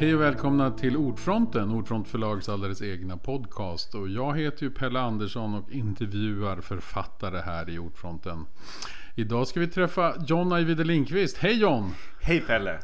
Hej 0.00 0.14
och 0.14 0.20
välkomna 0.20 0.70
till 0.70 0.96
Ordfronten, 0.96 1.70
Ordfront 1.70 2.08
förlags 2.08 2.48
alldeles 2.48 2.82
egna 2.82 3.16
podcast. 3.16 3.94
Och 3.94 4.08
jag 4.08 4.38
heter 4.38 4.62
ju 4.62 4.70
Pelle 4.70 5.00
Andersson 5.00 5.54
och 5.54 5.72
intervjuar 5.72 6.60
författare 6.60 7.38
här 7.38 7.70
i 7.70 7.78
Ordfronten. 7.78 8.46
Idag 9.14 9.48
ska 9.48 9.60
vi 9.60 9.66
träffa 9.66 10.14
John 10.26 10.52
Ajvide 10.52 10.84
Lindqvist. 10.84 11.36
Hej 11.36 11.60
John! 11.60 11.94
Hej 12.20 12.40
Pelle! 12.40 12.78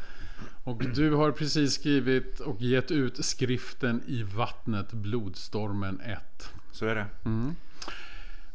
Och 0.65 0.83
du 0.95 1.15
har 1.15 1.33
precis 1.33 1.73
skrivit 1.73 2.41
och 2.41 2.63
gett 2.63 2.91
ut 2.91 3.25
skriften 3.25 4.03
I 4.07 4.23
vattnet 4.23 4.93
Blodstormen 4.93 6.01
1. 6.01 6.19
Så 6.73 6.87
är 6.87 6.95
det. 6.95 7.07
Mm. 7.25 7.55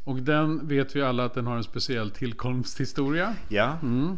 Och 0.04 0.15
den 0.15 0.68
vet 0.68 0.95
vi 0.95 1.02
alla 1.02 1.25
att 1.25 1.33
den 1.33 1.47
har 1.47 1.57
en 1.57 1.63
speciell 1.63 2.11
tillkomsthistoria. 2.11 3.36
Ja. 3.50 3.78
Mm. 3.82 4.18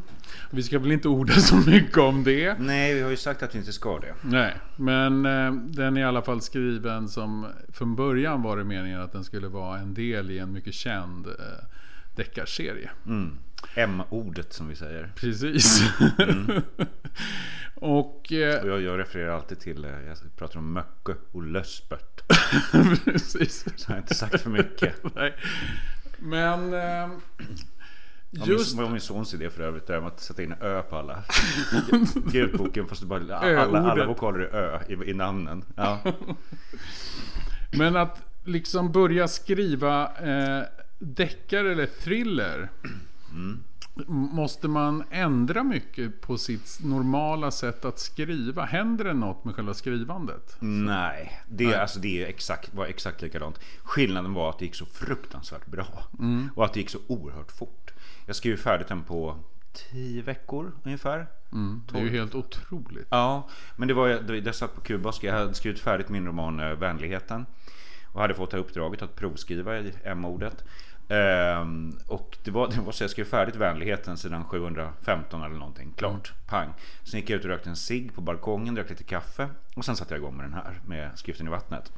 Vi 0.51 0.63
ska 0.63 0.79
väl 0.79 0.91
inte 0.91 1.07
orda 1.07 1.33
så 1.33 1.55
mycket 1.55 1.97
om 1.97 2.23
det. 2.23 2.59
Nej, 2.59 2.93
vi 2.93 3.01
har 3.01 3.09
ju 3.09 3.17
sagt 3.17 3.43
att 3.43 3.55
vi 3.55 3.59
inte 3.59 3.73
ska 3.73 3.99
det. 3.99 4.13
Nej, 4.21 4.53
men 4.75 5.25
eh, 5.25 5.51
den 5.53 5.97
är 5.97 6.01
i 6.01 6.03
alla 6.03 6.21
fall 6.21 6.41
skriven 6.41 7.09
som 7.09 7.47
från 7.69 7.95
början 7.95 8.41
var 8.41 8.57
det 8.57 8.63
meningen 8.63 9.01
att 9.01 9.11
den 9.11 9.23
skulle 9.23 9.47
vara 9.47 9.79
en 9.79 9.93
del 9.93 10.31
i 10.31 10.39
en 10.39 10.51
mycket 10.51 10.73
känd 10.73 11.27
eh, 11.27 11.33
deckarserie. 12.15 12.89
Mm. 13.05 13.38
M-ordet 13.76 14.53
som 14.53 14.67
vi 14.67 14.76
säger. 14.76 15.12
Precis. 15.16 15.81
Mm. 16.20 16.62
och, 17.76 18.31
eh, 18.31 18.62
och 18.62 18.70
jag, 18.70 18.81
jag, 18.81 18.99
refererar 18.99 19.30
alltid 19.30 19.59
till, 19.59 19.86
eh, 19.86 19.91
jag 19.91 20.17
pratar 20.36 20.59
om 20.59 20.73
Möcke 20.73 21.16
och 21.31 21.44
Lösbert. 21.44 22.22
Precis. 23.05 23.66
Så 23.76 23.88
har 23.88 23.95
jag 23.95 24.03
inte 24.03 24.16
sagt 24.16 24.41
för 24.41 24.49
mycket. 24.49 24.95
Nej. 25.16 25.36
Men... 26.17 26.73
Eh, 26.73 27.09
Just... 28.45 28.77
Vad 28.77 28.91
min 28.91 29.02
sons 29.02 29.34
idé 29.34 29.49
för 29.49 29.64
övrigt, 29.64 29.88
det 29.88 29.98
att 29.98 30.20
sätta 30.20 30.44
in 30.44 30.53
ö 30.61 30.81
på 30.81 30.98
alla. 30.98 31.23
Gudboken 32.31 32.88
fast 32.88 33.02
det 33.02 33.08
bara, 33.08 33.38
alla, 33.38 33.92
alla 33.92 34.05
vokaler 34.05 34.39
är 34.39 34.53
ö 34.53 34.80
i, 34.88 35.09
i 35.09 35.14
namnen. 35.14 35.66
Ja. 35.75 36.00
Men 37.72 37.95
att 37.95 38.22
liksom 38.44 38.92
börja 38.92 39.27
skriva 39.27 40.11
eh, 40.16 40.64
deckare 41.00 41.72
eller 41.72 41.86
thriller. 41.86 42.70
Mm. 43.34 43.64
Måste 44.08 44.67
man 44.67 45.03
ändra 45.12 45.64
mycket 45.64 46.22
på 46.22 46.38
sitt 46.38 46.80
normala 46.84 47.52
sätt 47.52 47.86
att 47.86 48.00
skriva? 48.00 48.66
Händer 48.66 49.06
det 49.06 49.14
något 49.14 49.45
med 49.45 49.56
själva 49.56 49.73
skrivandet? 49.73 50.56
Nej, 50.59 51.42
det, 51.48 51.66
Nej. 51.66 51.76
Alltså, 51.76 52.00
det 52.00 52.23
exakt, 52.23 52.73
var 52.73 52.86
exakt 52.86 53.22
likadant. 53.22 53.59
Skillnaden 53.84 54.34
var 54.34 54.50
att 54.50 54.59
det 54.59 54.66
gick 54.66 54.76
så 54.76 54.86
fruktansvärt 54.86 55.66
bra. 55.66 56.04
Mm. 56.20 56.50
Och 56.56 56.66
att 56.66 56.73
det 56.73 56.80
gick 56.80 56.89
så 56.89 57.00
oerhört 57.08 57.52
fort. 57.52 57.92
Jag 58.26 58.36
skrev 58.36 58.58
färdigt 58.58 58.88
den 58.88 59.04
på 59.04 59.38
tio 59.73 60.22
veckor 60.22 60.72
ungefär. 60.84 61.28
Mm, 61.52 61.81
det 61.92 62.00
är 62.00 62.04
ju 62.04 62.09
helt 62.09 62.36
otroligt. 62.36 63.08
Ja, 63.09 63.50
men 63.76 63.88
det 63.88 63.94
var 63.94 64.08
jag 64.45 64.56
satt 64.56 64.76
på 64.76 64.81
Kuba 64.81 65.09
och 65.09 65.23
jag 65.23 65.34
hade 65.34 65.54
skrivit 65.54 65.80
färdigt 65.80 66.09
min 66.09 66.26
roman 66.26 66.59
eh, 66.59 66.72
Vänligheten. 66.72 67.45
Och 68.14 68.22
hade 68.22 68.34
fått 68.34 68.52
det 68.52 68.58
uppdraget 68.58 69.02
att 69.02 69.16
provskriva 69.16 69.80
i 69.80 69.94
M-ordet. 70.04 70.64
Um, 71.14 71.97
och 72.08 72.38
det 72.44 72.52
var, 72.52 72.67
det 72.75 72.81
var 72.81 72.92
så 72.92 73.03
jag 73.03 73.11
skrev 73.11 73.25
färdigt 73.25 73.56
vänligheten 73.56 74.17
sedan 74.17 74.45
715 74.45 75.44
eller 75.44 75.55
någonting. 75.55 75.94
Klart, 75.97 76.31
mm. 76.31 76.42
pang. 76.47 76.73
Sen 77.03 77.20
gick 77.20 77.30
jag 77.30 77.38
ut 77.38 77.44
och 77.44 77.50
rökte 77.50 77.70
en 77.70 77.75
cigg 77.75 78.16
på 78.16 78.22
balkongen, 78.22 78.75
drack 78.75 78.89
lite 78.89 79.03
kaffe. 79.03 79.50
Och 79.75 79.86
sen 79.86 79.95
satte 79.95 80.14
jag 80.14 80.20
igång 80.20 80.38
med 80.38 80.45
den 80.45 80.53
här 80.53 80.81
med 80.86 81.11
skriften 81.16 81.47
i 81.47 81.50
vattnet. 81.50 81.92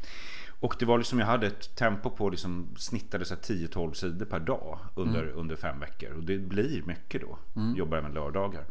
Och 0.59 0.75
det 0.79 0.85
var 0.85 0.97
liksom, 0.97 1.19
jag 1.19 1.25
hade 1.25 1.47
ett 1.47 1.75
tempo 1.75 2.09
på 2.09 2.29
liksom 2.29 2.67
snittade 2.77 3.23
10-12 3.25 3.93
sidor 3.93 4.25
per 4.25 4.39
dag 4.39 4.79
under, 4.95 5.23
mm. 5.23 5.37
under 5.37 5.55
fem 5.55 5.79
veckor. 5.79 6.11
Och 6.11 6.23
det 6.23 6.37
blir 6.37 6.83
mycket 6.85 7.21
då. 7.21 7.37
Mm. 7.55 7.75
Jobbar 7.75 7.97
även 7.97 8.13
lördagar. 8.13 8.63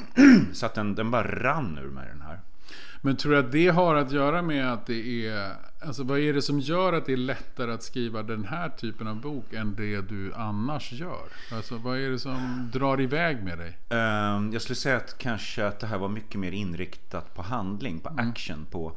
så 0.52 0.66
att 0.66 0.74
den, 0.74 0.94
den 0.94 1.10
bara 1.10 1.42
rann 1.42 1.78
ur 1.78 1.90
mig 1.90 2.08
den 2.08 2.22
här. 2.22 2.40
Men 3.00 3.16
tror 3.16 3.32
du 3.32 3.38
att 3.38 3.52
det 3.52 3.68
har 3.68 3.94
att 3.94 4.12
göra 4.12 4.42
med 4.42 4.72
att 4.72 4.86
det 4.86 5.26
är... 5.26 5.52
Alltså 5.82 6.02
vad 6.02 6.18
är 6.18 6.32
det 6.32 6.42
som 6.42 6.60
gör 6.60 6.92
att 6.92 7.06
det 7.06 7.12
är 7.12 7.16
lättare 7.16 7.72
att 7.72 7.82
skriva 7.82 8.22
den 8.22 8.44
här 8.44 8.68
typen 8.68 9.06
av 9.06 9.20
bok 9.20 9.52
än 9.52 9.74
det 9.74 10.00
du 10.00 10.34
annars 10.34 10.92
gör? 10.92 11.24
Alltså 11.52 11.76
vad 11.76 11.98
är 11.98 12.10
det 12.10 12.18
som 12.18 12.70
drar 12.72 13.00
iväg 13.00 13.44
med 13.44 13.58
dig? 13.58 13.78
Um, 13.98 14.52
jag 14.52 14.62
skulle 14.62 14.76
säga 14.76 14.96
att 14.96 15.18
kanske 15.18 15.66
att 15.66 15.80
det 15.80 15.86
här 15.86 15.98
var 15.98 16.08
mycket 16.08 16.40
mer 16.40 16.52
inriktat 16.52 17.34
på 17.34 17.42
handling, 17.42 18.00
på 18.00 18.08
mm. 18.08 18.28
action, 18.28 18.56
mm. 18.56 18.66
på 18.66 18.96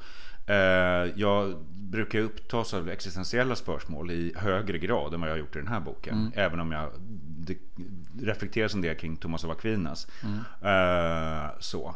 uh, 0.49 1.19
jag 1.19 1.57
brukar 1.69 2.19
upptas 2.19 2.73
av 2.73 2.89
existentiella 2.89 3.55
spörsmål 3.55 4.11
i 4.11 4.33
högre 4.35 4.77
grad 4.77 5.13
än 5.13 5.19
vad 5.19 5.29
jag 5.29 5.33
har 5.33 5.39
gjort 5.39 5.55
i 5.55 5.59
den 5.59 5.67
här 5.67 5.79
boken. 5.79 6.17
Mm. 6.17 6.31
Även 6.35 6.59
om 6.59 6.71
jag 6.71 6.89
det 7.45 7.57
reflekteras 8.21 8.73
en 8.73 8.81
del 8.81 8.95
kring 8.95 9.17
Thomas 9.17 9.43
av 9.43 9.51
Aquinas. 9.51 10.07
Mm. 10.23 10.37
Uh, 10.37 11.49
så. 11.59 11.95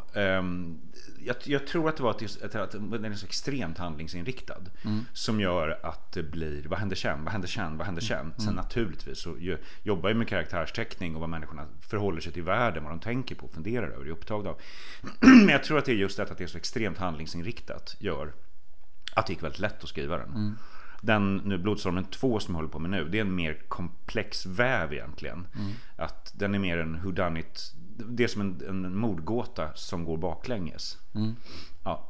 Jag, 1.24 1.36
jag, 1.44 1.66
tror 1.66 1.88
att 1.88 1.96
det 1.96 2.02
var 2.02 2.10
att, 2.10 2.54
att, 2.54 2.72
den 2.72 3.04
är 3.04 3.14
så 3.14 3.26
extremt 3.26 3.78
handlingsinriktad. 3.78 4.60
Mm. 4.82 5.04
Som 5.12 5.40
gör 5.40 5.78
att 5.82 6.12
det 6.12 6.22
blir, 6.22 6.68
vad 6.68 6.78
händer 6.78 6.96
sen, 6.96 7.24
vad 7.24 7.32
händer 7.32 7.48
sen, 7.48 7.78
vad 7.78 7.86
händer 7.86 8.02
sen? 8.02 8.20
Mm. 8.20 8.38
Sen 8.38 8.54
naturligtvis 8.54 9.18
så 9.18 9.36
ju, 9.38 9.58
jobbar 9.82 10.10
jag 10.10 10.16
med 10.16 10.28
karaktärsteckning 10.28 11.14
och 11.14 11.20
vad 11.20 11.30
människorna 11.30 11.66
förhåller 11.80 12.20
sig 12.20 12.32
till 12.32 12.42
världen, 12.42 12.84
vad 12.84 12.92
de 12.92 13.00
tänker 13.00 13.34
på, 13.34 13.48
funderar 13.48 13.88
över, 13.88 14.06
är 14.06 14.10
upptagna 14.10 14.50
av. 14.50 14.60
Men 15.20 15.48
jag 15.48 15.64
tror 15.64 15.78
att 15.78 15.84
det 15.84 15.92
är 15.92 15.96
just 15.96 16.16
det 16.16 16.22
att 16.22 16.38
det 16.38 16.44
är 16.44 16.48
så 16.48 16.58
extremt 16.58 16.98
handlingsinriktat 16.98 17.96
gör 17.98 18.32
att 19.14 19.26
det 19.26 19.32
gick 19.32 19.42
väldigt 19.42 19.60
lätt 19.60 19.82
att 19.82 19.88
skriva 19.88 20.18
den. 20.18 20.28
Mm. 20.28 20.56
Den 21.00 21.36
nu 21.36 21.58
Blodstormen 21.58 22.04
2 22.04 22.40
som 22.40 22.54
jag 22.54 22.56
håller 22.56 22.68
på 22.68 22.78
med 22.78 22.90
nu, 22.90 23.08
det 23.08 23.18
är 23.18 23.22
en 23.22 23.34
mer 23.34 23.62
komplex 23.68 24.46
väv 24.46 24.92
egentligen. 24.92 25.46
Mm. 25.54 25.72
Att 25.96 26.32
den 26.34 26.54
är 26.54 26.58
mer 26.58 26.78
en 26.78 27.02
whodunit 27.02 27.74
det 28.06 28.24
är 28.24 28.28
som 28.28 28.40
en, 28.40 28.62
en 28.68 28.96
mordgåta 28.96 29.74
som 29.74 30.04
går 30.04 30.16
baklänges. 30.16 30.98
Mm. 31.14 31.36
Ja. 31.84 32.08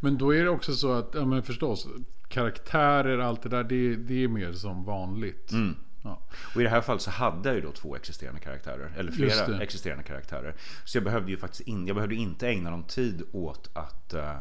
Men 0.00 0.18
då 0.18 0.34
är 0.34 0.44
det 0.44 0.50
också 0.50 0.72
så 0.72 0.92
att, 0.92 1.10
ja 1.14 1.24
men 1.24 1.42
förstås, 1.42 1.86
karaktärer, 2.28 3.18
allt 3.18 3.42
det 3.42 3.48
där, 3.48 3.64
det, 3.64 3.96
det 3.96 4.24
är 4.24 4.28
mer 4.28 4.52
som 4.52 4.84
vanligt. 4.84 5.52
Mm. 5.52 5.76
Ja. 6.02 6.22
Och 6.54 6.60
i 6.60 6.64
det 6.64 6.70
här 6.70 6.80
fallet 6.80 7.02
så 7.02 7.10
hade 7.10 7.48
jag 7.48 7.56
ju 7.56 7.62
då 7.62 7.72
två 7.72 7.96
existerande 7.96 8.40
karaktärer, 8.40 8.92
eller 8.96 9.12
flera 9.12 9.62
existerande 9.62 10.04
karaktärer. 10.04 10.54
Så 10.84 10.96
jag 10.96 11.04
behövde 11.04 11.30
ju 11.30 11.36
faktiskt 11.36 11.68
in, 11.68 11.86
jag 11.86 11.96
behövde 11.96 12.14
inte 12.14 12.48
ägna 12.48 12.70
någon 12.70 12.84
tid 12.84 13.22
åt 13.32 13.70
att 13.72 14.14
uh, 14.14 14.36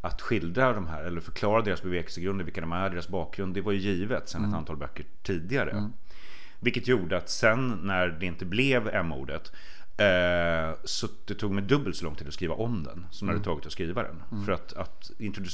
att 0.00 0.20
skildra 0.20 0.72
de 0.72 0.86
här 0.86 1.04
eller 1.04 1.20
förklara 1.20 1.62
deras 1.62 1.82
bevekelsegrunder, 1.82 2.44
vilka 2.44 2.60
de 2.60 2.72
är, 2.72 2.90
deras 2.90 3.08
bakgrund. 3.08 3.54
Det 3.54 3.60
var 3.60 3.72
ju 3.72 3.78
givet 3.78 4.28
sedan 4.28 4.40
mm. 4.40 4.50
ett 4.50 4.56
antal 4.58 4.76
böcker 4.76 5.06
tidigare. 5.22 5.70
Mm. 5.70 5.92
Vilket 6.60 6.88
gjorde 6.88 7.16
att 7.16 7.30
sen 7.30 7.80
när 7.82 8.08
det 8.08 8.26
inte 8.26 8.44
blev 8.44 8.88
M-ordet 8.88 9.52
Eh, 9.98 10.74
så 10.84 11.08
det 11.24 11.34
tog 11.34 11.52
mig 11.52 11.64
dubbelt 11.64 11.96
så 11.96 12.04
lång 12.04 12.14
tid 12.14 12.28
att 12.28 12.34
skriva 12.34 12.54
om 12.54 12.82
den 12.82 13.06
som 13.10 13.28
mm. 13.28 13.38
det 13.38 13.44
tagit 13.44 13.66
att 13.66 13.72
skriva 13.72 14.02
den. 14.02 14.22
Mm. 14.32 14.44
För 14.44 14.52
att, 14.52 14.72
att 14.72 15.10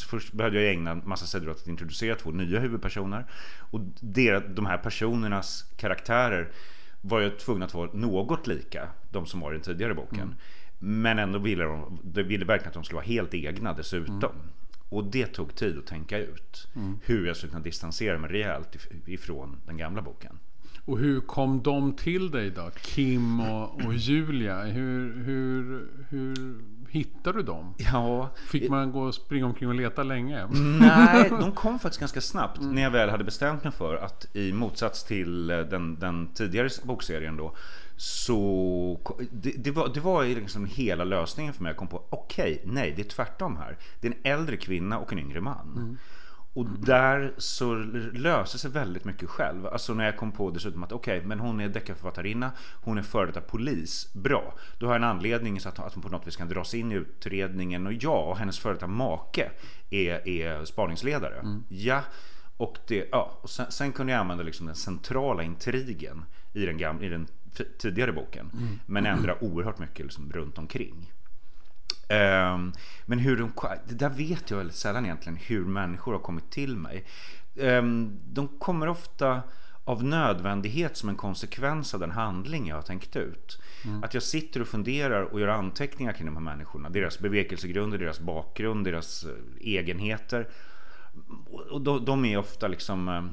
först 0.08 0.32
behövde 0.32 0.62
jag 0.62 0.72
ägna 0.72 0.94
massa 0.94 1.26
sidor 1.26 1.50
åt 1.50 1.60
att 1.60 1.68
introducera 1.68 2.16
två 2.16 2.30
nya 2.30 2.60
huvudpersoner. 2.60 3.26
Och 3.70 3.80
deras, 4.00 4.42
de 4.48 4.66
här 4.66 4.78
personernas 4.78 5.64
karaktärer 5.76 6.52
var 7.00 7.20
jag 7.20 7.38
tvungna 7.38 7.64
att 7.64 7.74
vara 7.74 7.90
något 7.92 8.46
lika 8.46 8.88
de 9.10 9.26
som 9.26 9.40
var 9.40 9.52
i 9.52 9.54
den 9.54 9.62
tidigare 9.62 9.94
boken. 9.94 10.20
Mm. 10.20 10.34
Men 10.78 11.18
ändå 11.18 11.38
ville 11.38 11.64
de, 11.64 12.00
de 12.02 12.22
ville 12.22 12.44
verkligen 12.44 12.68
att 12.68 12.74
de 12.74 12.84
skulle 12.84 12.96
vara 12.96 13.06
helt 13.06 13.34
egna 13.34 13.72
dessutom. 13.72 14.16
Mm. 14.16 14.50
Och 14.88 15.04
det 15.04 15.26
tog 15.26 15.54
tid 15.54 15.78
att 15.78 15.86
tänka 15.86 16.18
ut 16.18 16.68
mm. 16.76 16.98
hur 17.02 17.26
jag 17.26 17.36
skulle 17.36 17.50
kunna 17.50 17.64
distansera 17.64 18.18
mig 18.18 18.30
rejält 18.30 18.76
ifrån 19.06 19.60
den 19.66 19.76
gamla 19.76 20.02
boken. 20.02 20.38
Och 20.86 20.98
hur 20.98 21.20
kom 21.20 21.62
de 21.62 21.92
till 21.92 22.30
dig 22.30 22.50
då? 22.50 22.70
Kim 22.82 23.40
och, 23.40 23.86
och 23.86 23.94
Julia. 23.94 24.62
Hur, 24.62 25.24
hur, 25.24 25.88
hur 26.08 26.54
hittade 26.88 27.38
du 27.38 27.44
dem? 27.44 27.74
Ja, 27.78 28.30
Fick 28.46 28.70
man 28.70 28.92
gå 28.92 29.00
och 29.00 29.14
springa 29.14 29.46
omkring 29.46 29.68
och 29.68 29.74
leta 29.74 30.02
länge? 30.02 30.46
Nej, 30.80 31.30
de 31.30 31.52
kom 31.52 31.78
faktiskt 31.78 32.00
ganska 32.00 32.20
snabbt. 32.20 32.58
Mm. 32.58 32.74
När 32.74 32.82
jag 32.82 32.90
väl 32.90 33.10
hade 33.10 33.24
bestämt 33.24 33.64
mig 33.64 33.72
för 33.72 33.96
att 33.96 34.36
i 34.36 34.52
motsats 34.52 35.04
till 35.04 35.46
den, 35.46 35.98
den 35.98 36.28
tidigare 36.34 36.68
bokserien 36.84 37.36
då 37.36 37.54
så 37.96 39.00
det, 39.30 39.50
det, 39.50 39.70
var, 39.70 39.88
det 39.94 40.00
var 40.00 40.24
liksom 40.24 40.64
hela 40.64 41.04
lösningen 41.04 41.54
för 41.54 41.62
mig. 41.62 41.70
Jag 41.70 41.76
kom 41.76 41.88
på, 41.88 42.04
okej, 42.10 42.60
okay, 42.62 42.72
nej, 42.72 42.92
det 42.96 43.02
är 43.02 43.08
tvärtom 43.08 43.56
här. 43.56 43.78
Det 44.00 44.08
är 44.08 44.12
en 44.12 44.38
äldre 44.38 44.56
kvinna 44.56 44.98
och 44.98 45.12
en 45.12 45.18
yngre 45.18 45.40
man. 45.40 45.72
Mm. 45.76 45.98
Och 46.54 46.66
där 46.66 47.34
så 47.38 47.74
löser 48.12 48.58
sig 48.58 48.70
väldigt 48.70 49.04
mycket 49.04 49.28
själv. 49.28 49.66
Alltså 49.66 49.94
när 49.94 50.04
jag 50.04 50.16
kom 50.16 50.32
på 50.32 50.50
dessutom 50.50 50.82
att 50.82 50.92
okej, 50.92 51.16
okay, 51.16 51.28
men 51.28 51.40
hon 51.40 51.60
är 51.60 51.68
deckarförfattarinna, 51.68 52.52
hon 52.82 52.98
är 52.98 53.02
före 53.02 53.26
detta 53.26 53.40
polis. 53.40 54.12
Bra, 54.12 54.54
då 54.78 54.86
har 54.86 54.92
jag 54.94 55.02
en 55.02 55.08
anledning 55.08 55.60
så 55.60 55.68
att, 55.68 55.78
att 55.78 55.94
hon 55.94 56.02
på 56.02 56.08
något 56.08 56.26
vis 56.26 56.36
kan 56.36 56.48
dras 56.48 56.74
in 56.74 56.92
i 56.92 56.94
utredningen. 56.94 57.86
Och 57.86 57.92
ja, 57.92 58.24
och 58.24 58.38
hennes 58.38 58.58
före 58.58 58.72
detta 58.72 58.86
make 58.86 59.50
är, 59.90 60.28
är 60.28 60.64
spaningsledare. 60.64 61.38
Mm. 61.38 61.64
Ja, 61.68 62.02
och, 62.56 62.78
det, 62.86 63.08
ja, 63.10 63.38
och 63.42 63.50
sen, 63.50 63.72
sen, 63.72 63.92
kunde 63.92 64.12
jag 64.12 64.20
använda 64.20 64.44
liksom 64.44 64.66
den 64.66 64.76
centrala 64.76 65.42
intrigen 65.42 66.24
i 66.52 66.66
den, 66.66 66.78
gamla, 66.78 67.04
i 67.04 67.08
den 67.08 67.26
tidigare 67.78 68.12
boken. 68.12 68.50
Mm. 68.52 68.78
Men 68.86 69.06
ändra 69.06 69.44
oerhört 69.44 69.78
mycket 69.78 70.04
liksom 70.06 70.32
runt 70.32 70.58
omkring. 70.58 71.12
Um, 72.08 72.72
men 73.06 73.18
hur 73.18 73.36
de, 73.36 73.52
det 73.88 73.94
där 73.94 74.10
vet 74.10 74.50
jag 74.50 74.56
väldigt 74.56 74.76
sällan 74.76 75.04
egentligen 75.04 75.36
hur 75.36 75.64
människor 75.64 76.12
har 76.12 76.20
kommit 76.20 76.50
till 76.50 76.76
mig. 76.76 77.04
Um, 77.56 78.18
de 78.24 78.48
kommer 78.48 78.88
ofta 78.88 79.42
av 79.84 80.04
nödvändighet 80.04 80.96
som 80.96 81.08
en 81.08 81.16
konsekvens 81.16 81.94
av 81.94 82.00
den 82.00 82.10
handling 82.10 82.68
jag 82.68 82.76
har 82.76 82.82
tänkt 82.82 83.16
ut. 83.16 83.60
Mm. 83.84 84.04
Att 84.04 84.14
jag 84.14 84.22
sitter 84.22 84.60
och 84.60 84.68
funderar 84.68 85.22
och 85.22 85.40
gör 85.40 85.48
anteckningar 85.48 86.12
kring 86.12 86.26
de 86.26 86.36
här 86.36 86.42
människorna. 86.42 86.88
Deras 86.88 87.18
bevekelsegrunder, 87.18 87.98
deras 87.98 88.20
bakgrund, 88.20 88.84
deras 88.84 89.24
eh, 89.24 89.30
egenheter. 89.60 90.48
Och 91.70 91.80
de, 91.80 92.04
de 92.04 92.24
är 92.24 92.38
ofta 92.38 92.68
liksom 92.68 93.08
eh, 93.08 93.24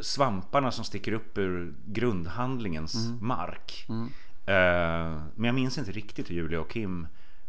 svamparna 0.00 0.72
som 0.72 0.84
sticker 0.84 1.12
upp 1.12 1.38
ur 1.38 1.74
grundhandlingens 1.86 2.94
mm. 2.94 3.26
mark. 3.26 3.86
Mm. 3.88 4.08
Eh, 4.46 5.22
men 5.34 5.44
jag 5.44 5.54
minns 5.54 5.78
inte 5.78 5.92
riktigt 5.92 6.30
hur 6.30 6.34
Julia 6.34 6.60
och 6.60 6.70
Kim 6.70 7.06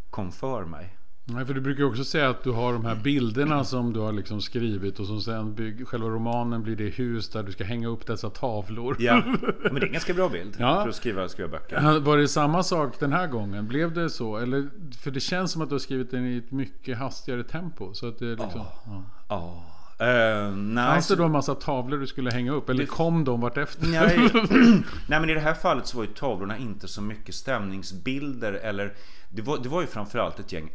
kom 0.09 0.31
för 0.31 0.65
mig. 0.65 0.97
Nej, 1.27 1.45
för 1.45 1.53
du 1.53 1.61
brukar 1.61 1.83
också 1.83 2.03
säga 2.03 2.29
att 2.29 2.43
du 2.43 2.51
har 2.51 2.73
de 2.73 2.85
här 2.85 2.95
bilderna 2.95 3.63
som 3.63 3.93
du 3.93 3.99
har 3.99 4.11
liksom 4.11 4.41
skrivit 4.41 4.99
och 4.99 5.07
som 5.07 5.21
sen 5.21 5.55
bygg, 5.55 5.87
själva 5.87 6.07
romanen 6.07 6.63
blir 6.63 6.75
det 6.75 6.83
hus 6.83 7.29
där 7.29 7.43
du 7.43 7.51
ska 7.51 7.63
hänga 7.63 7.87
upp 7.87 8.05
dessa 8.05 8.29
tavlor. 8.29 8.95
Ja, 8.99 9.23
men 9.63 9.75
det 9.75 9.81
är 9.81 9.85
en 9.85 9.91
ganska 9.91 10.13
bra 10.13 10.29
bild 10.29 10.55
ja. 10.59 10.81
för 10.81 10.89
att 10.89 10.95
skriva, 10.95 11.29
skriva 11.29 11.49
böcker. 11.49 11.99
Var 11.99 12.17
det 12.17 12.27
samma 12.27 12.63
sak 12.63 12.99
den 12.99 13.13
här 13.13 13.27
gången? 13.27 13.67
Blev 13.67 13.93
det 13.93 14.09
så? 14.09 14.37
Eller, 14.37 14.69
för 15.01 15.11
det 15.11 15.19
känns 15.19 15.51
som 15.51 15.61
att 15.61 15.69
du 15.69 15.75
har 15.75 15.79
skrivit 15.79 16.11
den 16.11 16.25
i 16.25 16.37
ett 16.37 16.51
mycket 16.51 16.97
hastigare 16.97 17.43
tempo. 17.43 17.93
Så 17.93 18.07
att 18.07 18.19
det 18.19 18.29
liksom, 18.29 18.61
oh. 18.61 19.01
ja. 19.29 19.35
Oh. 19.35 19.74
Uh, 20.01 20.55
nej, 20.55 20.85
Fanns 20.85 21.07
det 21.07 21.15
då 21.15 21.23
en 21.23 21.31
massa 21.31 21.55
tavlor 21.55 21.97
du 21.97 22.07
skulle 22.07 22.31
hänga 22.31 22.51
upp? 22.51 22.69
Eller 22.69 22.83
det, 22.83 22.89
kom 22.89 23.23
de 23.23 23.41
vartefter? 23.41 23.87
Nej, 23.87 24.17
nej, 25.07 25.19
men 25.19 25.29
i 25.29 25.33
det 25.33 25.39
här 25.39 25.53
fallet 25.53 25.87
så 25.87 25.97
var 25.97 26.03
ju 26.03 26.09
tavlorna 26.09 26.57
inte 26.57 26.87
så 26.87 27.01
mycket 27.01 27.35
stämningsbilder. 27.35 28.53
Eller, 28.53 28.93
det, 29.29 29.41
var, 29.41 29.57
det 29.57 29.69
var 29.69 29.81
ju 29.81 29.87
framförallt 29.87 30.39
ett 30.39 30.51
gäng 30.51 30.71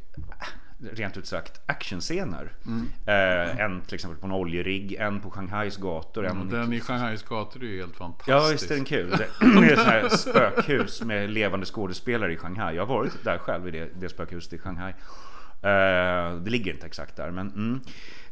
rent 0.92 1.16
ut 1.16 1.26
sagt 1.26 1.60
actionscener. 1.66 2.52
Mm. 2.66 2.82
Uh, 2.82 3.60
en 3.60 3.80
till 3.80 3.94
exempel 3.94 4.20
på 4.20 4.26
en 4.26 4.32
oljerigg, 4.32 4.92
en 4.92 5.20
på 5.20 5.30
Shanghais 5.30 5.76
gator. 5.76 6.26
En 6.26 6.48
den 6.48 6.72
i 6.72 6.80
Shanghais 6.80 7.22
gator 7.22 7.62
är 7.62 7.66
ju 7.66 7.80
helt 7.80 7.96
fantastisk. 7.96 8.28
Ja, 8.28 8.48
visst 8.52 8.70
är 8.70 8.74
den 8.74 8.84
kul. 8.84 9.10
Det 9.40 9.72
är 9.72 9.76
så 9.76 9.82
här 9.82 10.08
spökhus 10.08 11.02
med 11.02 11.30
levande 11.30 11.66
skådespelare 11.66 12.32
i 12.32 12.36
Shanghai. 12.36 12.76
Jag 12.76 12.86
har 12.86 12.94
varit 12.94 13.24
där 13.24 13.38
själv 13.38 13.68
i 13.68 13.70
det, 13.70 13.88
det 14.00 14.08
spökhuset 14.08 14.52
i 14.52 14.58
Shanghai. 14.58 14.92
Uh, 15.64 16.42
det 16.42 16.50
ligger 16.50 16.72
inte 16.72 16.86
exakt 16.86 17.16
där, 17.16 17.30
men 17.30 17.48
mm. 17.48 17.80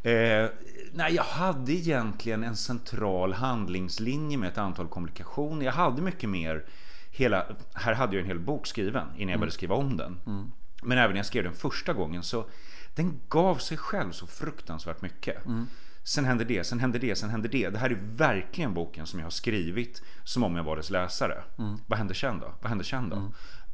Eh, 0.03 0.51
nej, 0.93 1.15
jag 1.15 1.23
hade 1.23 1.73
egentligen 1.73 2.45
en 2.45 2.57
central 2.57 3.33
handlingslinje 3.33 4.39
med 4.39 4.49
ett 4.49 4.59
antal 4.59 4.89
komplikationer. 4.89 5.67
Jag 5.67 5.73
hade 5.73 6.03
mycket 6.03 6.31
mer 6.31 6.65
hela, 7.11 7.47
här 7.75 7.95
hade 7.95 8.17
jag 8.17 8.21
en 8.21 8.27
hel 8.27 8.39
bok 8.39 8.67
skriven 8.67 9.07
innan 9.07 9.19
jag 9.19 9.23
mm. 9.23 9.41
började 9.41 9.55
skriva 9.55 9.75
om 9.75 9.97
den. 9.97 10.21
Mm. 10.27 10.53
Men 10.83 10.99
även 10.99 11.11
när 11.11 11.19
jag 11.19 11.27
skrev 11.27 11.45
den 11.45 11.55
första 11.55 11.93
gången 11.93 12.23
så 12.23 12.47
den 12.95 13.21
gav 13.29 13.57
sig 13.57 13.77
själv 13.77 14.13
så 14.13 14.27
fruktansvärt 14.27 15.03
mycket. 15.03 15.47
Mm. 15.47 15.67
Sen 16.05 16.25
hände 16.25 16.45
det, 16.45 16.65
sen 16.65 16.81
hände 16.81 16.99
det, 16.99 17.17
sen 17.17 17.31
hände 17.31 17.49
det. 17.49 17.71
Det 17.71 17.79
här 17.79 17.91
är 17.91 17.99
verkligen 18.03 18.75
boken 18.75 19.07
som 19.07 19.19
jag 19.19 19.27
har 19.27 19.31
skrivit 19.31 20.03
som 20.25 20.45
om 20.45 20.57
jag 20.57 20.65
var 20.65 20.77
dess 20.77 20.91
läsare. 20.91 21.43
Mm. 21.59 21.77
Vad 21.87 21.99
hände 21.99 22.15
sen 22.15 22.41
då? 22.41 22.55
Vad 22.61 22.69
hände 22.69 22.85
sen 22.85 23.09
då? 23.09 23.17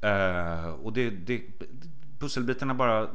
Uh, 0.09 0.67
och 0.67 0.93
det, 0.93 1.11
det, 1.11 1.43
pusselbitarna 2.19 2.75
bara 2.75 3.09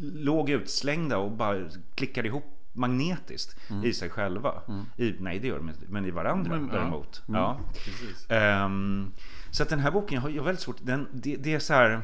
låg 0.00 0.50
utslängda 0.50 1.18
och 1.18 1.30
bara 1.30 1.68
klickade 1.94 2.28
ihop 2.28 2.44
magnetiskt 2.76 3.56
mm. 3.70 3.84
i 3.84 3.92
sig 3.92 4.10
själva. 4.10 4.62
Mm. 4.68 4.84
I, 4.96 5.14
nej, 5.20 5.38
det 5.38 5.46
gör 5.46 5.56
de 5.56 5.68
inte, 5.68 5.80
men 5.88 6.04
i 6.04 6.10
varandra 6.10 6.60
men, 6.60 6.68
däremot. 6.68 7.22
Ja. 7.26 7.60
ja. 8.28 8.64
Um, 8.64 9.12
så 9.50 9.62
att 9.62 9.68
den 9.68 9.78
här 9.78 9.90
boken, 9.90 10.14
jag 10.14 10.22
har, 10.22 10.30
jag 10.30 10.36
har 10.36 10.44
väldigt 10.44 10.62
svårt, 10.62 10.76
den, 10.80 11.08
det, 11.12 11.36
det, 11.36 11.54
är 11.54 11.58
så 11.58 11.74
här, 11.74 12.02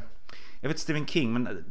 jag 0.61 0.69
vet 0.69 0.79
Stephen 0.79 1.07
King, 1.07 1.33
men 1.33 1.65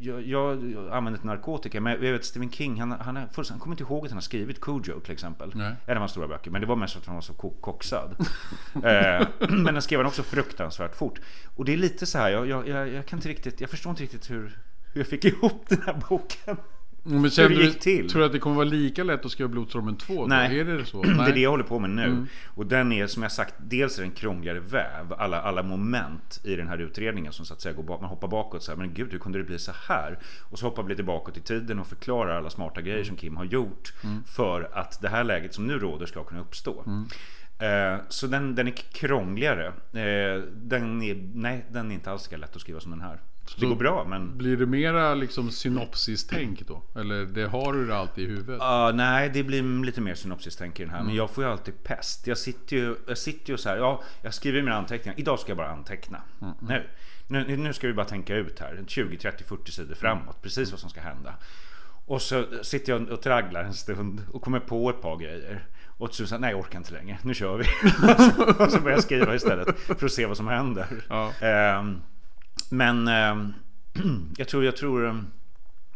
jag, 0.00 0.22
jag, 0.22 0.70
jag 0.70 0.92
använder 0.92 1.20
narkotika, 1.24 1.80
men 1.80 1.92
jag 1.92 2.12
vet 2.12 2.24
Stephen 2.24 2.50
King, 2.50 2.80
han, 2.80 2.90
han, 2.90 3.16
är 3.16 3.50
han 3.50 3.58
kommer 3.58 3.74
inte 3.74 3.82
ihåg 3.82 4.04
att 4.04 4.10
han 4.10 4.16
har 4.16 4.22
skrivit 4.22 4.60
Cujo 4.60 5.00
till 5.00 5.12
exempel. 5.12 5.52
Nej. 5.54 5.74
En 5.86 5.96
av 5.96 5.98
hans 5.98 6.12
stora 6.12 6.28
böcker, 6.28 6.50
men 6.50 6.60
det 6.60 6.66
var 6.66 6.76
mest 6.76 6.92
för 6.92 7.00
att 7.00 7.06
han 7.06 7.14
var 7.14 7.22
så 7.22 7.32
koxad. 7.60 8.16
eh, 8.74 9.28
men 9.48 9.64
den 9.64 9.82
skrev 9.82 10.00
han 10.00 10.06
också 10.06 10.22
fruktansvärt 10.22 10.96
fort. 10.96 11.20
Och 11.56 11.64
det 11.64 11.72
är 11.72 11.76
lite 11.76 12.06
så 12.06 12.18
här, 12.18 12.30
jag, 12.30 12.68
jag, 12.68 12.88
jag, 12.88 13.06
kan 13.06 13.18
inte 13.18 13.28
riktigt, 13.28 13.60
jag 13.60 13.70
förstår 13.70 13.90
inte 13.90 14.02
riktigt 14.02 14.30
hur 14.30 14.58
hur 14.92 15.00
jag 15.00 15.08
fick 15.08 15.24
ihop 15.24 15.64
den 15.68 15.82
här 15.86 16.02
boken. 16.08 16.56
Men 17.02 17.30
kände 17.30 17.54
hur 17.54 17.62
det 17.62 17.68
gick 17.68 17.80
till. 17.80 18.10
Tror 18.10 18.20
du 18.20 18.26
att 18.26 18.32
det 18.32 18.38
kommer 18.38 18.56
vara 18.56 18.68
lika 18.68 19.04
lätt 19.04 19.24
att 19.24 19.30
skriva 19.30 19.48
Blodstormen 19.48 19.96
2? 19.96 20.26
Nej, 20.26 20.60
är 20.60 20.64
det, 20.64 20.84
så? 20.84 21.02
Nej. 21.02 21.16
det 21.16 21.30
är 21.30 21.34
det 21.34 21.40
jag 21.40 21.50
håller 21.50 21.64
på 21.64 21.78
med 21.78 21.90
nu. 21.90 22.04
Mm. 22.04 22.26
Och 22.46 22.66
den 22.66 22.92
är 22.92 23.06
som 23.06 23.22
jag 23.22 23.32
sagt, 23.32 23.54
dels 23.58 23.98
är 23.98 24.02
den 24.02 24.12
krångligare 24.12 24.60
väv. 24.60 25.12
Alla, 25.18 25.42
alla 25.42 25.62
moment 25.62 26.40
i 26.44 26.56
den 26.56 26.68
här 26.68 26.78
utredningen 26.78 27.32
som 27.32 27.46
så 27.46 27.54
att 27.54 27.60
säga 27.60 27.72
går 27.72 27.82
bak, 27.82 28.00
man 28.00 28.10
hoppar 28.10 28.28
bakåt. 28.28 28.62
Så 28.62 28.72
här, 28.72 28.78
men 28.78 28.94
gud, 28.94 29.12
hur 29.12 29.18
kunde 29.18 29.38
det 29.38 29.44
bli 29.44 29.58
så 29.58 29.72
här? 29.88 30.18
Och 30.40 30.58
så 30.58 30.66
hoppar 30.66 30.82
vi 30.82 30.88
lite 30.88 31.02
bakåt 31.02 31.36
i 31.36 31.40
tiden 31.40 31.78
och 31.78 31.86
förklarar 31.86 32.38
alla 32.38 32.50
smarta 32.50 32.80
grejer 32.80 33.04
som 33.04 33.16
Kim 33.16 33.36
har 33.36 33.44
gjort. 33.44 33.92
Mm. 34.04 34.24
För 34.24 34.70
att 34.72 35.00
det 35.00 35.08
här 35.08 35.24
läget 35.24 35.54
som 35.54 35.66
nu 35.66 35.78
råder 35.78 36.06
ska 36.06 36.24
kunna 36.24 36.40
uppstå. 36.40 36.84
Mm. 36.86 37.08
Eh, 37.58 38.00
så 38.08 38.26
den, 38.26 38.54
den 38.54 38.66
är 38.68 38.72
krångligare. 38.72 39.66
Eh, 39.66 40.42
den 40.52 41.02
är, 41.02 41.30
nej, 41.34 41.66
den 41.70 41.90
är 41.90 41.94
inte 41.94 42.10
alls 42.10 42.26
lika 42.26 42.36
lätt 42.36 42.56
att 42.56 42.62
skriva 42.62 42.80
som 42.80 42.90
den 42.90 43.00
här. 43.00 43.20
Så 43.50 43.60
det 43.60 43.66
går 43.66 43.76
bra 43.76 44.04
men... 44.04 44.38
Blir 44.38 44.56
det 44.56 44.66
mera 44.66 45.14
liksom 45.14 45.50
synopsis-tänk 45.50 46.66
då? 46.66 46.82
Eller 47.00 47.24
det 47.24 47.46
har 47.46 47.72
du 47.72 47.86
det 47.86 47.96
alltid 47.96 48.24
i 48.24 48.28
huvudet? 48.28 48.60
Uh, 48.60 48.92
nej, 48.94 49.30
det 49.34 49.42
blir 49.42 49.84
lite 49.84 50.00
mer 50.00 50.14
synopsis-tänk 50.14 50.80
i 50.80 50.82
den 50.82 50.90
här. 50.90 50.98
Mm. 50.98 51.06
Men 51.06 51.16
jag 51.16 51.30
får 51.30 51.44
ju 51.44 51.50
alltid 51.50 51.82
pest. 51.82 52.26
Jag 52.26 52.38
sitter 52.38 52.76
ju, 52.76 52.96
jag 53.06 53.18
sitter 53.18 53.52
ju 53.52 53.56
så 53.56 53.68
här. 53.68 53.76
Ja, 53.76 54.02
jag 54.22 54.34
skriver 54.34 54.62
mina 54.62 54.76
anteckningar. 54.76 55.20
Idag 55.20 55.38
ska 55.38 55.50
jag 55.50 55.56
bara 55.56 55.70
anteckna. 55.70 56.22
Mm. 56.40 56.54
Nu, 56.60 56.86
nu, 57.28 57.56
nu 57.56 57.72
ska 57.72 57.86
vi 57.86 57.92
bara 57.92 58.06
tänka 58.06 58.34
ut 58.34 58.58
här. 58.58 58.84
20, 58.86 59.16
30, 59.16 59.44
40 59.44 59.72
sidor 59.72 59.94
framåt. 59.94 60.42
Precis 60.42 60.70
vad 60.70 60.80
som 60.80 60.90
ska 60.90 61.00
hända. 61.00 61.34
Och 62.06 62.22
så 62.22 62.44
sitter 62.62 62.92
jag 62.92 63.08
och 63.08 63.22
tragglar 63.22 63.64
en 63.64 63.74
stund 63.74 64.22
och 64.32 64.42
kommer 64.42 64.60
på 64.60 64.90
ett 64.90 65.02
par 65.02 65.16
grejer. 65.16 65.66
Och 65.86 66.14
så 66.14 66.38
nej 66.38 66.50
jag 66.50 66.60
orkar 66.60 66.78
inte 66.78 66.92
längre, 66.92 67.18
nu 67.22 67.34
kör 67.34 67.56
vi. 67.56 67.64
och 68.64 68.72
så 68.72 68.80
börjar 68.80 68.96
jag 68.96 69.02
skriva 69.02 69.34
istället 69.34 69.78
för 69.78 70.06
att 70.06 70.12
se 70.12 70.26
vad 70.26 70.36
som 70.36 70.48
händer. 70.48 70.86
Ja. 71.08 71.32
Um, 71.78 72.02
men 72.68 73.08
eh, 73.08 73.50
jag 74.36 74.48
tror, 74.48 74.64
jag 74.64 74.76
tror 74.76 75.08
ehm, 75.08 75.26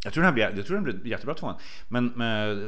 jag 0.04 0.12
tror 0.12 0.22
den 0.22 0.28
här 0.28 0.32
blir, 0.32 0.56
jag 0.58 0.66
tror 0.66 0.74
den 0.76 0.84
blir 0.84 1.06
jättebra 1.06 1.34
tvåan. 1.34 1.54
Men 1.88 2.06
med, 2.06 2.58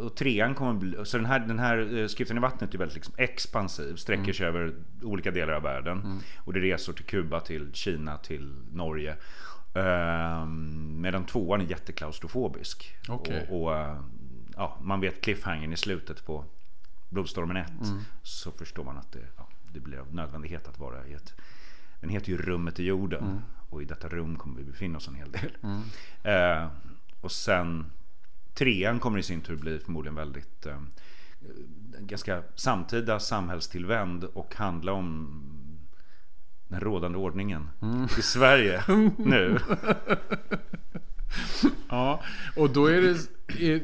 och 0.00 0.16
trean 0.16 0.54
kommer 0.54 0.72
bli, 0.72 0.96
så 1.04 1.16
den 1.16 1.26
här, 1.26 1.38
den 1.38 1.58
här 1.58 1.98
eh, 1.98 2.06
skriften 2.06 2.36
i 2.36 2.40
vattnet 2.40 2.74
är 2.74 2.78
väldigt 2.78 2.94
liksom 2.94 3.14
expansiv, 3.16 3.96
sträcker 3.96 4.22
mm. 4.22 4.34
sig 4.34 4.46
över 4.46 4.74
olika 5.02 5.30
delar 5.30 5.52
av 5.52 5.62
världen. 5.62 6.00
Mm. 6.00 6.18
Och 6.36 6.52
det 6.52 6.58
är 6.58 6.62
resor 6.62 6.92
till 6.92 7.04
Kuba, 7.04 7.40
till 7.40 7.72
Kina, 7.72 8.18
till 8.18 8.54
Norge. 8.72 9.16
Uh, 9.76 10.46
medan 10.46 11.26
tvåan 11.26 11.60
är 11.60 11.64
jätteklaustrofobisk. 11.64 12.96
Okay. 13.08 13.40
Och, 13.48 13.62
och 13.62 13.96
ja, 14.56 14.78
man 14.82 15.00
vet 15.00 15.20
cliffhangern 15.20 15.72
i 15.72 15.76
slutet 15.76 16.26
på 16.26 16.44
Blodstormen 17.08 17.56
1. 17.56 17.70
Mm. 17.70 18.00
Så 18.22 18.50
förstår 18.50 18.84
man 18.84 18.96
att 18.96 19.12
det, 19.12 19.26
ja, 19.36 19.48
det 19.72 19.80
blir 19.80 19.98
av 19.98 20.14
nödvändighet 20.14 20.68
att 20.68 20.78
vara 20.78 21.06
i 21.06 21.12
ett 21.12 21.34
den 22.04 22.10
heter 22.10 22.28
ju 22.28 22.36
Rummet 22.36 22.80
i 22.80 22.84
jorden. 22.84 23.24
Mm. 23.24 23.42
Och 23.70 23.82
i 23.82 23.84
detta 23.84 24.08
rum 24.08 24.36
kommer 24.36 24.56
vi 24.56 24.64
befinna 24.64 24.96
oss 24.96 25.08
en 25.08 25.14
hel 25.14 25.32
del. 25.32 25.56
Mm. 25.62 25.82
Eh, 26.22 26.68
och 27.20 27.32
sen 27.32 27.86
trean 28.54 29.00
kommer 29.00 29.18
i 29.18 29.22
sin 29.22 29.40
tur 29.40 29.56
bli 29.56 29.78
förmodligen 29.78 30.14
väldigt 30.14 30.66
eh, 30.66 30.80
ganska 31.98 32.42
samtida 32.54 33.20
samhällstillvänd 33.20 34.24
och 34.24 34.54
handla 34.54 34.92
om 34.92 35.40
den 36.68 36.80
rådande 36.80 37.18
ordningen 37.18 37.70
mm. 37.82 38.04
i 38.04 38.22
Sverige 38.22 38.84
nu. 39.18 39.58
ja, 41.88 42.22
och 42.56 42.70
då 42.70 42.86
är 42.86 43.00
det 43.00 43.16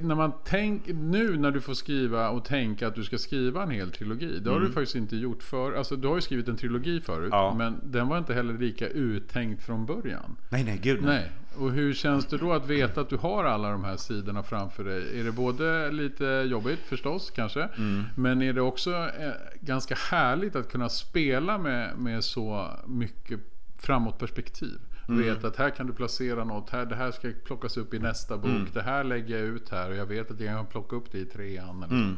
när 0.03 0.15
man 0.15 0.33
tänker 0.45 0.95
nu 0.95 1.37
när 1.37 1.51
du 1.51 1.61
får 1.61 1.75
skriva 1.75 2.31
och 2.31 2.45
tänka 2.45 2.89
att 2.89 2.95
du 2.95 3.05
ska 3.05 3.19
skriva 3.19 3.63
en 3.63 3.71
hel 3.71 3.91
trilogi. 3.91 4.39
Det 4.41 4.51
har 4.51 4.57
mm. 4.57 4.69
du 4.69 4.75
faktiskt 4.75 4.97
inte 4.97 5.17
gjort 5.17 5.43
för. 5.43 5.73
Alltså 5.73 5.97
du 5.97 6.09
har 6.09 6.15
ju 6.15 6.21
skrivit 6.21 6.49
en 6.49 6.57
trilogi 6.57 7.01
förut. 7.01 7.29
Ja. 7.33 7.55
Men 7.59 7.81
den 7.83 8.09
var 8.09 8.19
inte 8.19 8.35
heller 8.35 8.59
lika 8.59 8.89
uttänkt 8.89 9.63
från 9.63 9.87
början. 9.87 10.37
Nej, 10.49 10.65
nej, 10.65 10.81
gud 10.83 11.03
nej. 11.03 11.15
nej. 11.15 11.33
Och 11.57 11.73
hur 11.73 11.95
känns 11.95 12.27
det 12.27 12.39
då 12.39 12.53
att 12.53 12.67
veta 12.67 13.01
att 13.01 13.09
du 13.09 13.17
har 13.17 13.45
alla 13.45 13.71
de 13.71 13.85
här 13.85 13.97
sidorna 13.97 14.43
framför 14.43 14.85
dig? 14.85 15.21
Är 15.21 15.25
det 15.25 15.33
både 15.33 15.91
lite 15.93 16.25
jobbigt 16.25 16.81
förstås 16.81 17.31
kanske. 17.31 17.63
Mm. 17.63 18.05
Men 18.17 18.43
är 18.43 18.53
det 18.53 18.61
också 18.61 18.91
eh, 18.91 19.31
ganska 19.61 19.95
härligt 19.95 20.57
att 20.57 20.73
kunna 20.73 20.89
spela 20.89 21.59
med, 21.59 21.99
med 21.99 22.25
så 22.25 22.71
mycket 22.87 23.41
framåtperspektiv? 23.79 24.79
Mm. 25.09 25.25
Vet 25.25 25.45
att 25.45 25.57
här 25.57 25.71
kan 25.71 25.87
du 25.87 25.93
placera 25.93 26.45
något. 26.45 26.71
Här, 26.71 26.87
det 26.87 26.97
här 26.97 27.11
ska 27.11 27.31
plockas 27.45 27.77
upp 27.77 27.95
i 27.95 27.99
nästa 27.99 28.37
bok. 28.37 28.51
Mm. 28.51 28.69
Det 28.73 28.83
här 28.83 29.05
lägger 29.05 29.39
jag 29.39 29.47
ut 29.47 29.69
här. 29.69 29.91
Och 29.91 29.97
jag 29.97 30.07
vet 30.07 30.31
att 30.31 30.41
jag 30.41 30.57
kan 30.57 30.67
plocka 30.67 30.97
upp 30.97 31.13
det 31.13 31.19
i 31.19 31.25
trean. 31.25 31.83
Eller 31.83 31.95
mm. 31.95 32.17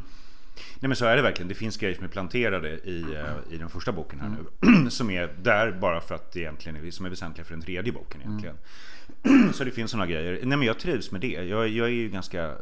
Nej 0.80 0.88
men 0.88 0.96
så 0.96 1.04
är 1.04 1.16
det 1.16 1.22
verkligen. 1.22 1.48
Det 1.48 1.54
finns 1.54 1.76
grejer 1.76 1.94
som 1.94 2.04
är 2.04 2.08
planterade 2.08 2.68
i, 2.68 3.02
uh, 3.02 3.54
i 3.54 3.58
den 3.58 3.68
första 3.68 3.92
boken 3.92 4.20
här 4.20 4.28
nu. 4.28 4.68
Mm. 4.68 4.90
som 4.90 5.10
är 5.10 5.34
där 5.42 5.72
bara 5.72 6.00
för 6.00 6.14
att 6.14 6.32
det 6.32 6.40
egentligen 6.40 6.86
är, 6.86 6.90
som 6.90 7.06
är 7.06 7.10
väsentliga 7.10 7.44
för 7.44 7.54
den 7.54 7.62
tredje 7.62 7.92
boken 7.92 8.20
egentligen. 8.20 8.56
Mm. 9.22 9.52
så 9.52 9.64
det 9.64 9.70
finns 9.70 9.90
sådana 9.90 10.06
grejer. 10.06 10.40
Nej 10.42 10.58
men 10.58 10.66
jag 10.66 10.78
trivs 10.78 11.12
med 11.12 11.20
det. 11.20 11.32
Jag, 11.32 11.68
jag 11.68 11.86
är 11.86 11.92
ju 11.92 12.08
ganska 12.08 12.54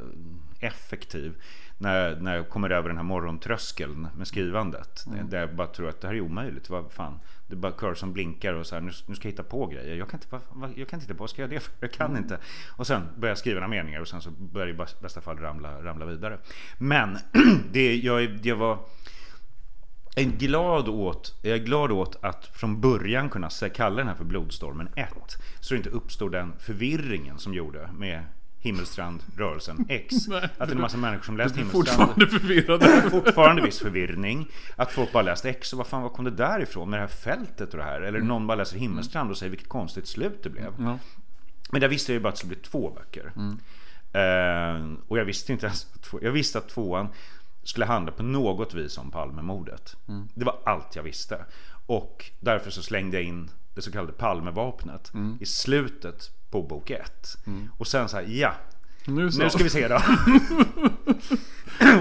effektiv. 0.60 1.34
när, 1.78 2.16
när 2.16 2.36
jag 2.36 2.48
kommer 2.48 2.70
över 2.70 2.88
den 2.88 2.96
här 2.96 3.04
morgontröskeln 3.04 4.08
med 4.16 4.26
skrivandet. 4.26 5.06
Mm. 5.06 5.30
Där 5.30 5.40
jag 5.40 5.54
bara 5.54 5.66
tror 5.66 5.88
att 5.88 6.00
det 6.00 6.08
här 6.08 6.14
är 6.14 6.20
omöjligt. 6.20 6.70
Vad 6.70 6.92
fan. 6.92 7.20
Det 7.50 7.54
är 7.54 7.58
bara 7.58 7.72
kör 7.80 7.94
som 7.94 8.12
blinkar 8.12 8.54
och 8.54 8.66
så 8.66 8.74
här, 8.74 8.82
nu, 8.82 8.92
nu 9.06 9.14
ska 9.14 9.28
jag 9.28 9.32
hitta 9.32 9.42
på 9.42 9.66
grejer. 9.66 9.96
Jag 9.96 10.08
kan 10.10 10.20
inte, 10.20 10.40
vad, 10.52 10.70
jag 10.76 10.88
kan 10.88 10.96
inte 10.96 11.04
hitta 11.04 11.14
på, 11.14 11.22
vad 11.22 11.30
ska 11.30 11.42
jag 11.42 11.52
göra 11.52 11.60
det 11.60 11.64
för? 11.64 11.72
Jag 11.80 11.92
kan 11.92 12.10
Mm. 12.10 12.22
inte. 12.22 12.38
Och 12.76 12.86
sen 12.86 13.02
börjar 13.16 13.30
jag 13.30 13.38
skriva 13.38 13.60
några 13.60 13.68
meningar 13.68 14.00
och 14.00 14.08
sen 14.08 14.20
så 14.20 14.30
börjar 14.30 14.66
det 14.66 14.72
i 14.72 15.02
bästa 15.02 15.20
fall 15.20 15.38
ramla, 15.38 15.82
ramla 15.84 16.06
vidare. 16.06 16.38
Men 16.78 17.18
det, 17.72 17.96
jag, 17.96 18.46
jag 18.46 18.56
var 18.56 18.78
jag 20.14 20.24
är 20.24 20.30
glad 20.30 20.88
åt, 20.88 21.38
jag 21.42 21.54
är 21.54 21.64
glad 21.64 21.92
åt 21.92 22.24
att 22.24 22.46
från 22.46 22.80
början 22.80 23.28
kunna 23.28 23.48
kalla 23.74 23.96
den 23.96 24.08
här 24.08 24.14
för 24.14 24.24
Blodstormen 24.24 24.88
1. 24.96 25.08
Så 25.60 25.74
det 25.74 25.78
inte 25.78 25.90
uppstod 25.90 26.32
den 26.32 26.52
förvirringen 26.58 27.38
som 27.38 27.54
gjorde 27.54 27.90
med 27.98 28.24
Himmelstrand 28.62 29.22
rörelsen 29.36 29.86
X. 29.88 30.14
Att 30.28 30.58
det 30.58 30.64
är 30.64 30.70
en 30.70 30.80
massa 30.80 30.96
människor 30.96 31.22
som 31.22 31.36
läst 31.36 31.56
Himmelstrand. 31.56 31.86
fortfarande 31.86 32.26
förvirrad. 32.26 33.10
Fortfarande 33.10 33.62
viss 33.62 33.78
förvirring. 33.78 34.46
Att 34.76 34.92
folk 34.92 35.12
bara 35.12 35.22
läst 35.22 35.44
X 35.44 35.72
och 35.72 35.76
vad 35.76 35.86
fan 35.86 36.02
vad 36.02 36.12
kom 36.12 36.24
det 36.24 36.30
därifrån 36.30 36.90
med 36.90 36.98
det 36.98 37.00
här 37.00 37.08
fältet 37.08 37.70
och 37.70 37.78
det 37.78 37.84
här? 37.84 38.00
Eller 38.00 38.20
någon 38.20 38.46
bara 38.46 38.54
läser 38.54 38.78
Himmelstrand 38.78 39.30
och 39.30 39.38
säger 39.38 39.50
vilket 39.50 39.68
konstigt 39.68 40.06
slut 40.06 40.42
det 40.42 40.50
blev. 40.50 40.74
Ja. 40.78 40.98
Men 41.70 41.80
där 41.80 41.88
visste 41.88 42.12
jag 42.12 42.14
ju 42.14 42.22
bara 42.22 42.28
att 42.28 42.34
det 42.34 42.38
skulle 42.38 42.54
bli 42.54 42.62
två 42.62 42.90
böcker. 42.90 43.32
Eh, 44.12 44.86
och 45.08 45.18
jag 45.18 45.24
visste 45.24 45.52
inte 45.52 45.66
ens 45.66 45.86
Jag 46.22 46.32
visste 46.32 46.58
att 46.58 46.68
tvåan 46.68 47.08
skulle 47.62 47.86
handla 47.86 48.12
på 48.12 48.22
något 48.22 48.74
vis 48.74 48.98
om 48.98 49.10
Palmemordet. 49.10 49.96
Det 50.34 50.44
var 50.44 50.58
allt 50.64 50.96
jag 50.96 51.02
visste. 51.02 51.44
Och 51.86 52.30
därför 52.40 52.70
så 52.70 52.82
slängde 52.82 53.16
jag 53.16 53.24
in 53.24 53.50
det 53.74 53.82
så 53.82 53.92
kallade 53.92 54.12
Palmevapnet 54.12 55.12
i 55.40 55.46
slutet 55.46 56.30
på 56.50 56.62
bok 56.62 56.90
ett. 56.90 57.36
Och 57.78 57.86
sen 57.86 58.08
så 58.08 58.16
här, 58.16 58.24
ja. 58.28 58.54
Nu 59.04 59.30
så. 59.30 59.42
Nu 59.42 59.50
ska 59.50 59.64
vi 59.64 59.70
se 59.70 59.88
då. 59.88 59.94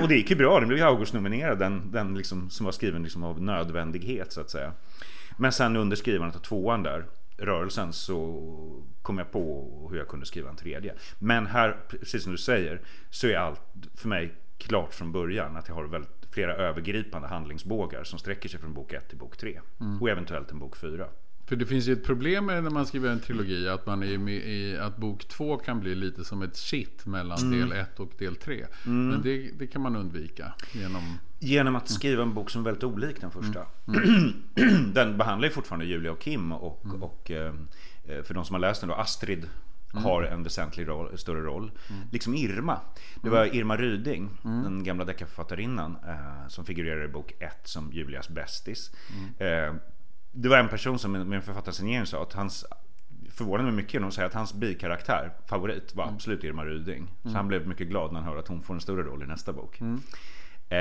och 0.02 0.08
det 0.08 0.16
gick 0.16 0.30
ju 0.30 0.36
bra. 0.36 0.60
Den 0.60 0.68
blev 0.68 0.80
ju 0.80 0.86
August-nominerad. 0.86 1.60
Den, 1.60 1.92
den 1.92 2.16
liksom, 2.16 2.50
som 2.50 2.66
var 2.66 2.72
skriven 2.72 3.04
liksom 3.04 3.24
av 3.24 3.42
nödvändighet 3.42 4.34
så 4.34 4.42
att 4.42 4.50
säga. 4.50 4.74
Men 5.38 5.52
sen 5.52 5.76
under 5.76 5.96
skrivandet 5.96 6.36
av 6.36 6.40
tvåan 6.40 6.84
där, 6.84 7.06
rörelsen, 7.38 7.94
så 7.94 8.44
kom 9.02 9.18
jag 9.18 9.32
på 9.32 9.88
hur 9.92 9.98
jag 9.98 10.08
kunde 10.08 10.26
skriva 10.26 10.50
en 10.50 10.56
tredje. 10.56 10.94
Men 11.20 11.48
här, 11.48 11.78
precis 11.90 12.24
som 12.24 12.32
du 12.32 12.38
säger, 12.38 12.82
så 13.10 13.28
är 13.28 13.38
allt 13.38 13.62
för 13.96 14.08
mig 14.08 14.34
klart 14.58 14.94
från 14.94 15.12
början. 15.12 15.58
Att 15.58 15.68
jag 15.68 15.76
har 15.76 15.84
väldigt 15.84 16.12
flera 16.32 16.56
övergripande 16.56 17.28
handlingsbågar 17.28 18.04
som 18.04 18.20
sträcker 18.20 18.50
sig 18.50 18.60
från 18.60 18.74
bok 18.74 18.94
1 18.94 19.10
till 19.10 19.18
bok 19.18 19.38
3. 19.38 19.60
Och 20.02 20.10
eventuellt 20.10 20.52
en 20.52 20.60
bok 20.60 20.78
4. 20.78 21.08
För 21.50 21.56
det 21.56 21.66
finns 21.66 21.88
ju 21.88 21.94
ett 21.94 22.06
problem 22.06 22.46
med 22.46 22.64
när 22.64 22.70
man 22.70 22.86
skriver 22.86 23.10
en 23.10 23.20
trilogi 23.20 23.70
att, 23.70 23.86
man 23.86 24.04
är 24.04 24.18
med 24.18 24.36
i, 24.36 24.78
att 24.78 24.98
bok 24.98 25.28
två 25.28 25.58
kan 25.58 25.80
bli 25.80 25.96
lite 25.96 26.26
som 26.26 26.42
ett 26.42 26.56
shit 26.56 27.06
mellan 27.06 27.38
Mm. 27.38 27.60
del 27.60 27.72
ett 27.72 28.00
och 28.00 28.12
del 28.18 28.36
tre. 28.36 28.66
Men 28.84 29.22
det, 29.22 29.52
det 29.60 29.68
kan 29.68 29.82
man 29.82 29.96
undvika 29.96 30.54
genom... 30.72 31.18
Genom 31.40 31.76
att 31.76 31.90
skriva 31.90 32.24
en 32.24 32.34
bok 32.34 32.50
som 32.50 32.62
är 32.62 32.66
väldigt 32.66 32.84
olik 32.84 33.22
den 33.22 33.32
första. 33.32 33.66
den 34.94 35.18
behandlar 35.18 35.48
ju 35.48 35.54
fortfarande 35.54 35.86
Julia 35.86 36.12
och 36.12 36.20
Kim 36.20 36.52
och, 36.52 36.86
och 37.02 37.32
eh, 37.32 37.54
för 38.24 38.34
de 38.34 38.46
som 38.46 38.54
har 38.54 38.60
läst 38.60 38.82
den 38.82 38.90
då, 38.90 38.96
Astrid 38.96 39.50
har 39.94 40.24
en 40.24 40.44
väsentlig 40.44 40.88
roll, 40.88 41.18
större 41.18 41.42
roll. 41.42 41.72
Liksom 42.12 42.36
Irma. 42.36 42.80
Det 43.24 43.30
var 43.30 43.56
Irma 43.56 43.78
Ryding, 43.78 44.30
den 44.44 44.84
gamla 44.84 45.06
deckarförfattarinnan 45.06 45.98
eh, 46.08 46.48
som 46.48 46.66
figurerar 46.66 47.06
i 47.06 47.08
bok 47.08 47.34
1 47.40 47.52
som 47.64 47.92
Julias 47.94 48.30
bästis. 48.30 48.92
Eh, 49.40 49.74
det 50.32 50.50
var 50.50 50.58
en 50.58 50.70
person 50.70 51.00
som 51.00 51.16
en 51.16 51.42
författarsignering 51.42 52.06
sa 52.06 52.24
att 52.24 52.34
hans 52.34 52.66
förvånade 53.32 53.64
mig 53.64 53.74
mycket 53.74 53.94
när 53.94 54.02
hon 54.02 54.12
säger 54.12 54.28
att 54.28 54.34
hans 54.34 54.54
bikaraktär, 54.54 55.32
favorit, 55.46 55.96
var 55.96 56.06
absolut 56.06 56.44
Irma 56.44 56.66
Ryding. 56.66 57.08
Så 57.24 57.30
han 57.30 57.48
blev 57.48 57.68
mycket 57.68 57.88
glad 57.88 58.12
när 58.12 58.20
han 58.20 58.28
hörde 58.28 58.40
att 58.40 58.48
hon 58.48 58.62
får 58.62 58.74
en 58.74 58.82
större 58.82 59.04
roll 59.04 59.24
i 59.24 59.26
nästa 59.26 59.54
bok. 59.54 59.82
Eh, 60.70 60.78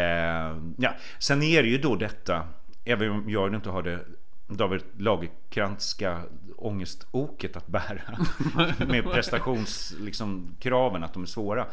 ja. 0.76 0.94
Sen 1.18 1.42
är 1.42 1.62
det 1.62 1.68
ju 1.68 1.78
då 1.78 1.96
detta, 1.96 2.48
även 2.84 3.10
om 3.10 3.30
jag 3.30 3.54
inte 3.54 3.70
har 3.70 3.82
det 3.82 4.00
David 4.46 4.82
Lagerkrantska 4.98 6.22
ångestoket 6.56 7.56
att 7.56 7.66
bära 7.66 8.18
med 8.88 9.04
prestationskraven, 9.04 10.04
liksom, 10.04 10.56
kraven, 10.60 11.04
att 11.04 11.12
de 11.12 11.22
är 11.22 11.26
svåra. 11.26 11.66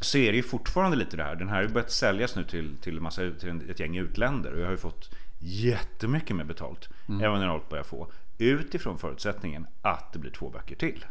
Så 0.00 0.18
är 0.18 0.30
det 0.32 0.36
ju 0.36 0.42
fortfarande 0.42 0.96
lite 0.96 1.16
det 1.16 1.22
här. 1.22 1.36
Den 1.36 1.48
här 1.48 1.56
har 1.56 1.62
ju 1.62 1.68
börjat 1.68 1.90
säljas 1.90 2.36
nu 2.36 2.44
till, 2.44 2.76
till, 2.80 3.00
massa, 3.00 3.30
till 3.30 3.70
ett 3.70 3.80
gäng 3.80 3.96
utländer 3.96 4.52
och 4.52 4.60
jag 4.60 4.64
har 4.64 4.72
ju 4.72 4.76
fått 4.78 5.10
jättemycket 5.38 6.36
mer 6.36 6.44
betalt. 6.44 6.88
Även 7.06 7.18
när 7.18 7.24
jag 7.24 7.40
har 7.40 7.48
hållit 7.48 7.68
på 7.68 7.76
att 7.76 7.86
få. 7.86 8.10
Utifrån 8.38 8.98
förutsättningen 8.98 9.66
att 9.82 10.12
det 10.12 10.18
blir 10.18 10.30
två 10.30 10.50
böcker 10.50 10.76
till. 10.76 11.04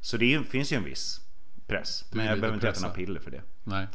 Så 0.00 0.16
det 0.16 0.34
är, 0.34 0.42
finns 0.42 0.72
ju 0.72 0.76
en 0.76 0.84
viss 0.84 1.20
press. 1.66 2.04
Men 2.12 2.26
jag 2.26 2.40
behöver 2.40 2.54
inte 2.54 2.68
äta 2.68 2.80
några 2.80 2.94
piller 2.94 3.20
för 3.20 3.30
det. 3.30 3.42
Nej. 3.64 3.86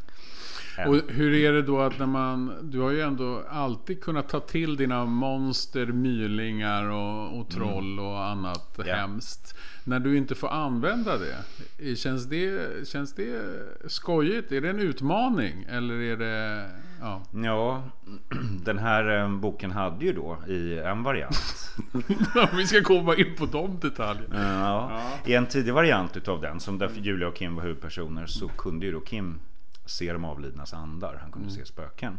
Än. 0.78 0.88
Och 0.88 1.00
hur 1.08 1.34
är 1.34 1.52
det 1.52 1.62
då 1.62 1.80
att 1.80 1.98
när 1.98 2.06
man... 2.06 2.70
Du 2.70 2.80
har 2.80 2.90
ju 2.90 3.00
ändå 3.00 3.44
alltid 3.50 4.02
kunnat 4.02 4.28
ta 4.28 4.40
till 4.40 4.76
dina 4.76 5.04
monster, 5.04 5.86
mylingar 5.86 6.84
och, 6.84 7.40
och 7.40 7.50
troll 7.50 8.00
och 8.00 8.24
annat 8.24 8.78
Mm. 8.78 8.88
Ja. 8.88 8.94
hemskt. 8.96 9.54
När 9.84 10.00
du 10.00 10.16
inte 10.16 10.34
får 10.34 10.48
använda 10.48 11.18
det. 11.18 11.96
Känns 11.96 12.24
det, 12.26 12.88
känns 12.88 13.14
det 13.14 13.42
skojigt? 13.86 14.52
Är 14.52 14.60
det 14.60 14.70
en 14.70 14.80
utmaning? 14.80 15.66
Eller 15.68 15.94
är 15.94 16.16
det... 16.16 16.70
Ja. 17.02 17.22
Ja, 17.44 17.82
den 18.64 18.78
här 18.78 19.18
eh, 19.18 19.28
boken 19.30 19.70
hade 19.72 20.04
ju 20.04 20.12
då 20.12 20.38
i 20.48 20.78
en 20.78 21.02
variant. 21.02 21.74
Vi 22.56 22.66
ska 22.66 22.82
komma 22.82 23.16
in 23.16 23.34
på 23.38 23.46
de 23.46 23.78
detaljerna. 23.80 24.58
ja, 24.58 25.02
I 25.26 25.34
en 25.34 25.46
tidig 25.46 25.74
variant 25.74 26.16
utav 26.16 26.40
den, 26.40 26.60
som 26.60 26.78
där 26.78 26.90
Julia 26.94 27.28
och 27.28 27.36
Kim 27.36 27.54
var 27.56 27.62
huvudpersoner, 27.62 28.26
så 28.26 28.48
kunde 28.48 28.86
ju 28.86 28.92
då 28.92 29.00
Kim 29.00 29.40
se 29.86 30.12
de 30.12 30.24
avlidnas 30.24 30.72
andar. 30.74 31.18
Han 31.22 31.32
kunde 31.32 31.50
se 31.50 31.64
spöken. 31.64 32.18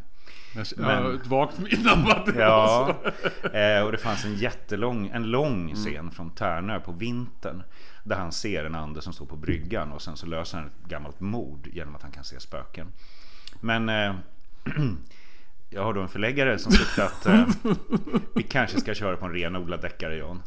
Men- 0.78 1.04
ja, 1.04 1.14
ett 1.14 1.28
vagt 1.28 1.60
minne 1.60 2.24
Ja, 2.38 2.96
så. 3.44 3.48
eh, 3.58 3.84
och 3.84 3.92
det 3.92 3.98
fanns 3.98 4.26
en 4.26 4.36
jättelång, 4.36 5.08
en 5.14 5.24
lång 5.24 5.76
scen 5.76 6.12
från 6.12 6.30
Tärnö 6.32 6.80
på 6.80 6.92
vintern. 6.92 7.64
Där 8.04 8.16
han 8.16 8.32
ser 8.32 8.66
en 8.66 8.76
ande 8.76 9.02
som 9.02 9.14
står 9.14 9.26
på 9.26 9.36
bryggan 9.36 9.92
och 9.92 10.02
sen 10.02 10.18
så 10.18 10.26
löser 10.26 10.58
han 10.58 10.68
ett 10.68 10.90
gammalt 10.90 11.20
mord 11.20 11.68
genom 11.74 11.96
att 11.96 12.02
han 12.02 12.12
kan 12.12 12.24
se 12.24 12.40
spöken. 12.40 12.88
Men 13.62 13.90
eh, 13.90 14.14
jag 15.70 15.84
har 15.84 15.94
då 15.94 16.02
en 16.02 16.08
förläggare 16.08 16.60
som 16.60 16.72
tyckte 16.72 17.06
att 17.06 17.26
eh, 17.26 17.48
vi 18.36 18.44
kanske 18.44 18.80
ska 18.80 18.94
köra 18.94 19.18
på 19.18 19.26
en 19.26 19.34
renodlad 19.34 19.82
deckare 19.82 20.18
John. 20.18 20.42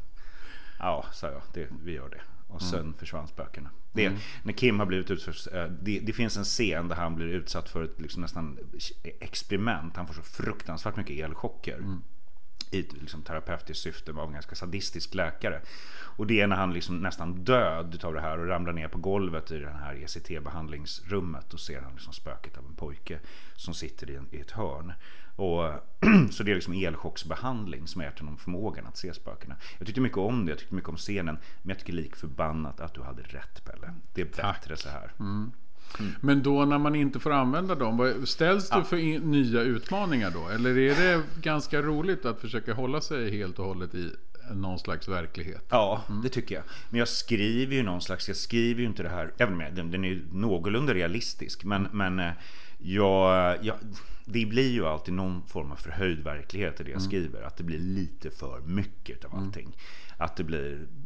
Ja, 0.79 1.05
sa 1.13 1.27
jag, 1.27 1.43
det, 1.55 1.69
vi 1.85 1.93
gör 1.93 2.09
det. 2.09 2.21
Och 2.49 2.63
sen 2.63 2.95
försvann 2.99 3.29
spökena. 3.29 3.71
Det, 3.93 4.13
När 4.43 4.53
Kim 4.53 4.79
har 4.79 4.87
blivit 4.87 5.11
utsatt 5.11 5.37
för, 5.37 5.59
eh, 5.59 5.71
det, 5.71 6.01
det 6.01 6.13
finns 6.13 6.37
en 6.37 6.45
scen 6.45 6.89
där 6.89 6.97
han 6.97 7.15
blir 7.15 7.27
utsatt 7.27 7.69
för 7.69 7.85
ett 7.85 8.01
liksom 8.01 8.23
nästan 8.23 8.59
experiment. 9.21 9.97
Han 9.97 10.07
får 10.07 10.15
så 10.15 10.23
fruktansvärt 10.23 10.97
mycket 10.97 11.25
elchocker. 11.25 11.79
I 12.71 12.81
ett 12.81 12.93
liksom, 12.93 13.23
terapeutiskt 13.23 13.83
syfte 13.83 14.11
av 14.11 14.27
en 14.27 14.33
ganska 14.33 14.55
sadistisk 14.55 15.15
läkare. 15.15 15.61
Och 16.17 16.27
det 16.27 16.41
är 16.41 16.47
när 16.47 16.57
han 16.57 16.73
liksom 16.73 16.99
nästan 16.99 17.45
död 17.45 17.95
utav 17.95 18.15
det 18.15 18.21
här 18.21 18.39
och 18.39 18.47
ramlar 18.47 18.73
ner 18.73 18.89
på 18.89 18.99
golvet 18.99 19.51
i 19.51 19.59
det 19.59 19.71
här 19.71 19.95
ECT-behandlingsrummet. 19.95 21.55
Och 21.55 21.61
ser 21.61 21.81
han 21.81 21.93
liksom 21.93 22.13
spöket 22.13 22.59
av 22.59 22.65
en 22.65 22.75
pojke 22.75 23.19
som 23.57 23.75
sitter 23.75 24.11
i, 24.11 24.17
en, 24.17 24.29
i 24.31 24.41
ett 24.41 24.51
hörn. 24.51 24.93
Och, 25.37 25.73
så 26.31 26.43
det 26.43 26.51
är 26.51 26.55
liksom 26.55 26.75
elchocksbehandling 26.75 27.87
som 27.87 28.01
är 28.01 28.11
till 28.11 28.25
honom 28.25 28.39
förmågan 28.39 28.87
att 28.87 28.97
se 28.97 29.15
spökena. 29.15 29.57
Jag 29.79 29.87
tyckte 29.87 30.01
mycket 30.01 30.19
om 30.19 30.47
det, 30.47 30.53
jag 30.53 30.59
tyckte 30.59 30.75
mycket 30.75 30.91
om 30.91 30.97
scenen. 30.97 31.39
Men 31.63 31.69
jag 31.69 31.79
tycker 31.79 31.93
lik 31.93 32.17
förbannat 32.17 32.81
att 32.81 32.95
du 32.95 33.03
hade 33.03 33.23
rätt 33.23 33.65
Pelle. 33.65 33.95
Det 34.15 34.21
är 34.21 34.25
bättre 34.25 34.77
så 34.77 34.89
här. 34.89 35.13
Men 36.21 36.43
då 36.43 36.65
när 36.65 36.79
man 36.79 36.95
inte 36.95 37.19
får 37.19 37.31
använda 37.33 37.75
dem, 37.75 38.15
ställs 38.25 38.71
du 38.71 38.85
för 38.85 38.97
in, 38.97 39.31
nya 39.31 39.61
utmaningar 39.61 40.31
då? 40.31 40.49
Eller 40.49 40.79
är 40.79 40.95
det 40.95 41.23
ganska 41.41 41.83
roligt 41.83 42.25
att 42.25 42.41
försöka 42.41 42.75
hålla 42.75 43.01
sig 43.01 43.31
helt 43.31 43.59
och 43.59 43.65
hållet 43.65 43.95
i 43.95 44.11
någon 44.55 44.79
slags 44.79 45.09
verklighet? 45.09 45.65
Ja, 45.69 46.05
det 46.23 46.29
tycker 46.29 46.55
jag. 46.55 46.65
Men 46.91 46.99
jag 46.99 47.09
skriver 47.09 47.75
ju 47.75 47.83
någon 47.83 48.01
slags, 48.01 48.29
jag 48.29 48.37
skriver 48.37 48.81
ju 48.81 48.87
inte 48.87 49.03
det 49.03 49.09
här, 49.09 49.33
även 49.39 49.57
med 49.57 49.75
den, 49.75 49.91
den 49.91 50.05
är 50.05 50.09
ju 50.09 50.23
någorlunda 50.33 50.95
realistisk. 50.95 51.65
Men, 51.65 51.89
men 51.93 52.19
eh, 52.19 52.31
jag, 52.79 53.57
jag, 53.63 53.77
det 54.25 54.47
blir 54.47 54.71
ju 54.71 54.87
alltid 54.87 55.15
någon 55.15 55.43
form 55.47 55.73
av 55.73 55.77
förhöjd 55.77 56.19
verklighet 56.25 56.81
i 56.81 56.85
det 56.85 56.91
jag 56.91 57.03
skriver. 57.03 57.43
Att 57.43 57.57
det 57.57 57.65
blir 57.65 57.79
lite 57.79 58.31
för 58.31 58.61
mycket 58.61 59.25
av 59.25 59.35
allting. 59.35 59.77
Att 60.19 60.37
det 60.37 60.45
blir 60.45 60.87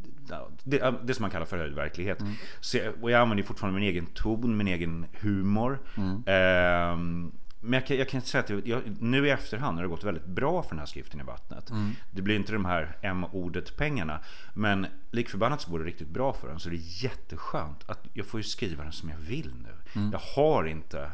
det, 0.63 0.93
det 1.03 1.13
som 1.13 1.23
man 1.23 1.31
kallar 1.31 1.45
förhöjd 1.45 1.73
verklighet. 1.73 2.19
Så 2.59 2.77
jag, 2.77 2.93
och 3.01 3.11
jag 3.11 3.21
använder 3.21 3.43
fortfarande 3.43 3.79
min 3.79 3.89
egen 3.89 4.05
ton, 4.05 4.57
min 4.57 4.67
egen 4.67 5.05
humor. 5.21 5.79
Ehm, 6.25 7.31
men 7.63 7.73
jag 7.73 7.87
kan, 7.87 7.97
jag 7.97 8.09
kan 8.09 8.21
säga 8.21 8.43
att 8.43 8.67
jag, 8.67 8.81
nu 8.99 9.27
i 9.27 9.29
efterhand 9.29 9.77
har 9.77 9.83
det 9.83 9.89
gått 9.89 10.03
väldigt 10.03 10.25
bra 10.25 10.63
för 10.63 10.69
den 10.69 10.79
här 10.79 10.85
skriften 10.85 11.19
i 11.19 11.23
vattnet. 11.23 11.71
Det 12.11 12.21
blir 12.21 12.35
inte 12.35 12.53
de 12.53 12.65
här 12.65 12.97
M-ordet 13.01 13.77
pengarna. 13.77 14.19
Men 14.53 14.87
lik 15.11 15.29
förbannat 15.29 15.61
så 15.61 15.71
går 15.71 15.79
det 15.79 15.85
riktigt 15.85 16.09
bra 16.09 16.33
för 16.33 16.47
den. 16.47 16.59
Så 16.59 16.69
det 16.69 16.75
är 16.75 17.03
jätteskönt 17.03 17.89
att 17.89 18.07
jag 18.13 18.25
får 18.25 18.41
skriva 18.41 18.83
den 18.83 18.91
som 18.91 19.09
jag 19.09 19.17
vill 19.17 19.53
nu. 19.63 20.01
Jag 20.11 20.19
har 20.35 20.65
inte 20.65 21.11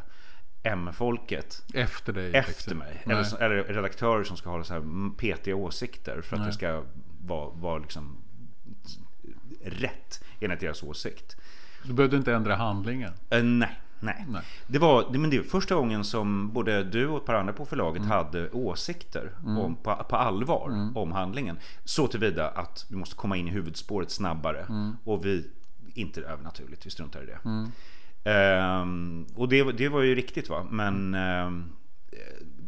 M-folket 0.62 1.62
Efter 1.74 2.12
dig? 2.12 2.34
efter 2.34 2.52
liksom. 2.52 2.78
mig. 2.78 3.02
Eller, 3.04 3.24
så- 3.24 3.36
eller 3.36 3.64
redaktörer 3.64 4.24
som 4.24 4.36
ska 4.36 4.50
ha 4.50 4.64
så 4.64 4.74
här 4.74 5.16
petiga 5.16 5.56
åsikter 5.56 6.20
för 6.22 6.36
att 6.36 6.40
Nej. 6.40 6.46
det 6.50 6.54
ska 6.54 6.82
vara, 7.26 7.50
vara 7.50 7.78
liksom 7.78 8.16
rätt 9.64 10.24
enligt 10.40 10.60
deras 10.60 10.82
åsikt. 10.82 11.36
Du 11.84 11.92
behövde 11.92 12.16
inte 12.16 12.34
ändra 12.34 12.56
handlingen? 12.56 13.12
Eh, 13.30 13.42
nej, 13.42 13.80
nej. 14.00 14.24
Nej. 14.28 14.42
Det 14.66 14.78
var 14.78 15.12
det, 15.12 15.18
men 15.18 15.30
det 15.30 15.38
var 15.38 15.44
första 15.44 15.74
gången 15.74 16.04
som 16.04 16.52
både 16.52 16.84
du 16.84 17.06
och 17.08 17.16
ett 17.20 17.24
par 17.26 17.34
andra 17.34 17.52
på 17.52 17.66
förlaget 17.66 18.02
Mm. 18.02 18.10
hade 18.10 18.50
åsikter 18.50 19.30
om, 19.44 19.76
på, 19.76 19.94
på 20.08 20.16
allvar 20.16 20.92
om 20.94 21.12
handlingen. 21.12 21.58
Så 21.84 22.06
tillvida 22.06 22.48
att 22.48 22.86
vi 22.90 22.96
måste 22.96 23.16
komma 23.16 23.36
in 23.36 23.48
i 23.48 23.50
huvudspåret 23.50 24.10
snabbare. 24.10 24.60
Mm. 24.68 24.96
Och 25.04 25.24
vi, 25.26 25.46
inte 25.94 26.20
övernaturligt, 26.22 26.86
vi 26.86 26.90
struntar 26.90 27.22
i 27.22 27.26
det. 27.26 27.38
Ehm, 28.30 29.26
och 29.34 29.48
det, 29.48 29.72
det 29.72 29.88
var 29.88 30.02
ju 30.02 30.14
riktigt 30.14 30.48
va, 30.48 30.66
men 30.70 31.14
ehm, 31.14 31.72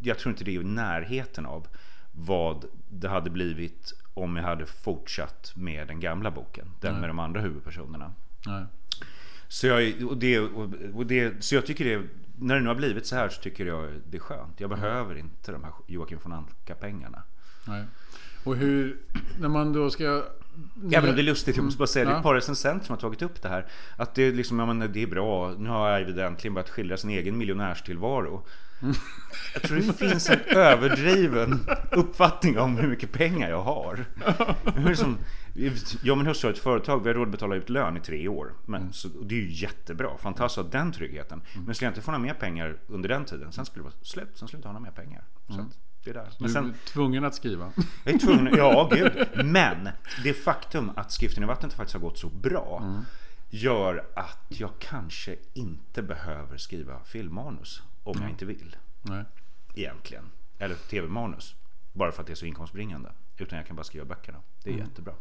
jag 0.02 0.18
tror 0.18 0.30
inte 0.32 0.44
det 0.44 0.56
är 0.56 0.60
i 0.60 0.64
närheten 0.64 1.46
av 1.46 1.66
vad 2.12 2.64
det 2.88 3.08
hade 3.08 3.30
blivit 3.30 3.92
om 4.14 4.36
jag 4.36 4.44
hade 4.44 4.66
fortsatt 4.66 5.52
med 5.56 5.88
den 5.88 6.00
gamla 6.00 6.30
boken. 6.30 6.66
Den 6.80 7.00
med 7.00 7.08
de 7.08 7.18
andra 7.18 7.40
huvudpersonerna. 7.40 8.12
Nej. 8.46 8.64
Så 9.48 9.66
jag, 9.66 10.02
och 10.08 10.16
det, 10.16 10.38
och 10.94 11.06
det, 11.06 11.44
så 11.44 11.54
jag 11.54 11.66
tycker 11.66 11.84
det, 11.84 12.06
när 12.38 12.54
det 12.54 12.60
nu 12.60 12.68
har 12.68 12.74
blivit 12.74 13.06
så 13.06 13.16
här 13.16 13.28
så 13.28 13.40
tycker 13.42 13.66
jag 13.66 13.88
det 14.10 14.16
är 14.16 14.20
skönt. 14.20 14.60
Jag 14.60 14.70
behöver 14.70 15.18
inte 15.18 15.52
de 15.52 15.64
här 15.64 15.72
Joakim 15.86 16.18
von 16.22 16.32
Anka-pengarna. 16.32 17.22
Nej. 17.64 17.84
Och 18.44 18.56
hur, 18.56 18.96
när 19.40 19.48
man 19.48 19.72
då 19.72 19.90
ska... 19.90 20.24
Även 20.92 21.10
om 21.10 21.16
det 21.16 21.22
är 21.22 21.24
lustigt, 21.24 21.56
jag 21.56 21.64
måste 21.64 21.78
bara 21.78 21.86
säga, 21.86 22.04
det 22.04 22.10
är 22.10 22.12
Ja. 22.14 22.18
ett 22.18 22.22
par 22.22 22.34
recensenter 22.34 22.86
som 22.86 22.92
har 22.92 23.00
tagit 23.00 23.22
upp 23.22 23.42
det 23.42 23.48
här. 23.48 23.66
Att 23.96 24.14
det 24.14 24.22
är 24.22 24.32
liksom, 24.32 24.58
ja 24.58 24.66
men 24.66 24.92
det 24.92 25.02
är 25.02 25.06
bra, 25.06 25.54
nu 25.58 25.68
har 25.68 25.88
Arvid 25.90 26.18
äntligen 26.18 26.54
börjat 26.54 26.70
skildra 26.70 26.96
sin 26.96 27.10
egen 27.10 27.38
miljonärstillvaro. 27.38 28.46
Jag 29.54 29.62
tror 29.62 29.76
det 29.76 29.92
finns 29.92 30.30
en 30.30 30.40
överdriven 30.46 31.60
uppfattning 31.90 32.58
om 32.58 32.76
hur 32.76 32.88
mycket 32.88 33.12
pengar 33.12 33.50
jag 33.50 33.62
har. 33.62 34.04
Hur 34.74 34.94
som, 34.94 35.18
jag 36.02 36.12
och 36.12 36.18
min 36.18 36.26
hustru 36.26 36.48
har 36.48 36.52
ett 36.54 36.58
företag, 36.58 37.02
vi 37.02 37.08
har 37.08 37.14
råd 37.14 37.26
att 37.28 37.32
betala 37.32 37.56
ut 37.56 37.68
lön 37.68 37.96
i 37.96 38.00
tre 38.00 38.28
år. 38.28 38.52
Men, 38.66 38.92
så, 38.92 39.08
det 39.08 39.34
är 39.34 39.38
ju 39.38 39.52
jättebra, 39.52 40.16
fantastiskt 40.18 40.58
att 40.58 40.72
den 40.72 40.92
tryggheten. 40.92 41.42
Men 41.66 41.74
skulle 41.74 41.86
jag 41.86 41.90
inte 41.90 42.02
få 42.02 42.10
några 42.10 42.24
mer 42.24 42.34
pengar 42.34 42.76
under 42.86 43.08
den 43.08 43.24
tiden, 43.24 43.52
sen 43.52 43.66
skulle 43.66 43.80
det 43.80 43.84
vara 43.84 43.94
slut, 44.02 44.28
sen 44.34 44.48
skulle 44.48 44.56
jag 44.56 44.58
inte 44.58 44.68
ha 44.68 44.72
några 44.72 44.84
mer 44.84 44.90
pengar. 45.04 45.24
Så 45.48 45.60
att, 45.60 45.78
det 46.04 46.10
är 46.10 46.14
där. 46.14 46.24
Du 46.24 46.30
Men 46.38 46.50
är 46.50 46.52
sen, 46.52 46.74
tvungen 46.84 47.24
att 47.24 47.34
skriva. 47.34 47.72
jag 48.04 48.14
är 48.14 48.18
tvungen, 48.18 48.54
ja 48.56 48.90
gud. 48.92 49.28
Men 49.44 49.88
det 50.24 50.34
faktum 50.34 50.90
att 50.96 51.12
Skriften 51.12 51.42
i 51.42 51.46
vattnet 51.46 51.72
faktiskt 51.72 51.94
har 51.94 52.00
gått 52.00 52.18
så 52.18 52.28
bra 52.28 53.02
gör 53.50 54.04
att 54.14 54.46
jag 54.48 54.70
kanske 54.78 55.36
inte 55.54 56.02
behöver 56.02 56.56
skriva 56.56 57.04
filmmanus 57.04 57.82
om 58.10 58.22
jag 58.22 58.30
inte 58.30 58.44
vill. 58.44 58.76
Nej. 59.02 59.24
Egentligen. 59.74 60.24
Eller 60.58 60.74
tv-manus. 60.74 61.54
Bara 61.92 62.12
för 62.12 62.20
att 62.20 62.26
det 62.26 62.32
är 62.32 62.34
så 62.34 62.46
inkomstbringande. 62.46 63.08
Utan 63.38 63.58
jag 63.58 63.66
kan 63.66 63.76
bara 63.76 63.84
skriva 63.84 64.04
böckerna. 64.04 64.38
Det 64.64 64.70
är 64.70 64.74
jättebra. 64.74 65.14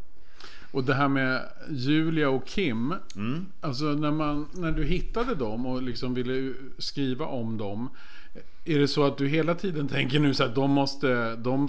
Och 0.71 0.83
det 0.83 0.93
här 0.93 1.07
med 1.07 1.49
Julia 1.69 2.29
och 2.29 2.47
Kim. 2.47 2.93
Mm. 3.15 3.45
Alltså 3.61 3.85
när, 3.85 4.11
man, 4.11 4.49
när 4.53 4.71
du 4.71 4.85
hittade 4.85 5.35
dem 5.35 5.65
och 5.65 5.81
liksom 5.81 6.13
ville 6.13 6.53
skriva 6.77 7.25
om 7.25 7.57
dem. 7.57 7.89
Är 8.65 8.79
det 8.79 8.87
så 8.87 9.03
att 9.03 9.17
du 9.17 9.27
hela 9.27 9.55
tiden 9.55 9.87
tänker 9.87 10.19
nu 10.19 10.33
så 10.33 10.43
att 10.43 10.55
de 10.55 10.71
måste... 10.71 11.35
De, 11.35 11.67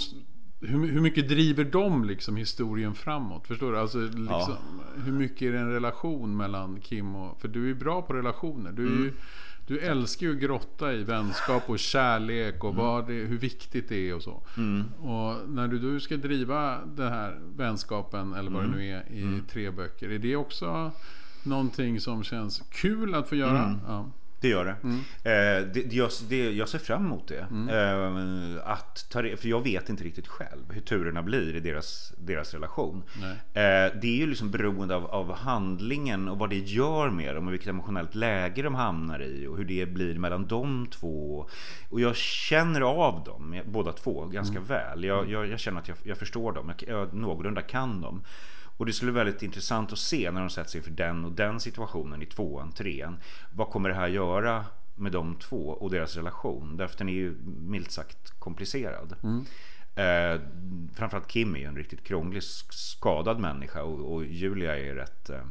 hur, 0.61 0.93
hur 0.93 1.01
mycket 1.01 1.29
driver 1.29 1.65
de 1.65 2.05
liksom 2.05 2.37
historien 2.37 2.95
framåt? 2.95 3.47
Förstår 3.47 3.73
du? 3.73 3.79
Alltså 3.79 3.99
liksom, 3.99 4.57
hur 5.05 5.13
mycket 5.13 5.43
är 5.43 5.53
det 5.53 5.59
en 5.59 5.73
relation 5.73 6.37
mellan 6.37 6.81
Kim 6.81 7.17
och... 7.17 7.41
För 7.41 7.49
du 7.49 7.63
är 7.63 7.67
ju 7.67 7.75
bra 7.75 8.03
på 8.03 8.13
relationer. 8.13 8.73
Du, 8.73 8.87
Mm. 8.87 9.03
ju, 9.03 9.13
du 9.67 9.79
älskar 9.79 10.27
ju 10.27 10.33
att 10.33 10.41
grotta 10.43 10.93
i 10.93 11.05
vänskap 11.05 11.71
och 11.71 11.79
kärlek 11.79 12.65
och 12.65 12.75
vad 12.75 13.07
det, 13.07 13.13
hur 13.13 13.39
viktigt 13.39 13.89
det 13.89 14.09
är 14.11 14.15
och 14.15 14.23
så. 14.23 14.43
Mm. 14.57 14.85
Och 14.95 15.51
när 15.51 15.69
du, 15.69 15.79
du 15.79 16.01
ska 16.01 16.17
driva 16.17 16.79
den 16.85 17.09
här 17.13 17.41
vänskapen 17.57 18.35
eller 18.35 18.51
vad 18.51 18.63
det 18.63 18.69
nu 18.69 18.89
är 18.91 19.01
i 19.13 19.41
tre 19.51 19.71
böcker. 19.71 20.11
Är 20.11 20.19
det 20.19 20.37
också 20.37 20.93
någonting 21.43 22.01
som 22.01 22.23
känns 22.23 22.63
kul 22.71 23.15
att 23.15 23.29
få 23.29 23.37
göra? 23.37 23.79
Ja. 23.87 24.11
Det 24.41 24.49
gör 24.49 24.65
det. 24.65 24.77
Eh, 25.31 25.67
det, 25.75 25.93
jag, 25.93 26.11
det. 26.29 26.51
Jag 26.53 26.69
ser 26.69 26.79
fram 26.79 27.07
emot 27.07 27.29
det. 27.29 27.47
Eh, 27.71 28.71
att 28.73 29.11
ta, 29.11 29.23
för 29.23 29.49
jag 29.49 29.63
vet 29.65 29.89
inte 29.89 30.05
riktigt 30.05 30.29
själv 30.29 30.73
hur 30.73 30.81
turerna 30.81 31.23
blir 31.23 31.57
i 31.57 31.61
deras, 31.61 32.13
deras 32.19 32.55
relation. 32.55 33.03
Eh, 33.55 34.01
det 34.01 34.05
är 34.05 34.17
ju 34.17 34.27
liksom 34.27 34.51
beroende 34.51 34.97
av, 34.97 35.07
av 35.07 35.35
handlingen 35.35 36.29
och 36.29 36.39
vad 36.39 36.51
det 36.51 36.59
gör 36.59 37.11
med 37.11 37.35
dem 37.35 37.47
och 37.47 37.53
vilket 37.53 37.69
emotionellt 37.69 38.15
läge 38.15 38.63
de 38.63 38.75
hamnar 38.75 39.23
i 39.23 39.47
och 39.47 39.57
hur 39.57 39.65
det 39.65 39.87
blir 39.87 40.19
mellan 40.19 40.47
de 40.47 40.87
två. 40.87 41.47
Och 41.91 42.01
jag 42.01 42.17
känner 42.17 42.81
av 42.81 43.25
dem, 43.25 43.61
båda 43.67 43.93
två, 43.93 44.27
ganska 44.27 44.61
väl. 44.61 45.05
Jag, 45.05 45.31
jag, 45.31 45.49
jag 45.49 45.61
känner 45.61 45.81
att 45.81 45.89
jag, 45.89 45.97
jag 46.03 46.17
förstår 46.17 46.53
dem, 46.53 46.73
jag, 46.79 46.89
jag 46.89 47.15
någorlunda 47.15 47.63
kan 47.63 48.01
dem. 48.01 48.23
Och 48.81 48.87
det 48.87 48.93
skulle 48.93 49.13
vara 49.13 49.25
väldigt 49.25 49.43
intressant 49.43 49.93
att 49.93 49.99
se 49.99 50.31
när 50.31 50.41
de 50.41 50.51
sätter 50.51 50.71
sig 50.71 50.83
för 50.83 50.91
den 50.91 51.25
och 51.25 51.33
den 51.33 51.61
situationen 51.61 52.23
i 52.23 52.27
tvåan, 52.27 52.73
trean. 52.73 53.21
Vad 53.53 53.69
kommer 53.69 53.89
det 53.89 53.95
här 53.95 54.09
göra 54.09 54.65
med 54.95 55.13
de 55.13 55.35
två 55.37 55.69
och 55.69 55.91
deras 55.91 56.17
relation? 56.17 56.77
Därför 56.77 56.99
den 56.99 57.09
är 57.09 57.13
ju 57.13 57.35
milt 57.45 57.91
sagt 57.91 58.31
komplicerad. 58.39 59.17
Eh, 59.95 60.41
framförallt 60.95 61.29
Kim 61.29 61.55
är 61.55 61.59
ju 61.59 61.65
en 61.67 61.77
riktigt 61.77 62.05
krånglig, 62.05 62.41
sk- 62.41 62.73
skadad 62.73 63.41
människa 63.41 63.83
och, 63.83 64.15
och 64.15 64.25
Julia 64.25 64.79
är 64.79 64.95
rätt... 64.95 65.31
Eh, 65.31 65.37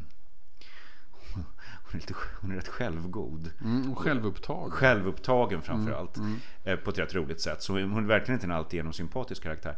hon, 1.84 1.92
är 1.92 1.96
lite, 1.96 2.14
hon 2.42 2.52
är 2.52 2.56
rätt 2.56 2.68
självgod. 2.68 3.50
Mm, 3.62 3.92
och 3.92 4.00
självupptagen. 4.00 4.72
Självupptagen 4.72 5.62
framförallt. 5.62 6.18
Eh, 6.64 6.76
på 6.76 6.90
ett 6.90 6.98
rätt 6.98 7.16
roligt 7.16 7.42
sätt. 7.42 7.62
Så 7.62 7.74
hon 7.74 7.98
är 8.04 8.08
verkligen 8.08 8.34
inte 8.36 8.48
en 8.48 8.52
alltigenom 8.52 8.94
sympatisk 8.94 9.44
karaktär. 9.44 9.78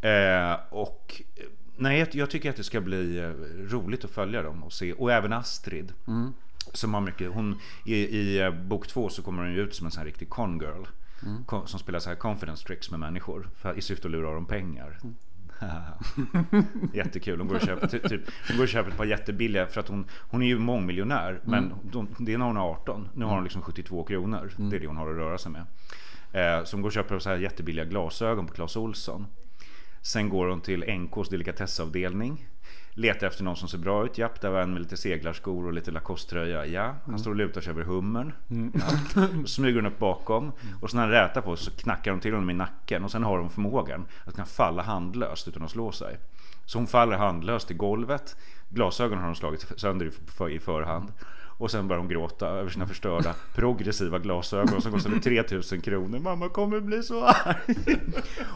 Eh, 0.00 0.60
och 0.70 1.22
nej, 1.78 2.08
jag, 2.12 2.30
tycker 2.30 2.50
att 2.50 2.56
det 2.56 2.64
ska 2.64 2.80
bli 2.80 3.18
eh, 3.18 3.30
roligt 3.72 4.04
att 4.04 4.10
följa 4.10 4.42
dem 4.42 4.64
och 4.64 4.72
se. 4.72 4.92
Och 4.92 5.12
även 5.12 5.32
Astrid. 5.32 5.92
Som 6.72 6.94
har 6.94 7.00
mycket, 7.00 7.30
hon, 7.32 7.58
i, 7.84 7.94
I 7.94 8.40
eh, 8.40 8.50
bok 8.50 8.86
två 8.86 9.08
så 9.08 9.22
kommer 9.22 9.42
hon 9.42 9.52
ju 9.52 9.60
ut 9.60 9.74
som 9.74 9.86
en 9.86 9.90
sån 9.90 9.98
här 9.98 10.06
riktig 10.06 10.28
con 10.28 10.58
girl. 10.60 10.84
Kon- 11.46 11.66
Som 11.68 11.80
spelar 11.80 11.98
så 11.98 12.08
här 12.08 12.16
confidence 12.16 12.66
tricks 12.66 12.90
med 12.90 13.00
människor. 13.00 13.48
För, 13.56 13.78
I 13.78 13.80
syfte 13.80 14.08
att 14.08 14.12
lura 14.12 14.34
dem 14.34 14.46
pengar. 14.46 14.98
Jättekul. 16.94 17.38
Hon 17.38 17.48
går, 17.48 17.54
och 17.54 17.60
köper, 17.62 17.86
ty- 17.86 17.98
typ, 18.08 18.20
hon 18.48 18.56
går 18.56 18.64
och 18.64 18.68
köper 18.68 18.90
ett 18.90 18.96
par 18.96 19.04
jättebilliga 19.04 19.66
för 19.66 19.80
att 19.80 19.88
hon, 19.88 20.04
hon 20.30 20.42
är 20.42 20.46
ju 20.46 20.58
mångmiljonär. 20.58 21.40
Men 21.44 21.72
de, 21.92 22.08
det 22.18 22.34
är 22.34 22.38
när 22.38 22.46
hon 22.46 22.56
är 22.56 22.60
18. 22.60 23.08
Nu 23.14 23.24
har 23.24 23.34
hon 23.34 23.44
liksom 23.44 23.62
72 23.62 24.04
kronor. 24.04 24.50
Det 24.56 24.76
är 24.76 24.80
det 24.80 24.86
hon 24.86 24.96
har 24.96 25.10
att 25.10 25.16
röra 25.16 25.38
sig 25.38 25.52
med. 25.52 25.60
Eh, 26.32 26.64
så 26.64 26.76
hon 26.76 26.82
går 26.82 26.88
och 26.88 26.92
köper 26.92 27.18
så 27.18 27.28
här 27.28 27.36
jättebilliga 27.36 27.84
glasögon 27.84 28.46
på 28.46 28.54
Clas 28.54 28.76
Ohlson. 28.76 29.26
Sen 30.08 30.28
går 30.28 30.48
hon 30.48 30.60
till 30.60 30.98
NKs 30.98 31.28
delikatessavdelning. 31.28 32.48
Letar 32.90 33.26
efter 33.26 33.44
någon 33.44 33.56
som 33.56 33.68
ser 33.68 33.78
bra 33.78 34.04
ut. 34.04 34.18
Japp, 34.18 34.40
där 34.40 34.50
var 34.50 34.60
en 34.60 34.72
med 34.72 34.82
lite 34.82 34.96
seglarskor 34.96 35.66
och 35.66 35.72
lite 35.72 35.90
Lacoste-tröja. 35.90 36.66
Ja, 36.66 36.96
han 37.06 37.18
står 37.18 37.30
och 37.30 37.36
lutar 37.36 37.60
sig 37.60 37.70
över 37.70 37.82
hummern. 37.82 38.32
Ja. 38.74 39.26
Då 39.32 39.46
smyger 39.46 39.76
hon 39.76 39.86
upp 39.86 39.98
bakom. 39.98 40.52
Och 40.82 40.90
så 40.90 40.96
när 40.96 41.02
han 41.02 41.12
rätar 41.12 41.40
på 41.40 41.56
så 41.56 41.70
knackar 41.70 42.10
hon 42.10 42.20
till 42.20 42.32
honom 42.34 42.50
i 42.50 42.54
nacken. 42.54 43.04
Och 43.04 43.10
sen 43.10 43.22
har 43.22 43.38
hon 43.38 43.50
förmågan 43.50 44.06
att 44.24 44.34
kunna 44.34 44.46
falla 44.46 44.82
handlöst 44.82 45.48
utan 45.48 45.62
att 45.62 45.70
slå 45.70 45.92
sig. 45.92 46.18
Så 46.64 46.78
hon 46.78 46.86
faller 46.86 47.16
handlöst 47.16 47.70
i 47.70 47.74
golvet. 47.74 48.36
Glasögonen 48.68 49.18
har 49.18 49.26
hon 49.26 49.36
slagit 49.36 49.72
sönder 49.76 50.12
i 50.50 50.58
förhand. 50.58 51.12
Och 51.58 51.70
sen 51.70 51.88
börjar 51.88 51.98
hon 51.98 52.08
gråta 52.08 52.48
över 52.48 52.70
sina 52.70 52.86
förstörda 52.86 53.34
progressiva 53.54 54.18
glasögon 54.18 54.82
som 54.82 54.92
kostade 54.92 55.20
3000 55.20 55.80
kronor. 55.80 56.18
Mamma 56.18 56.48
kommer 56.48 56.80
bli 56.80 57.02
så 57.02 57.24
arg. 57.24 57.76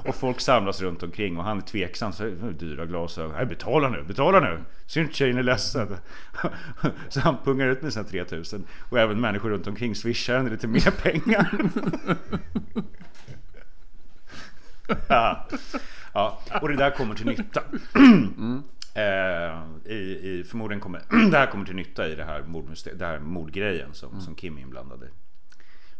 Och 0.06 0.14
folk 0.14 0.40
samlas 0.40 0.80
runt 0.80 1.02
omkring 1.02 1.38
och 1.38 1.44
han 1.44 1.58
är 1.58 1.62
tveksam. 1.62 2.12
Så, 2.12 2.24
är 2.24 2.52
dyra 2.58 2.86
glasögon. 2.86 3.32
Nej, 3.32 3.46
betala 3.46 3.88
nu, 3.88 4.02
betala 4.02 4.40
nu. 4.40 4.60
Synd 4.86 5.14
tjejen 5.14 5.38
är 5.38 5.42
ledsen? 5.42 5.96
Så 7.08 7.20
han 7.20 7.36
pungar 7.44 7.66
ut 7.66 7.82
med 7.82 7.92
sina 7.92 8.04
3000. 8.04 8.64
Och 8.90 8.98
även 8.98 9.20
människor 9.20 9.50
runt 9.50 9.66
omkring 9.66 9.94
swishar 9.94 10.36
henne 10.36 10.50
lite 10.50 10.66
mer 10.66 10.90
pengar. 10.90 11.50
ja. 15.08 15.48
ja, 16.14 16.40
och 16.62 16.68
det 16.68 16.76
där 16.76 16.90
kommer 16.90 17.14
till 17.14 17.26
nytta. 17.26 17.62
Mm. 17.94 18.62
Eh, 18.94 19.92
i, 19.92 19.96
i, 20.22 20.44
förmodligen 20.48 20.80
kommer 20.80 21.02
det 21.30 21.38
här 21.38 21.46
kommer 21.46 21.64
till 21.64 21.76
nytta 21.76 22.08
i 22.08 22.14
det 22.14 22.24
här, 22.24 22.42
mordmyster- 22.42 22.94
det 22.94 23.06
här 23.06 23.18
mordgrejen 23.18 23.94
som, 23.94 24.20
som 24.20 24.34
Kim 24.34 24.58
är 24.58 24.62
inblandad 24.62 25.02
i. 25.02 25.06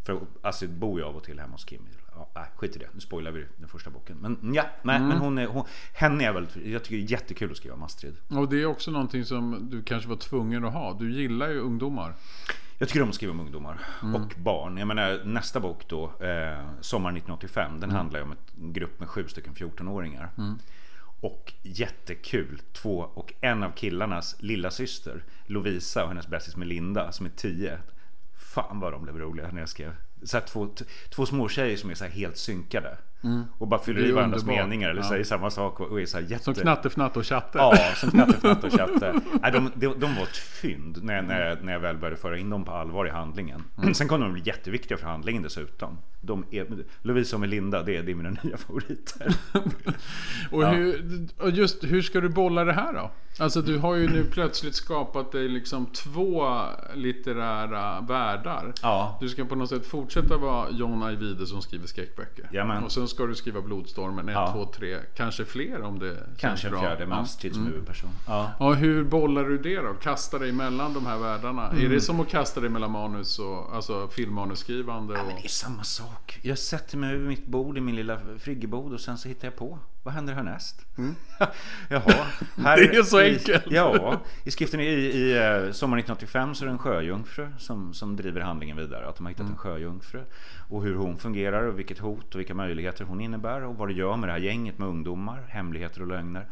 För 0.06 0.20
Astrid 0.42 0.70
bor 0.70 0.98
ju 1.00 1.04
av 1.06 1.16
och 1.16 1.24
till 1.24 1.40
hemma 1.40 1.52
hos 1.52 1.64
Kim. 1.64 1.86
Ja, 2.14 2.30
nej, 2.34 2.44
skit 2.56 2.76
i 2.76 2.78
det, 2.78 2.88
nu 2.94 3.00
spoilar 3.00 3.30
vi 3.30 3.44
den 3.56 3.68
första 3.68 3.90
boken. 3.90 4.16
Men 4.16 4.54
ja, 4.54 4.64
nej, 4.82 5.00
men 5.00 5.18
hon 5.18 5.38
är, 5.38 5.46
hon, 5.46 5.64
henne 5.92 6.24
är 6.24 6.32
väldigt, 6.32 6.56
jag 6.56 6.84
tycker 6.84 6.96
det 6.96 7.02
är 7.02 7.10
jättekul 7.10 7.50
att 7.50 7.56
skriva 7.56 7.74
om 7.74 7.82
Astrid. 7.82 8.16
Och 8.28 8.48
det 8.48 8.62
är 8.62 8.66
också 8.66 8.90
någonting 8.90 9.24
som 9.24 9.68
du 9.70 9.82
kanske 9.82 10.08
var 10.08 10.16
tvungen 10.16 10.64
att 10.64 10.72
ha. 10.72 10.94
Du 10.98 11.12
gillar 11.12 11.48
ju 11.48 11.58
ungdomar. 11.60 12.14
Jag 12.78 12.88
tycker 12.88 13.02
om 13.02 13.08
att 13.08 13.14
skriva 13.14 13.32
om 13.32 13.40
ungdomar 13.40 13.80
och 14.14 14.34
barn. 14.38 14.76
Jag 14.76 14.88
menar 14.88 15.24
nästa 15.24 15.60
bok 15.60 15.88
då, 15.88 16.04
eh, 16.04 16.64
Sommar 16.80 17.10
1985, 17.10 17.80
den 17.80 17.90
handlar 17.90 18.18
ju 18.18 18.24
om 18.24 18.34
en 18.60 18.72
grupp 18.72 19.00
med 19.00 19.08
sju 19.08 19.28
stycken 19.28 19.54
14-åringar. 19.54 20.30
Och 21.22 21.52
jättekul, 21.62 22.60
två 22.72 22.98
och 23.14 23.34
en 23.40 23.62
av 23.62 23.70
killarnas 23.70 24.36
lilla 24.38 24.70
syster 24.70 25.24
Lovisa 25.46 26.02
och 26.02 26.08
hennes 26.08 26.26
bästis 26.26 26.56
Melinda 26.56 27.12
som 27.12 27.26
är 27.26 27.30
tio. 27.30 27.78
Fan 28.36 28.80
vad 28.80 28.92
de 28.92 29.02
blev 29.02 29.18
roliga 29.18 29.50
när 29.52 29.60
jag 29.60 29.68
skrev. 29.68 29.94
Så 30.22 30.36
här, 30.36 30.46
två, 30.46 30.68
två 31.10 31.26
små 31.26 31.48
tjejer 31.48 31.76
som 31.76 31.90
är 31.90 31.94
så 31.94 32.04
här 32.04 32.10
helt 32.10 32.36
synkade. 32.36 32.98
Och 33.58 33.68
bara 33.68 33.80
fyller 33.80 34.00
i 34.04 34.12
varandras 34.12 34.42
underbart. 34.42 34.64
meningar 34.68 34.90
eller 34.90 35.02
Ja. 35.02 35.08
säger 35.08 35.24
samma 35.24 35.50
sak 35.50 35.80
och 35.80 36.00
är 36.00 36.06
så 36.06 36.18
här 36.18 36.24
jätte... 36.30 36.44
Som 36.44 36.54
Knatte, 36.54 36.88
Fnatte 36.88 37.18
och 37.18 37.26
Chatte. 37.26 37.58
Ja, 37.58 37.76
som 37.96 38.10
Knatte, 38.10 38.32
Fnatte 38.36 38.66
och 38.66 38.72
Chatte. 38.72 39.14
Nej, 39.42 39.52
de, 39.52 39.70
de, 39.74 39.86
de 40.00 40.14
var 40.14 40.22
ett 40.22 40.36
fynd 40.36 40.98
när, 41.02 41.22
när, 41.22 41.46
jag, 41.48 41.64
när 41.64 41.72
jag 41.72 41.80
väl 41.80 41.96
började 41.96 42.16
föra 42.16 42.38
in 42.38 42.50
dem 42.50 42.64
på 42.64 42.72
allvar 42.72 43.06
i 43.06 43.10
handlingen. 43.10 43.62
Sen 43.94 44.08
kom 44.08 44.20
de 44.20 44.32
bli 44.32 44.42
jätteviktiga 44.44 44.98
för 44.98 45.06
handlingen 45.06 45.42
dessutom. 45.42 45.98
De 46.20 46.44
är, 46.50 46.66
Lovisa 47.02 47.36
och 47.36 47.40
Melinda, 47.40 47.82
det 47.82 47.96
är, 47.96 48.02
det 48.02 48.10
är 48.12 48.14
mina 48.14 48.30
nya 48.42 48.56
favoriter. 48.56 49.34
Och 50.50 50.62
Ja. 50.62 50.70
hur, 50.70 51.28
och 51.38 51.50
just 51.50 51.84
hur 51.84 52.02
ska 52.02 52.20
du 52.20 52.28
bolla 52.28 52.64
det 52.64 52.72
här 52.72 52.92
då? 52.92 53.10
Alltså 53.38 53.62
du 53.62 53.78
har 53.78 53.94
ju 53.94 54.08
nu 54.08 54.24
plötsligt 54.24 54.74
skapat 54.74 55.32
dig 55.32 55.48
liksom 55.48 55.86
två 55.86 56.48
litterära 56.94 58.00
världar. 58.00 58.72
Ja. 58.82 59.18
Du 59.20 59.28
ska 59.28 59.44
på 59.44 59.54
något 59.54 59.68
sätt 59.68 59.86
fortsätta 59.86 60.36
vara 60.36 60.70
John 60.70 61.02
Ajvide 61.02 61.46
som 61.46 61.62
skriver 61.62 61.86
skräckböcker. 61.86 62.48
Jajamän. 62.52 62.84
Och 62.84 62.92
sen 62.92 63.08
ska 63.12 63.26
du 63.26 63.34
skriva 63.34 63.60
Blodstormen 63.60 64.28
1, 64.28 64.34
Ja. 64.34 64.52
2, 64.52 64.64
3, 64.64 64.98
kanske 65.16 65.44
fler 65.44 65.82
om 65.82 65.98
det 65.98 66.16
Kanske 66.38 66.68
en 66.68 66.80
fjärde 66.80 67.06
med 67.06 67.16
Ja. 67.18 67.22
Astrid 67.22 67.54
som 67.54 67.66
huvudperson. 67.66 68.10
Ja. 68.26 68.50
Ja, 68.58 68.72
hur 68.72 69.04
bollar 69.04 69.44
du 69.44 69.58
det 69.58 69.76
då? 69.80 69.94
Kastar 69.94 70.38
dig 70.38 70.52
mellan 70.52 70.92
de 70.94 71.06
här 71.06 71.18
världarna? 71.18 71.66
Är 71.68 71.72
Mm. 71.78 71.90
det 71.90 72.00
som 72.00 72.20
att 72.20 72.28
kasta 72.28 72.60
dig 72.60 72.70
mellan 72.70 72.90
manus 72.90 73.38
och 73.38 73.74
alltså 73.74 74.08
filmmanusskrivande? 74.08 75.14
Men 75.14 75.26
det 75.26 75.32
Och... 75.34 75.44
är 75.44 75.48
samma 75.48 75.82
sak. 75.84 76.38
Jag 76.42 76.58
sätter 76.58 76.96
mig 76.98 77.16
vid 77.16 77.28
mitt 77.28 77.46
bord 77.46 77.78
i 77.78 77.80
min 77.80 77.96
lilla 77.96 78.18
friggebod 78.38 78.92
och 78.92 79.00
sen 79.00 79.18
så 79.18 79.28
hittar 79.28 79.46
jag 79.48 79.56
på. 79.56 79.78
Vad 80.04 80.14
händer 80.14 80.34
härnäst? 80.34 80.86
Jaha. 81.88 82.02
Här, 82.56 82.78
Mm. 82.78 82.90
Det 82.92 82.96
är 82.98 83.02
så 83.02 83.20
i, 83.20 83.32
enkelt. 83.32 83.64
Ja. 83.70 84.20
I 84.44 84.50
skriften 84.50 84.80
i, 84.80 84.84
i 84.84 85.32
eh, 85.36 85.72
Sommar 85.72 85.98
1985 85.98 86.54
så 86.54 86.64
är 86.64 86.66
det 86.66 86.72
en 86.72 86.78
sjöjungfru 86.78 87.48
som, 87.58 87.94
som 87.94 88.16
driver 88.16 88.40
handlingen 88.40 88.76
vidare. 88.76 89.08
Att 89.08 89.16
de 89.16 89.24
har 89.26 89.30
hittat 89.30 89.40
Mm. 89.40 89.52
en 89.52 89.58
sjöjungfru. 89.58 90.20
Och 90.68 90.82
hur 90.82 90.94
hon 90.94 91.18
fungerar 91.18 91.62
och 91.62 91.78
vilket 91.78 91.98
hot 91.98 92.34
och 92.34 92.40
vilka 92.40 92.54
möjligheter 92.54 93.04
hon 93.04 93.20
innebär. 93.20 93.64
Och 93.64 93.76
vad 93.76 93.88
det 93.88 93.94
gör 93.94 94.16
med 94.16 94.28
det 94.28 94.32
här 94.32 94.38
gänget 94.40 94.78
med 94.78 94.88
ungdomar. 94.88 95.42
Hemligheter 95.48 96.00
och 96.00 96.06
lögner. 96.08 96.46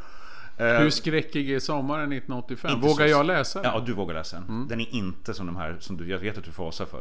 Eh, 0.56 0.66
Hur 0.66 0.90
skräckig 0.90 1.50
är 1.50 1.58
sommaren 1.60 2.12
1985? 2.12 2.70
Inte 2.70 2.86
Vågar 2.86 3.06
så- 3.06 3.10
jag 3.10 3.26
läsa 3.26 3.62
den? 3.62 3.70
Ja, 3.74 3.82
du 3.86 3.92
vågar 3.92 4.14
läsa 4.14 4.36
den. 4.36 4.48
Mm. 4.48 4.68
Den 4.68 4.80
är 4.80 4.94
inte 4.94 5.34
som 5.34 5.46
de 5.46 5.56
här 5.56 5.76
som 5.80 5.96
du, 5.96 6.08
jag 6.10 6.18
vet 6.18 6.38
att 6.38 6.44
du 6.44 6.50
fasar 6.52 6.84
för. 6.86 7.00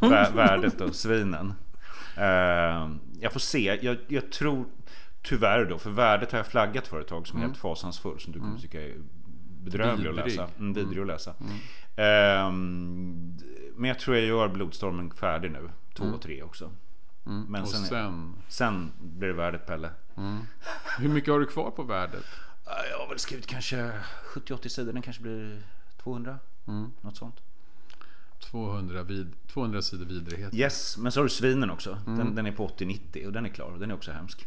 Vä- 0.00 0.34
Värdet 0.36 0.80
och 0.80 0.94
svinen. 0.94 1.54
Eh, 2.16 2.90
jag 3.20 3.32
får 3.32 3.40
se. 3.40 3.78
Jag, 3.82 3.96
jag 4.08 4.30
tror 4.32 4.64
tyvärr 5.22 5.64
då, 5.64 5.78
för 5.78 5.90
värdet 5.90 6.32
har 6.32 6.38
jag 6.38 6.46
flaggat 6.46 6.86
för 6.88 7.00
ett 7.00 7.08
tag 7.08 7.26
som 7.26 7.38
är 7.38 7.42
helt 7.42 7.56
fasansfull. 7.56 8.20
Som 8.20 8.32
du 8.32 8.38
kommer 8.38 8.58
tycka 8.58 8.82
är 8.82 8.94
bedrövlig 9.62 10.08
att 10.08 10.14
Mm. 10.14 10.26
Läsa. 10.26 10.48
Mm, 10.58 10.72
vidrig 10.72 11.00
att 11.00 11.06
läsa. 11.06 11.30
Eh, 11.96 12.52
men 13.76 13.88
jag 13.88 13.98
tror 13.98 14.16
jag 14.16 14.26
gör 14.26 14.48
Blodstormen 14.48 15.10
färdig 15.10 15.50
nu. 15.50 15.70
Två 15.94 16.04
och 16.04 16.22
tre 16.22 16.42
också. 16.42 16.70
Men 17.24 17.44
Mm. 17.48 17.62
Och 17.62 17.68
sen, 17.68 17.84
sen, 17.84 18.34
sen 18.48 18.92
blir 19.00 19.28
det 19.28 19.34
värdet 19.34 19.66
Pelle. 19.66 19.90
hur 20.98 21.08
mycket 21.08 21.32
har 21.32 21.40
du 21.40 21.46
kvar 21.46 21.70
på 21.70 21.82
värdet? 21.82 22.24
Jag 22.90 22.98
har 22.98 23.08
väl 23.08 23.18
skrivit 23.18 23.46
kanske 23.46 23.92
70-80 24.34 24.68
sidor. 24.68 24.92
Den 24.92 25.02
kanske 25.02 25.22
blir 25.22 25.62
200. 26.02 26.38
Mm. 26.66 26.90
Något 27.00 27.16
sånt. 27.16 27.40
200, 28.40 29.02
vid, 29.02 29.32
200 29.52 29.82
sidor 29.82 30.04
vidrighet. 30.04 30.54
Yes, 30.54 30.98
men 30.98 31.12
så 31.12 31.20
har 31.20 31.24
du 31.24 31.30
svinen 31.30 31.70
också. 31.70 31.98
Mm. 32.06 32.18
Den, 32.18 32.34
den 32.34 32.46
är 32.46 32.52
på 32.52 32.68
80-90 32.68 33.26
och 33.26 33.32
den 33.32 33.44
är 33.46 33.50
klar 33.50 33.70
och 33.70 33.78
den 33.78 33.90
är 33.90 33.94
också 33.94 34.12
hemsk. 34.12 34.46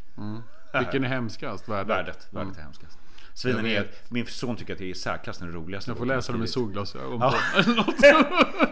Vilken 0.79 1.03
är 1.03 1.07
hemskast? 1.07 1.69
Värdet? 1.69 1.89
Värdet, 1.89 2.27
värdet 2.31 2.57
är 2.57 2.61
hemskast. 2.61 2.97
Svinen 3.33 3.65
är, 3.65 3.87
min 4.09 4.25
son 4.25 4.55
tycker 4.55 4.73
att 4.73 4.79
det 4.79 4.85
är 4.85 4.89
i 4.89 4.93
särklass 4.93 5.37
den 5.37 5.51
roligaste. 5.51 5.91
Jag 5.91 5.97
får 5.97 6.05
läsa 6.05 6.31
dem 6.31 6.39
med 6.41 6.49
solglasögon 6.49 7.19
på. 7.19 7.33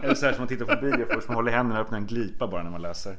Eller 0.04 0.14
så 0.16 0.26
här 0.26 0.34
som 0.34 0.42
man 0.42 0.48
tittar 0.48 0.66
på 0.76 0.82
bio 0.82 1.06
först, 1.14 1.28
man 1.28 1.36
håller 1.36 1.52
händerna 1.52 1.82
upp 1.82 1.92
när 1.92 1.98
en 1.98 2.06
glipa 2.08 2.48
bara 2.48 2.64
när 2.64 2.70
man 2.72 2.82
läser. 2.82 3.18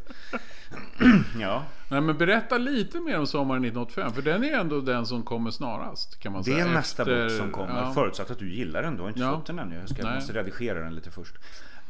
ja, 1.41 1.65
Nej 1.89 2.01
men 2.01 2.19
berätta 2.19 2.59
lite 2.59 3.01
mer 3.01 3.19
om 3.19 3.27
sommaren 3.27 3.65
1985. 3.65 4.13
För 4.13 4.23
den 4.23 4.45
är 4.45 4.53
ändå 4.59 4.81
den 4.81 5.07
som 5.07 5.23
kommer 5.23 5.51
snarast. 5.51 6.19
Kan 6.21 6.33
man 6.33 6.43
det 6.43 6.51
säga. 6.53 6.67
är 6.67 6.73
nästa 6.73 7.03
Efter- 7.03 7.23
bok 7.29 7.33
som 7.39 7.51
kommer. 7.53 7.81
Ja. 7.83 7.93
Förutsatt 7.95 8.31
att 8.31 8.39
du 8.39 8.55
gillar 8.55 8.83
den, 8.83 8.97
du 8.97 9.03
har 9.03 9.09
inte 9.09 9.21
Ja. 9.21 9.33
fått 9.37 9.47
den 9.47 9.59
ännu. 9.59 9.75
Jag 9.79 9.89
ska, 9.89 10.11
måste 10.15 10.33
redigera 10.33 10.81
den 10.81 10.95
lite 10.95 11.11
först. 11.11 11.35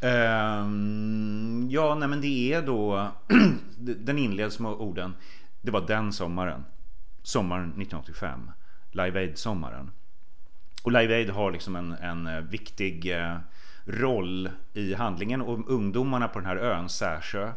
Ehm, 0.01 1.67
ja, 1.71 1.95
nej 1.95 2.09
men 2.09 2.21
det 2.21 2.53
är 2.53 2.63
då, 2.63 3.09
den 3.79 4.19
inleds 4.19 4.59
med 4.59 4.73
orden, 4.73 5.15
det 5.63 5.71
var 5.71 5.81
den 5.87 6.13
sommaren. 6.13 6.65
Sommaren 7.25 7.69
1985. 7.69 8.51
Live 8.91 9.21
Aid-sommaren. 9.21 9.91
Och 10.83 10.93
Live 10.93 11.15
Aid 11.15 11.31
har 11.31 11.53
liksom 11.53 11.77
en, 11.77 11.93
en 11.93 12.27
eh, 12.27 12.41
viktig 12.41 13.21
eh, 13.21 13.37
roll 13.85 14.51
i 14.73 14.95
handlingen 14.95 15.43
och 15.43 15.71
ungdomarna 15.71 16.29
på 16.29 16.39
den 16.39 16.49
här 16.49 16.57
ön, 16.57 16.89
Särsjö, 16.89 17.53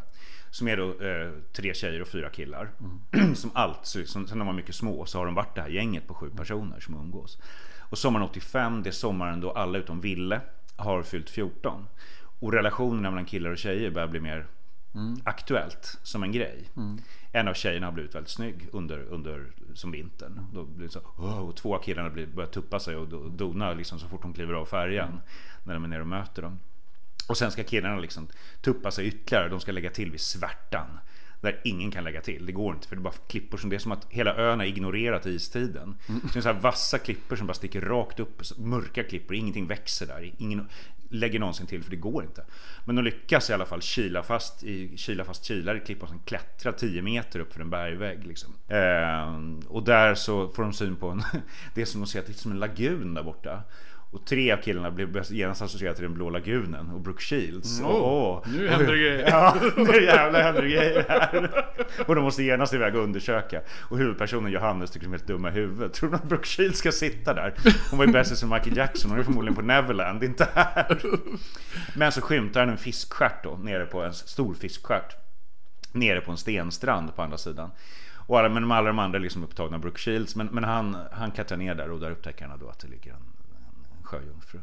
som 0.49 0.67
är 0.67 0.77
då 0.77 1.01
eh, 1.01 1.31
tre 1.53 1.73
tjejer 1.73 2.01
och 2.01 2.07
fyra 2.07 2.29
killar. 2.29 2.69
som 3.35 3.51
allt, 3.53 3.95
liksom, 3.95 4.27
sen 4.27 4.39
de 4.39 4.47
var 4.47 4.53
mycket 4.53 4.75
små 4.75 5.05
så 5.05 5.17
har 5.17 5.25
de 5.25 5.35
varit 5.35 5.55
det 5.55 5.61
här 5.61 5.69
gänget 5.69 6.07
på 6.07 6.13
sju 6.13 6.29
personer 6.37 6.79
som 6.79 6.93
umgås. 6.93 7.37
Och 7.79 7.97
sommaren 7.97 8.25
85, 8.29 8.83
det 8.83 8.89
är 8.89 8.91
sommaren 8.91 9.41
då 9.41 9.51
alla 9.51 9.77
utom 9.77 10.01
Ville 10.01 10.41
har 10.75 11.03
fyllt 11.03 11.29
14. 11.29 11.87
Och 12.39 12.53
relationerna 12.53 13.09
mellan 13.09 13.25
killar 13.25 13.49
och 13.49 13.57
tjejer 13.57 13.91
börjar 13.91 14.07
bli 14.07 14.19
mer 14.19 14.45
aktuellt 15.23 15.99
som 16.03 16.23
en 16.23 16.31
grej. 16.31 16.69
En 17.31 17.47
av 17.47 17.53
tjejerna 17.53 17.87
har 17.87 17.91
blivit 17.91 18.15
väldigt 18.15 18.29
snygg 18.31 18.69
under, 18.71 18.99
under 18.99 19.51
som 19.73 19.91
vintern. 19.91 20.45
Då 20.53 20.63
blir 20.63 20.87
det 20.87 20.93
så, 20.93 20.99
oh, 20.99 21.39
och 21.39 21.55
två 21.55 21.75
av 21.75 21.79
killarna 21.81 22.09
blir, 22.09 22.27
börjar 22.27 22.49
tuppa 22.49 22.79
sig 22.79 22.95
och 22.95 23.31
dona 23.31 23.73
liksom 23.73 23.99
så 23.99 24.07
fort 24.07 24.21
de 24.21 24.33
kliver 24.33 24.53
av 24.53 24.65
färjan. 24.65 25.21
När 25.63 25.73
de 25.73 25.83
är 25.83 25.87
nere 25.87 26.01
och 26.01 26.07
möter 26.07 26.41
dem. 26.41 26.59
Och 27.27 27.37
sen 27.37 27.51
ska 27.51 27.63
killarna 27.63 27.99
liksom 27.99 28.27
tuppa 28.61 28.91
sig 28.91 29.07
ytterligare. 29.07 29.49
De 29.49 29.59
ska 29.59 29.71
lägga 29.71 29.89
till 29.89 30.11
vid 30.11 30.21
svärtan. 30.21 30.87
Där 31.41 31.61
ingen 31.63 31.91
kan 31.91 32.03
lägga 32.03 32.21
till. 32.21 32.45
Det 32.45 32.51
går 32.51 32.73
inte 32.73 32.87
för 32.87 32.95
det 32.95 32.99
är 32.99 33.03
bara 33.03 33.13
klippor 33.27 33.57
som 33.57 33.69
det 33.69 33.75
är 33.75 33.79
som 33.79 33.91
att 33.91 34.07
hela 34.09 34.35
ön 34.35 34.59
har 34.59 34.65
ignorerat 34.65 35.25
istiden. 35.25 35.97
Så 36.07 36.13
det 36.33 36.39
är 36.39 36.41
så 36.41 36.53
här 36.53 36.59
vassa 36.59 36.97
klippor 36.97 37.35
som 37.35 37.47
bara 37.47 37.53
sticker 37.53 37.81
rakt 37.81 38.19
upp. 38.19 38.41
Mörka 38.57 39.03
klippor, 39.03 39.35
ingenting 39.35 39.67
växer 39.67 40.07
där. 40.07 40.33
Ingen 40.37 40.67
lägger 41.09 41.39
någonsin 41.39 41.67
till 41.67 41.83
för 41.83 41.91
det 41.91 41.97
går 41.97 42.23
inte. 42.23 42.45
Men 42.85 42.95
de 42.95 43.01
lyckas 43.01 43.49
i 43.49 43.53
alla 43.53 43.65
fall 43.65 43.81
kila 43.81 44.23
fast 44.23 44.63
i 44.63 44.97
kila 44.97 45.23
fast 45.23 45.45
kilar 45.45 45.75
i 45.75 45.79
klippor 45.79 46.07
som 46.07 46.19
klättrar 46.19 46.71
10 46.71 47.01
meter 47.01 47.39
upp 47.39 47.53
för 47.53 47.61
en 47.61 47.69
bergvägg. 47.69 48.27
Liksom. 48.27 48.53
Ehm, 48.67 49.59
och 49.59 49.83
där 49.83 50.15
så 50.15 50.49
får 50.49 50.63
de 50.63 50.73
syn 50.73 50.95
på 50.95 51.09
en, 51.09 51.23
det 51.75 51.81
är 51.81 51.85
som 51.85 52.03
att 52.03 52.09
se 52.09 52.19
att 52.19 52.25
det 52.25 52.31
är 52.31 52.33
som 52.33 52.51
en 52.51 52.59
lagun 52.59 53.13
där 53.13 53.23
borta. 53.23 53.63
Och 54.11 54.25
tre 54.25 54.51
av 54.51 54.57
killarna 54.57 54.91
blev 54.91 55.23
genast 55.29 55.61
associerade 55.61 55.95
till 55.95 56.03
den 56.03 56.13
blå 56.13 56.29
lagunen 56.29 56.89
och 56.89 57.01
Brooke 57.01 57.21
Shields. 57.21 57.81
Oh, 57.81 57.87
Åh, 57.87 58.43
nu 58.47 58.67
händer 58.67 58.91
det 58.91 58.99
grejer. 58.99 59.27
Ja, 59.27 59.55
nu 59.77 60.03
jävlar 60.03 60.41
händer 60.41 60.61
det 60.61 60.67
grejer 60.67 61.05
här. 61.09 61.65
Och 62.07 62.15
de 62.15 62.23
måste 62.23 62.43
genast 62.43 62.73
iväg 62.73 62.95
och 62.95 63.03
undersöka. 63.03 63.61
Och 63.81 63.97
huvudpersonen 63.97 64.51
Johannes 64.51 64.91
tycker 64.91 65.05
de 65.05 65.13
är 65.13 65.17
helt 65.17 65.27
dumma 65.27 65.49
i 65.49 65.51
huvudet. 65.51 65.93
Tror 65.93 66.09
du 66.09 66.15
att 66.15 66.23
Brooke 66.23 66.47
Shields 66.47 66.79
ska 66.79 66.91
sitta 66.91 67.33
där? 67.33 67.53
Hon 67.89 67.99
var 67.99 68.05
ju 68.05 68.11
bästis 68.11 68.39
som 68.39 68.49
Michael 68.49 68.77
Jackson. 68.77 69.11
Hon 69.11 69.19
är 69.19 69.23
förmodligen 69.23 69.55
på 69.55 69.61
Neverland, 69.61 70.23
inte 70.23 70.47
här. 70.53 70.97
Men 71.95 72.11
så 72.11 72.21
skymtar 72.21 72.59
han 72.59 72.69
en 72.69 72.77
fiskstjärt 72.77 73.43
då, 73.43 73.57
nere 73.63 73.85
på 73.85 74.01
en 74.01 74.13
stor 74.13 74.53
fiskstjärt. 74.53 75.15
Nere 75.91 76.21
på 76.21 76.31
en 76.31 76.37
stenstrand 76.37 77.15
på 77.15 77.21
andra 77.21 77.37
sidan. 77.37 77.71
Och 78.27 78.39
alla, 78.39 78.49
men 78.49 78.71
alla 78.71 78.87
de 78.87 78.99
andra 78.99 79.17
är 79.17 79.21
liksom 79.21 79.43
upptagna 79.43 79.75
av 79.75 79.81
Brooke 79.81 79.99
Shields. 79.99 80.35
Men, 80.35 80.47
men 80.47 80.63
han, 80.63 80.97
han 81.11 81.31
klättrar 81.31 81.57
ner 81.57 81.75
där 81.75 81.91
och 81.91 81.99
där 81.99 82.11
upptäcker 82.11 82.45
han 82.47 82.59
då 82.59 82.69
att 82.69 82.79
det 82.79 82.87
ligger 82.87 83.11
en 83.11 83.26
sjöjungfru. 84.07 84.59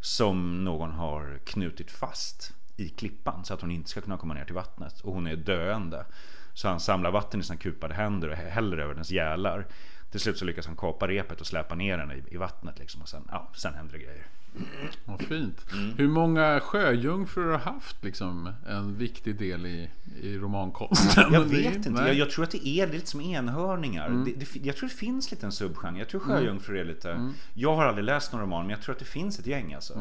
Som 0.00 0.64
någon 0.64 0.90
har 0.90 1.38
knutit 1.44 1.90
fast 1.90 2.54
i 2.76 2.88
klippan 2.88 3.44
så 3.44 3.54
att 3.54 3.60
hon 3.60 3.70
inte 3.70 3.90
ska 3.90 4.00
kunna 4.00 4.18
komma 4.18 4.34
ner 4.34 4.44
till 4.44 4.54
vattnet. 4.54 5.00
Och 5.00 5.14
hon 5.14 5.26
är 5.26 5.36
döende. 5.36 6.06
Så 6.54 6.68
han 6.68 6.80
samlar 6.80 7.10
vatten 7.10 7.40
i 7.40 7.42
sina 7.42 7.58
kupade 7.58 7.94
händer 7.94 8.28
och 8.28 8.36
häller 8.36 8.78
över 8.78 8.94
hennes 8.94 9.10
gälar. 9.10 9.66
Till 10.10 10.20
slut 10.20 10.38
så 10.38 10.44
lyckas 10.44 10.66
han 10.66 10.76
kapa 10.76 11.08
repet 11.08 11.40
och 11.40 11.46
släpa 11.46 11.74
ner 11.74 11.98
henne 11.98 12.14
i, 12.14 12.22
i 12.34 12.36
vattnet. 12.36 12.78
Liksom. 12.78 13.02
Och 13.02 13.08
sen, 13.08 13.22
ja, 13.30 13.50
sen 13.54 13.74
händer 13.74 13.92
det 13.92 14.04
grejer. 14.04 14.24
Vad 15.04 15.22
fint. 15.22 15.66
Mm. 15.72 15.94
Hur 15.96 16.08
många 16.08 16.60
sjöjungfrur 16.60 17.50
har 17.50 17.58
haft 17.58 18.04
liksom, 18.04 18.52
en 18.68 18.96
viktig 18.98 19.38
del 19.38 19.66
i, 19.66 19.90
i 20.22 20.38
romankonsten? 20.38 21.32
Jag 21.32 21.40
vet 21.40 21.76
inte. 21.76 21.88
Mm. 21.88 22.06
Jag, 22.06 22.14
jag 22.14 22.30
tror 22.30 22.44
att 22.44 22.50
det 22.50 22.68
är 22.68 22.86
lite 22.86 23.06
som 23.06 23.20
enhörningar. 23.20 24.10
Det, 24.10 24.32
det, 24.32 24.66
jag 24.66 24.76
tror 24.76 24.88
det 24.88 24.94
finns 24.94 25.30
lite 25.30 25.46
en 25.46 25.52
subgenre. 25.52 25.98
Jag 25.98 26.08
tror 26.08 26.20
sjöjungfrur 26.20 26.76
är 26.76 26.84
lite... 26.84 27.10
Mm. 27.12 27.32
Jag 27.54 27.76
har 27.76 27.84
aldrig 27.84 28.04
läst 28.04 28.32
någon 28.32 28.40
roman 28.40 28.62
men 28.62 28.70
jag 28.70 28.82
tror 28.82 28.94
att 28.94 28.98
det 28.98 29.04
finns 29.04 29.38
ett 29.38 29.46
gäng 29.46 29.74
alltså. 29.74 29.94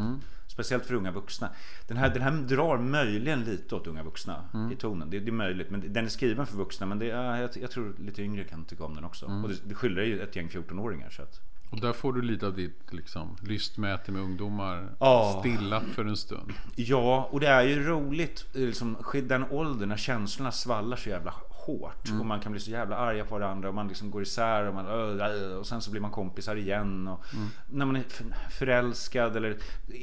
Speciellt 0.58 0.86
för 0.86 0.93
unga 0.93 1.12
vuxna. 1.12 1.50
Den 1.88 1.98
här, 1.98 2.10
den 2.10 2.22
här 2.22 2.32
drar 2.32 2.78
möjligen 2.78 3.43
lite 3.43 3.76
åt 3.76 3.88
unga 3.88 4.04
vuxna 4.04 4.43
Mm. 4.54 4.72
i 4.72 4.76
tonen. 4.76 5.10
Det, 5.10 5.20
det 5.20 5.30
är 5.30 5.32
möjligt. 5.32 5.70
Men 5.70 5.93
den 5.93 6.06
är 6.06 6.10
skriven 6.10 6.46
för 6.46 6.58
vuxna. 6.58 6.86
Men 6.86 7.00
det, 7.00 7.06
ja, 7.06 7.38
jag, 7.39 7.50
jag 7.62 7.72
tror 7.72 7.96
lite 8.00 8.22
yngre 8.22 8.43
kan 8.43 8.65
tycka 8.65 8.84
om 8.84 8.96
den 8.96 9.04
också. 9.04 9.26
Mm. 9.26 9.43
Och 9.43 9.50
det, 9.50 9.56
det 9.63 9.76
skildrar 9.76 10.04
ju 10.04 10.22
ett 10.22 10.36
gäng 10.36 10.48
14-åringar. 10.48 11.10
Så 11.10 11.22
att, 11.22 11.39
Och 11.72 11.80
där 11.82 11.93
får 11.93 12.13
du 12.13 12.22
lite 12.22 12.48
av 12.48 12.56
ditt 12.56 12.93
liksom, 12.93 13.36
lystmäte 13.41 14.12
med 14.12 14.22
ungdomar 14.22 14.89
Ja. 15.00 15.38
stillat 15.39 15.84
för 15.84 16.06
en 16.06 16.17
stund. 16.17 16.54
Ja, 16.76 17.30
och 17.32 17.39
det 17.39 17.48
är 17.48 17.63
ju 17.63 17.84
roligt. 17.84 18.46
Liksom, 18.54 18.98
den 19.24 19.43
åldern 19.52 19.89
när 19.89 19.98
känslorna 19.98 20.52
svallar 20.52 20.98
så 20.98 21.10
jävla 21.10 21.34
hårt. 21.68 22.10
Och 22.20 22.26
man 22.26 22.40
kan 22.40 22.52
bli 22.52 22.62
så 22.62 22.72
jävla 22.72 22.96
arga 22.98 23.26
på 23.26 23.36
varandra 23.40 23.70
och 23.70 23.76
man 23.76 23.88
liksom 23.88 24.12
går 24.12 24.22
isär 24.22 24.66
och, 24.68 24.74
man, 24.74 24.88
"Öh, 24.88 25.26
äh", 25.52 25.58
och 25.58 25.68
sen 25.68 25.82
så 25.82 25.92
blir 25.92 26.02
man 26.02 26.12
kompisar 26.12 26.56
igen. 26.56 27.08
Och 27.08 27.26
När 27.70 27.86
man 27.86 27.96
är 27.96 28.04
förälskad 28.50 29.38
eller 29.38 29.58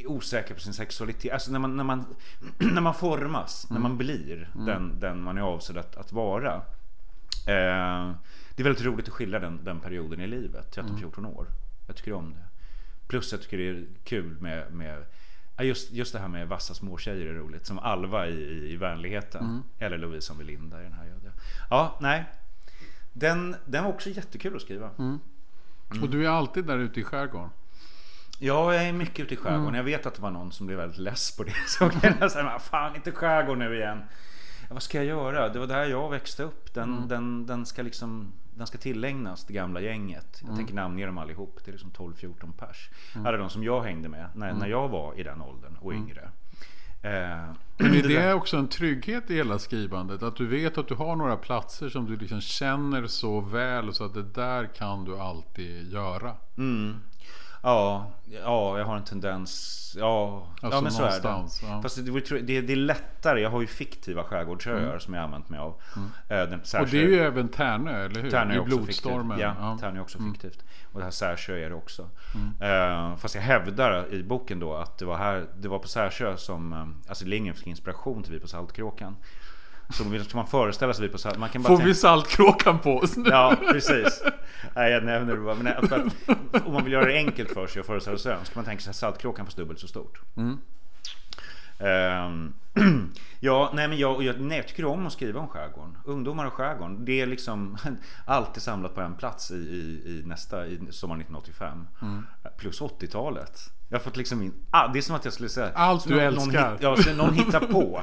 osäker 0.07 0.55
på 0.55 0.61
sin 0.61 0.73
sexualitet. 0.73 1.33
Alltså 1.33 1.53
när 1.53 1.59
man, 1.59 1.77
när 1.77 1.85
man, 1.85 2.05
när 2.59 2.81
man 2.81 2.95
formas, 2.95 3.67
när 3.71 3.81
man 3.81 3.97
blir 3.99 4.51
den, 4.67 5.01
den 5.01 5.23
man 5.23 5.39
är 5.39 5.43
avsedd 5.43 5.77
att, 5.79 5.97
att 5.97 6.13
vara. 6.13 6.55
Eh, 7.47 8.13
det 8.57 8.63
är 8.63 8.65
väldigt 8.65 8.85
roligt 8.85 9.09
att 9.09 9.15
skildra 9.15 9.39
den, 9.39 9.65
den 9.65 9.81
perioden 9.81 10.21
i 10.21 10.27
livet, 10.27 10.77
13-14 10.77 11.19
Mm. 11.19 11.31
år. 11.37 11.47
Jag 11.87 11.97
tycker 11.97 12.13
om 12.13 12.31
det. 12.35 12.45
Plus 13.09 13.33
jag 13.33 13.43
tycker 13.43 13.59
det 13.59 13.69
är 13.69 13.85
kul 14.05 14.41
med, 14.41 14.73
med 14.73 15.05
just, 15.63 15.93
just 15.93 16.13
det 16.13 16.19
här 16.19 16.29
med 16.29 16.49
vassa 16.49 16.75
småtjejer 16.75 17.27
är 17.27 17.35
roligt. 17.35 17.67
Som 17.67 17.79
Alva 17.79 18.27
i, 18.27 18.73
i, 18.73 18.77
Vänligheten. 18.77 19.45
Mm. 19.45 19.63
Eller 19.79 19.99
Lovisa 19.99 20.33
och 20.33 20.39
Melinda 20.39 20.81
i 20.81 20.83
den 20.83 20.93
här. 20.93 21.07
Ja, 21.25 21.31
ja 21.71 21.99
nej. 22.01 22.25
Den, 23.13 23.57
den 23.67 23.85
var 23.85 23.91
också 23.91 24.11
jättekul 24.11 24.57
att 24.57 24.63
skriva. 24.63 24.91
Mm. 24.99 25.19
Och 26.03 26.09
du 26.11 26.25
är 26.27 26.31
alltid 26.31 26.65
där 26.65 26.79
ute 26.79 27.01
i 27.01 27.05
skärgården? 27.05 27.51
Ja, 28.39 28.75
jag 28.75 28.85
är 28.85 28.93
mycket 28.93 29.21
ute 29.21 29.35
i 29.35 29.37
skärgården. 29.37 29.63
Mm. 29.63 29.75
Jag 29.75 29.85
vet 29.85 30.07
att 30.07 30.15
det 30.15 30.23
var 30.23 30.31
någon 30.31 30.53
som 30.53 30.67
blev 30.67 30.79
väldigt 30.79 30.99
less 30.99 31.37
på 31.37 31.45
det. 31.45 31.55
Så 31.67 31.91
jag 32.21 32.33
säga, 32.33 32.59
fan 32.59 32.97
inte 32.97 33.13
skärgården 33.13 33.59
nu 33.59 33.77
igen. 33.77 34.03
Vad 34.71 34.83
ska 34.83 34.99
jag 34.99 35.07
göra? 35.07 35.49
Det 35.49 35.59
var 35.59 35.67
där 35.67 35.85
jag 35.85 36.11
växte 36.11 36.43
upp. 36.43 36.75
Den, 36.75 36.95
Mm. 36.97 37.09
den, 37.09 37.47
den 37.47 37.67
ska 37.67 37.83
liksom 37.83 38.33
den 38.55 38.67
ska 38.67 38.79
tillägnas 38.79 39.45
det 39.45 39.53
gamla 39.53 39.81
gänget. 39.81 40.41
Mm. 40.43 40.51
Jag 40.51 40.57
tänker 40.59 40.75
namnge 40.75 41.07
dem 41.07 41.19
allihop. 41.19 41.59
Det 41.65 41.71
är 41.71 41.73
liksom 41.73 41.91
12-14 41.91 42.53
pers. 42.59 42.91
Alla 43.15 43.37
de 43.37 43.51
som 43.51 43.65
jag 43.65 43.83
hängde 43.83 44.09
med 44.09 44.27
när, 44.35 44.47
Mm. 44.49 44.59
när 44.59 44.69
jag 44.69 44.89
var 44.89 45.21
i 45.21 45.23
den 45.23 45.43
åldern 45.43 45.77
och 45.81 45.93
yngre. 45.93 46.21
Eh, 47.03 47.11
Men 47.77 47.95
är 47.95 48.03
det 48.03 48.09
där- 48.09 48.35
också 48.35 48.57
en 48.57 48.69
trygghet 48.69 49.31
i 49.31 49.35
hela 49.35 49.59
skrivandet? 49.59 50.23
Att 50.23 50.37
du 50.37 50.47
vet 50.47 50.79
att 50.79 50.89
du 50.89 50.95
har 50.95 51.17
några 51.17 51.37
platser 51.37 51.89
som 51.89 52.07
du 52.07 52.17
liksom 52.17 52.41
känner 52.41 53.07
så 53.07 53.41
väl 53.41 53.95
så 53.95 54.05
att 54.05 54.15
det 54.15 54.23
där 54.23 54.67
kan 54.75 55.05
du 55.05 55.19
alltid 55.19 55.93
göra. 55.93 56.37
Mm. 56.59 56.97
Ja, 57.65 58.11
ja, 58.45 58.79
jag 58.79 58.85
har 58.87 58.97
en 58.97 59.05
tendens. 59.05 59.81
Ja, 59.99 60.47
Alltså 60.63 60.77
ja 60.79 60.81
men 60.81 60.93
så 60.93 61.03
är 61.05 61.07
det. 61.07 61.19
ja. 61.63 61.83
Fast 61.83 61.97
det, 62.07 62.41
det, 62.41 62.61
det 62.61 62.73
är 62.73 62.77
lättare. 62.77 63.41
Jag 63.41 63.51
har 63.51 63.61
ju 63.61 63.67
fiktiva 63.67 64.25
skärgårdsöar 64.25 64.99
som 64.99 65.15
jag 65.15 65.25
använt 65.25 65.49
mig 65.49 65.61
av. 65.61 65.81
Eh, 65.97 66.09
Den, 66.29 66.47
Mm. 66.47 66.61
Och 66.61 66.67
Särsjö- 66.67 66.91
det 66.91 66.99
är 67.03 67.09
ju 67.09 67.19
även 67.21 67.49
Tärnö, 67.49 68.05
eller 68.05 68.23
hur? 68.23 68.31
Tärnö 68.31 68.55
är 68.55 68.59
också 68.61 68.77
Blodstormen. 68.77 69.37
fiktivt. 69.37 69.41
Ja, 69.43 69.55
Ja. 69.61 69.67
Mm. 69.67 69.79
Tärnö 69.79 69.99
är 69.99 70.03
också 70.03 70.19
fiktivt. 70.33 70.65
Och 70.93 70.99
det 71.01 71.05
här 71.05 71.11
Särsjö 71.11 71.57
är 71.65 71.69
det 71.71 71.75
också. 71.77 72.09
Eh, 72.61 73.17
fast 73.17 73.35
jag 73.35 73.43
hävdar 73.43 74.13
i 74.15 74.23
boken 74.23 74.59
då 74.61 74.75
att 74.75 74.99
det 74.99 75.05
var, 75.05 75.17
här, 75.17 75.47
det 75.61 75.69
var 75.69 75.79
på 75.79 75.89
Särsjö 75.89 76.37
som 76.37 76.73
eh, 76.73 77.11
Astrid 77.13 77.29
Lindgren 77.31 77.57
fick 77.57 77.67
inspiration 77.67 78.23
till 78.23 78.33
Vi 78.33 78.41
på 78.41 78.49
Saltkråkan. 78.49 79.17
Så 79.91 80.05
vill 80.05 80.25
man 80.35 80.47
föreställa 80.47 80.95
sig 80.95 81.07
Vi 81.07 81.13
på 81.13 81.19
Saltkråkan. 81.19 81.41
Man 81.41 81.49
kan 81.49 81.63
bara 81.63 81.69
Får 81.69 81.77
tänka- 81.77 81.89
vi 81.89 81.95
saltkråkan 81.95 82.79
på 82.79 82.97
oss 82.99 83.17
nu? 83.17 83.31
Ja, 83.31 83.57
precis. 83.73 84.23
Nej, 84.75 84.93
jag 84.93 85.05
nämner 85.05 85.35
det 85.35 85.41
bara. 85.41 85.55
Men 85.55 85.67
att, 85.67 85.93
om 86.67 86.73
man 86.73 86.85
vill 86.85 86.93
göra 86.93 87.05
det 87.05 87.17
enkelt 87.17 87.51
för 87.51 87.67
sig 87.67 87.81
och 87.81 87.87
föreställa 87.87 88.19
sig 88.19 88.37
så 88.45 88.53
kan 88.53 88.55
man 88.55 88.65
tänka 88.65 88.83
sig 88.83 88.91
att 88.91 88.97
Saltkråkan 88.97 89.45
fast 89.47 89.57
dubbelt 89.57 89.79
så 89.81 89.89
stort. 89.89 90.21
Mm. 90.37 90.59
Ehm, 91.79 92.53
ja, 93.41 93.71
nej 93.75 93.89
men 93.89 93.99
jag, 93.99 94.23
jag, 94.23 94.41
nej, 94.41 94.59
jag 94.59 94.69
tycker 94.69 94.85
om 94.85 95.07
att 95.07 95.13
skriva 95.13 95.41
om 95.41 95.49
skärgården. 95.49 95.99
Ungdomar 96.05 96.47
och 96.47 96.53
skärgården. 96.53 97.05
Det 97.05 97.21
är 97.21 97.27
liksom 97.27 97.79
alltid 98.27 98.63
samlat 98.63 98.95
på 98.95 99.01
en 99.01 99.15
plats 99.15 99.51
i, 99.51 99.55
i, 99.55 100.03
i 100.07 100.23
nästa, 100.27 100.67
i 100.67 100.79
sommar 100.91 101.15
1985. 101.15 101.87
Mm. 102.03 102.27
Plus 102.59 102.81
80-talet. 102.81 103.61
Jag 103.89 103.99
har 103.99 104.03
fått 104.05 104.17
liksom 104.17 104.43
in, 104.43 104.53
ah, 104.71 104.89
det 104.89 104.99
är 104.99 105.03
som 105.03 105.17
att 105.17 105.25
jag 105.25 105.35
skulle 105.35 105.49
säga. 105.49 105.71
Allt 105.75 106.05
du 106.09 106.15
någon, 106.15 106.23
älskar. 106.25 106.71
Någon, 106.71 106.79
ja, 106.81 106.97
så 106.97 107.15
någon 107.15 107.35
hittar 107.35 107.61
på 107.61 108.03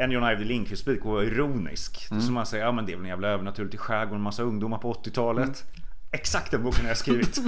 en 0.00 0.10
John 0.10 0.24
Ajvide 0.24 0.48
Lindqvist-bit 0.48 1.00
och 1.00 1.12
var 1.12 1.22
ironisk. 1.22 2.08
Mm. 2.10 2.22
Så 2.22 2.32
man 2.32 2.46
säger, 2.46 2.64
ja 2.64 2.72
men 2.72 2.86
det 2.86 2.92
är 2.92 2.96
väl 2.96 3.04
en 3.04 3.10
jävla 3.10 3.28
övernaturligt 3.28 3.74
i 3.74 3.78
skärgården, 3.78 4.22
massa 4.22 4.42
ungdomar 4.42 4.78
på 4.78 4.92
80-talet. 4.92 5.44
Mm. 5.44 5.86
Exakt 6.12 6.50
den 6.50 6.62
boken 6.62 6.80
har 6.80 6.88
jag 6.88 6.96
skrivit. 6.96 7.38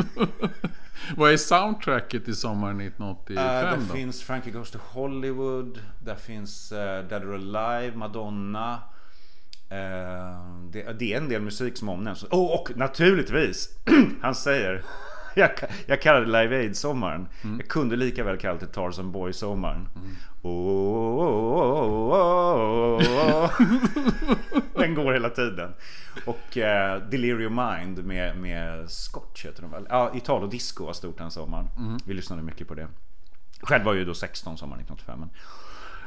Vad 1.17 1.33
är 1.33 1.37
soundtracket 1.37 2.29
i 2.29 2.35
sommaren 2.35 2.81
1985 2.81 3.45
Uh, 3.45 3.53
där 3.53 3.77
då? 3.77 3.95
finns 3.95 4.23
Frankie 4.23 4.53
Goes 4.53 4.71
to 4.71 4.79
Hollywood. 4.83 5.79
Där 5.99 6.15
finns 6.15 6.73
uh, 6.73 6.79
Dead 6.79 7.25
or 7.25 7.35
Alive, 7.35 7.97
Madonna. 7.97 8.81
Eh, 9.73 10.59
det, 10.71 10.99
det 10.99 11.13
är 11.13 11.17
en 11.17 11.29
del 11.29 11.43
musik 11.43 11.77
som 11.77 11.89
omnämns. 11.89 12.25
Oh, 12.25 12.61
och 12.61 12.77
naturligtvis, 12.77 13.69
han 14.23 14.35
säger 14.35 14.83
jag, 15.35 15.51
jag 15.87 16.03
kallar 16.03 16.21
det 16.21 16.43
Live 16.43 16.57
Aid-sommaren. 16.57 17.29
Jag 17.59 17.69
kunde 17.69 17.97
lika 17.97 18.25
väl 18.25 18.39
kalla 18.39 18.59
det 18.59 18.67
Tarzan 18.67 19.13
Boy-sommaren. 19.13 19.89
Oh, 20.43 20.53
oh. 20.53 20.82
Den 24.75 24.95
går 24.95 25.13
hela 25.13 25.31
tiden. 25.31 25.75
Och 26.27 26.57
uh, 26.57 27.09
Delirium 27.11 27.55
Mind 27.55 28.05
med, 28.05 28.37
med 28.37 28.91
Scotch 28.91 29.45
heter 29.47 29.63
de 29.63 29.71
väl? 29.71 29.87
Ja, 29.89 30.13
Italo 30.15 30.47
Disco 30.47 30.85
var 30.85 30.93
stort 30.93 31.19
den 31.19 31.31
sommaren. 31.31 31.69
Vi 32.05 32.15
lyssnade 32.15 32.43
mycket 32.43 32.69
på 32.69 32.75
det. 32.75 32.89
Själv 33.61 33.85
var 33.85 33.93
jag 33.93 33.99
ju 33.99 34.05
då 34.05 34.15
16 34.15 34.59
sommaren 34.59 34.81
1985. 34.81 35.21
Men, 35.21 35.31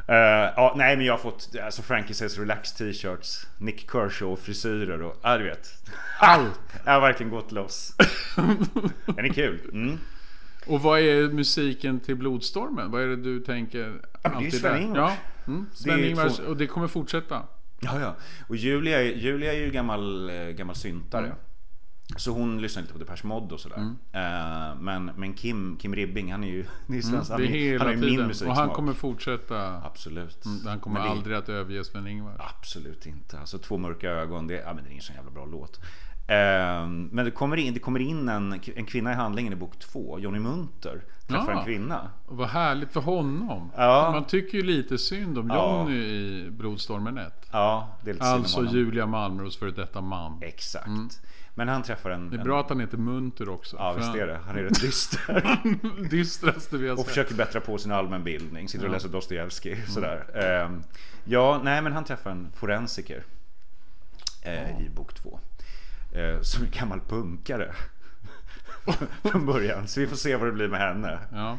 Eh, 0.07 0.53
ja, 0.55 0.73
nej 0.77 0.97
men 0.97 1.05
jag 1.05 1.13
har 1.13 1.17
fått 1.17 1.49
alltså 1.63 1.81
Frankie 1.81 2.15
Says 2.15 2.37
Relax 2.37 2.73
t-shirts, 2.73 3.47
Nick 3.57 3.91
Kershaw 3.91 4.41
frisyrer 4.41 5.01
och 5.01 5.19
ja 5.23 5.37
du 5.37 5.43
vet. 5.43 5.69
Allt! 6.19 6.59
Jag 6.85 6.91
har 6.91 7.01
verkligen 7.01 7.31
gått 7.31 7.51
loss. 7.51 7.93
Den 9.05 9.25
är 9.25 9.33
kul. 9.33 9.69
Mm. 9.73 9.99
Och 10.67 10.81
vad 10.81 10.99
är 10.99 11.29
musiken 11.29 11.99
till 11.99 12.15
Blodstormen? 12.15 12.91
Vad 12.91 13.01
är 13.01 13.07
det 13.07 13.15
du 13.15 13.39
tänker? 13.39 13.79
det 14.23 14.27
är 14.29 14.31
alltid? 14.31 14.53
Sven-Ingvars. 14.53 14.97
Ja, 14.97 15.17
mm. 15.47 15.65
Är 15.71 15.75
Sven-Ingvars. 15.75 16.39
Och 16.39 16.57
det 16.57 16.67
kommer 16.67 16.87
fortsätta. 16.87 17.43
Ja, 17.79 17.99
ja. 17.99 18.15
Och 18.49 18.55
Julia, 18.55 19.01
är- 19.01 19.15
Julia 19.15 19.53
är 19.53 19.57
ju 19.57 19.71
gammal, 19.71 20.29
eh, 20.29 20.35
gammal 20.47 20.75
syntare. 20.75 21.25
Mm. 21.25 21.37
Så 22.17 22.31
hon 22.31 22.61
lyssnar 22.61 22.81
lite 22.81 22.93
på 22.93 22.99
Depeche 22.99 23.27
Mode 23.27 23.53
och 23.53 23.59
sådär. 23.59 23.77
Eh, 24.11 24.75
men, 24.79 25.05
men 25.05 25.33
Kim, 25.33 25.77
Kim 25.77 25.95
Ribbing, 25.95 26.31
han 26.31 26.43
är 26.43 26.47
ju, 26.47 26.65
det 26.87 26.97
är 26.97 27.01
svensk, 27.01 27.31
Mm. 27.31 27.51
Det 27.51 27.57
är 27.57 27.79
han, 27.79 27.87
han 27.87 27.95
ju 27.95 28.01
min 28.01 28.09
tiden. 28.09 28.21
Och 28.23 28.27
musiksmak. 28.27 28.57
han 28.57 28.69
kommer 28.69 28.93
fortsätta. 28.93 29.81
Absolut. 29.85 30.45
Mm, 30.45 30.59
Han 30.67 30.79
kommer 30.79 30.99
det- 30.99 31.09
aldrig 31.09 31.37
att 31.37 31.49
överge 31.49 31.83
Sven-Ingvars. 31.83 32.39
Absolut 32.59 33.05
inte. 33.05 33.39
Alltså 33.39 33.57
Två 33.57 33.77
mörka 33.77 34.09
ögon, 34.09 34.47
det, 34.47 34.53
ja, 34.55 34.73
men 34.73 34.83
det 34.83 34.89
är 34.89 34.91
ingen 34.91 35.03
så 35.03 35.13
jävla 35.13 35.31
bra 35.31 35.45
låt. 35.45 35.79
Ehm, 36.27 37.09
men 37.11 37.25
det 37.25 37.31
kommer 37.31 37.57
in, 37.57 37.73
det 37.73 37.79
kommer 37.79 37.99
in 37.99 38.29
en, 38.29 38.59
en 38.75 38.85
kvinna 38.85 39.11
i 39.11 39.15
handlingen 39.15 39.53
i 39.53 39.55
bok 39.55 39.79
två, 39.79 40.19
Johnny 40.19 40.39
Munter, 40.39 41.01
träffar 41.27 41.51
Ja. 41.51 41.59
en 41.59 41.65
kvinna. 41.65 42.09
Och 42.25 42.37
vad 42.37 42.49
härligt 42.49 42.93
för 42.93 43.01
honom. 43.01 43.71
Ja. 43.75 44.09
Man 44.13 44.25
tycker 44.25 44.57
ju 44.57 44.63
lite 44.63 44.97
synd 44.97 45.37
om 45.37 45.47
Ja. 45.49 45.79
Johnny 45.79 45.95
i 45.97 46.49
Blodstormen 46.51 47.17
1. 47.17 47.33
Ja, 47.51 47.97
det 48.03 48.09
är 48.09 48.13
lite 48.13 48.25
synd 48.25 48.35
om 48.35 48.41
Alltså 48.41 48.57
honom. 48.57 48.73
Julia 48.75 49.05
Malmros 49.05 49.57
före 49.57 49.71
detta 49.71 50.01
man. 50.01 50.39
Exakt. 50.41 50.87
Men 51.57 51.67
han 51.67 51.83
träffar 51.83 52.09
en... 52.09 52.29
Det 52.29 52.35
är 52.35 52.39
en, 52.39 52.43
bra 52.45 52.59
att 52.59 52.69
han 52.69 52.79
heter 52.79 52.97
Munter 52.97 53.49
också. 53.49 53.75
Ja, 53.79 53.93
visst 53.93 54.07
han- 54.07 54.19
är 54.19 54.27
det. 54.27 54.39
Han 54.47 54.57
är 54.57 54.63
rätt 54.63 54.81
dyster. 54.81 55.59
Dystraste 56.09 56.77
vi 56.77 56.87
har 56.87 56.93
Och 56.93 56.99
sett. 56.99 57.07
försöker 57.07 57.35
bättra 57.35 57.61
på 57.61 57.77
sin 57.77 57.91
allmänbildning. 57.91 58.67
Sitter 58.69 58.85
och 58.85 58.89
Ja. 58.89 58.93
läser 58.93 59.09
Dostojevskij. 59.09 59.85
Sådär. 59.87 60.37
Ehm, 60.65 60.83
ja, 61.23 61.61
nej 61.63 61.81
men 61.81 61.93
han 61.93 62.03
träffar 62.03 62.31
en 62.31 62.47
forensiker. 62.55 63.23
eh, 64.41 64.81
I 64.85 64.89
bok 64.95 65.13
två. 65.13 65.39
Eh, 66.15 66.41
som 66.41 66.63
är 66.63 66.67
gammal 66.67 66.99
punkare. 66.99 67.73
Från 69.23 69.45
början. 69.45 69.87
Så 69.87 69.99
vi 69.99 70.07
får 70.07 70.15
se 70.15 70.35
vad 70.35 70.47
det 70.47 70.51
blir 70.51 70.67
med 70.67 70.79
henne. 70.79 71.19
Ja. 71.31 71.57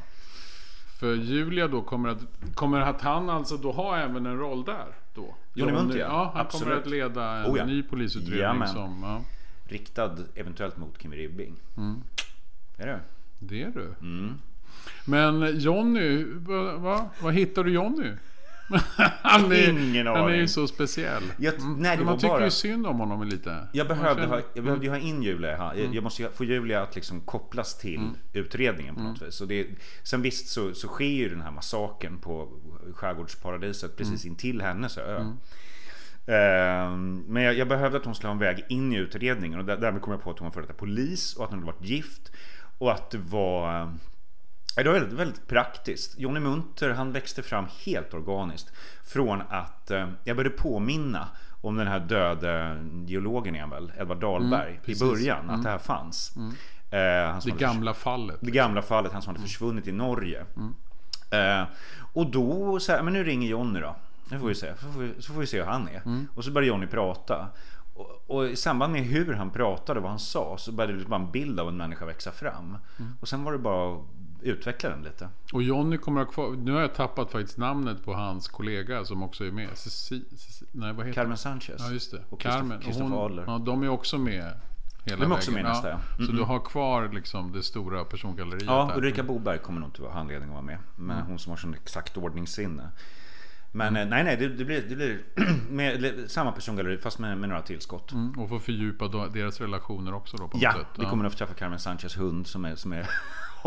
För 0.98 1.14
Julia 1.14 1.68
då 1.68 1.82
kommer 1.82 2.08
att, 2.08 2.20
kommer 2.54 2.80
att 2.80 3.00
han 3.00 3.30
alltså 3.30 3.56
då 3.56 3.72
ha 3.72 3.98
även 3.98 4.26
en 4.26 4.38
roll 4.38 4.64
där 4.64 4.86
då? 5.14 5.34
Johnny 5.54 5.72
Munter, 5.72 5.98
ja. 5.98 6.06
ja. 6.06 6.30
han 6.34 6.46
Absolut. 6.46 6.64
kommer 6.64 6.80
att 6.80 6.86
leda 6.86 7.30
en 7.30 7.46
Oh, 7.46 7.58
ja. 7.58 7.64
ny 7.66 7.82
polisutredning 7.82 8.40
Jajamän. 8.40 8.68
som, 8.68 9.02
ja. 9.02 9.22
Riktad 9.68 10.16
eventuellt 10.34 10.76
mot 10.76 10.98
Kim 10.98 11.12
Ribbing. 11.12 11.56
Mm. 11.76 12.02
Är 12.76 12.86
det? 12.86 13.00
Det 13.38 13.62
är 13.62 13.70
du. 13.70 13.94
Mm. 14.00 14.34
Men 15.04 15.58
Jonny, 15.58 16.24
va, 16.24 16.76
va, 16.76 17.10
vad 17.20 17.34
hittar 17.34 17.64
du 17.64 17.70
Jonny? 17.72 18.12
han, 19.22 19.52
är, 19.52 19.68
Ingen 19.70 20.06
han 20.06 20.30
är 20.30 20.34
ju 20.34 20.48
så 20.48 20.66
speciell. 20.66 21.22
Jag- 21.38 21.54
nej, 21.78 21.96
det 21.96 22.04
Man 22.04 22.12
var 22.14 22.20
tycker 22.20 22.28
bara- 22.34 22.44
ju 22.44 22.50
synd 22.50 22.86
om 22.86 22.98
honom 22.98 23.22
lite. 23.28 23.68
Jag 23.72 23.88
behövde, 23.88 24.22
känner- 24.22 24.36
ha, 24.36 24.42
jag 24.54 24.64
behövde 24.64 24.84
ju 24.86 24.90
ha 24.90 24.98
in 24.98 25.22
Julia 25.22 25.56
här. 25.56 25.74
Mm. 25.74 25.92
Jag, 25.94 26.04
måste 26.04 26.28
få 26.34 26.44
Julia 26.44 26.82
att 26.82 26.94
liksom 26.94 27.20
kopplas 27.20 27.78
till 27.78 28.10
utredningen 28.32 28.94
på 28.94 29.00
Mm. 29.00 29.12
något 29.12 29.22
vis. 29.22 29.40
Och 29.40 29.48
det, 29.48 29.66
sen 30.02 30.22
visst 30.22 30.48
så, 30.48 30.74
så 30.74 30.88
sker 30.88 31.04
ju 31.04 31.28
den 31.28 31.40
här 31.40 31.50
massakern 31.50 32.18
på 32.18 32.48
skärgårdsparadiset 32.94 33.96
precis 33.96 34.24
Mm. 34.24 34.32
intill 34.32 34.60
hennes 34.60 34.98
ö. 34.98 35.24
Ehm, 36.26 37.24
men 37.28 37.42
jag, 37.42 37.54
jag 37.54 37.68
behövde 37.68 37.98
att 37.98 38.04
hon 38.04 38.14
skulle 38.14 38.28
ha 38.28 38.32
en 38.34 38.38
väg 38.38 38.64
in 38.68 38.92
i 38.92 38.96
utredningen 38.96 39.58
och 39.58 39.64
där, 39.64 39.76
därmed 39.76 40.02
kom 40.02 40.12
jag 40.12 40.22
på 40.22 40.30
att 40.30 40.38
hon 40.38 40.46
var 40.46 40.52
före 40.52 40.62
detta 40.62 40.74
polis 40.74 41.34
och 41.36 41.44
att 41.44 41.50
hon 41.50 41.58
hade 41.58 41.72
varit 41.72 41.84
gift. 41.84 42.32
Och 42.78 42.92
att 42.92 43.10
det 43.10 43.18
var 43.18 43.92
Det 44.84 44.84
var 44.84 44.92
väldigt, 44.92 45.18
väldigt 45.18 45.48
praktiskt. 45.48 46.18
Johnny 46.18 46.40
Munter 46.40 46.90
han 46.90 47.12
växte 47.12 47.42
fram 47.42 47.66
helt 47.84 48.14
organiskt. 48.14 48.72
Från 49.04 49.42
att 49.48 49.90
eh, 49.90 50.08
jag 50.24 50.36
började 50.36 50.56
påminna 50.56 51.28
om 51.60 51.76
den 51.76 51.86
här 51.86 52.00
döde 52.00 52.84
geologen 53.06 53.56
är 53.56 53.66
väl, 53.66 53.92
Edvard 53.98 54.20
Dahlberg, 54.20 54.74
i 54.74 54.86
precis. 54.86 55.02
början. 55.02 55.50
Att 55.50 55.62
det 55.62 55.68
här 55.70 55.78
fanns. 55.78 56.32
Eh, 56.90 57.30
han 57.32 57.42
som 57.42 57.50
Det 57.50 57.58
gamla 57.58 57.94
fallet. 57.94 58.36
det 58.40 58.50
gamla 58.50 58.82
fallet, 58.82 59.12
han 59.12 59.22
som 59.22 59.30
hade 59.34 59.42
försvunnit 59.42 59.86
i 59.86 59.92
Norge. 59.92 60.44
Eh, 61.30 61.64
och 62.12 62.30
då 62.30 62.80
så 62.80 62.92
här, 62.92 63.02
men 63.02 63.12
nu 63.12 63.24
ringer 63.24 63.48
Jonny 63.48 63.80
då. 63.80 63.96
Nu 64.30 64.38
får 64.38 64.46
vi 64.48 64.54
se, 64.54 64.72
så 64.80 64.92
får 64.92 65.00
vi, 65.00 65.12
så 65.18 65.32
får 65.32 65.40
vi 65.40 65.46
se 65.46 65.58
hur 65.58 65.66
han 65.66 65.88
är. 65.88 66.02
Och 66.34 66.44
så 66.44 66.50
börjar 66.50 66.68
Jonny 66.68 66.86
prata. 66.86 67.46
Och, 67.94 68.24
och 68.26 68.46
i 68.46 68.56
samband 68.56 68.92
med 68.92 69.02
hur 69.02 69.34
han 69.34 69.50
pratade, 69.50 70.00
vad 70.00 70.10
han 70.10 70.18
sa, 70.18 70.56
så 70.58 70.72
började 70.72 70.98
det 70.98 71.04
bara 71.08 71.20
en 71.20 71.30
bild 71.30 71.60
av 71.60 71.68
en 71.68 71.76
människa 71.76 72.04
växa 72.06 72.32
fram. 72.32 72.76
Och 73.20 73.28
sen 73.28 73.44
var 73.44 73.52
det 73.52 73.58
bara 73.58 73.98
utveckla 74.46 74.90
den 74.90 75.02
lite. 75.02 75.28
Och 75.52 75.62
Jonny 75.62 75.96
kommer 75.98 76.24
ha 76.24 76.32
kvar, 76.32 76.50
nu 76.50 76.72
har 76.72 76.80
jag 76.80 76.94
tappat 76.94 77.32
faktiskt 77.32 77.58
namnet 77.58 78.04
på 78.04 78.14
hans 78.14 78.48
kollega 78.48 79.04
som 79.04 79.22
också 79.22 79.44
är 79.44 79.50
med. 79.50 79.68
Ceci, 79.74 80.24
Ceci, 80.30 80.64
nej, 80.72 80.92
vad 80.92 81.06
heter 81.06 81.22
Carmen 81.22 81.36
Sanchez. 81.36 81.76
Ja, 81.78 81.90
just 81.90 82.10
det. 82.10 82.22
Och 82.30 82.40
Carmen. 82.40 82.82
Christopher 82.82 83.24
Adler. 83.24 83.44
Ja, 83.46 83.58
de 83.58 83.82
är 83.82 83.88
också 83.88 84.18
med. 84.18 84.52
Hela 85.04 85.20
De 85.22 85.32
är 85.32 85.36
också 85.36 85.52
med 85.52 85.64
nästa, 85.64 85.88
ja. 85.90 86.00
Så 86.26 86.32
du 86.32 86.42
har 86.42 86.60
kvar 86.60 87.10
liksom 87.12 87.52
det 87.52 87.62
stora 87.62 88.04
persongalleriet 88.04 88.66
Ja, 88.66 88.86
där. 88.90 88.98
Ulrika 88.98 89.22
Boberg 89.22 89.58
kommer 89.58 89.80
nog 89.80 89.88
inte 89.88 90.02
vara 90.02 90.12
anledning 90.14 90.48
att 90.48 90.54
vara 90.54 90.62
med. 90.62 90.78
Men 90.96 91.22
hon 91.22 91.38
som 91.38 91.50
har 91.50 91.56
sån 91.56 91.74
exakt 91.74 92.16
ordningssinne. 92.16 92.90
Men 93.72 93.96
eh, 93.96 94.06
nej, 94.06 94.24
nej, 94.24 94.36
det, 94.36 94.48
det 94.48 94.64
blir, 94.64 94.82
det 94.88 94.94
blir 94.96 95.22
med, 95.70 96.14
samma 96.30 96.52
persongalleri 96.52 96.98
fast 96.98 97.18
med, 97.18 97.38
med 97.38 97.48
några 97.48 97.62
tillskott. 97.62 98.12
Mm, 98.12 98.30
och 98.38 98.48
få 98.48 98.58
fördjupa 98.58 99.08
deras 99.08 99.60
relationer 99.60 100.14
också 100.14 100.36
då 100.36 100.48
på 100.48 100.58
Ja, 100.60 100.72
något 100.72 100.80
sätt. 100.80 100.88
vi 100.98 101.04
kommer 101.04 101.22
nog 101.22 101.32
få 101.32 101.38
träffa 101.38 101.54
Carmen 101.54 101.78
Sanchez 101.78 102.16
hund 102.16 102.46
som 102.46 102.64
är, 102.64 102.74
som 102.74 102.92
är 102.92 103.08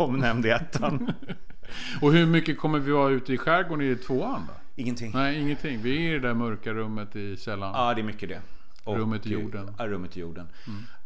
omnämnd 0.00 0.46
i 0.46 0.50
ettan. 0.50 1.12
Och 2.00 2.12
hur 2.12 2.26
mycket 2.26 2.58
kommer 2.58 2.78
vi 2.78 2.92
vara 2.92 3.10
ute 3.10 3.32
i 3.32 3.38
skärgården 3.38 3.86
i 3.86 3.96
tvåan 3.96 4.44
då? 4.48 4.52
Ingenting. 4.76 5.12
Nej, 5.14 5.40
ingenting. 5.40 5.82
Vi 5.82 6.06
är 6.06 6.10
i 6.10 6.12
det 6.12 6.28
där 6.28 6.34
mörka 6.34 6.72
rummet 6.72 7.16
i 7.16 7.36
källaren. 7.36 7.74
Ja, 7.74 7.94
det 7.94 8.00
är 8.00 8.04
mycket 8.04 8.28
det. 8.28 8.40
Och, 8.84 8.96
Rummet 8.96 9.26
i 9.26 9.30
jorden. 9.30 9.62
Mm. 9.62 9.74
Ja, 9.78 9.86
rummet 9.86 10.16
i 10.16 10.20
jorden. 10.20 10.46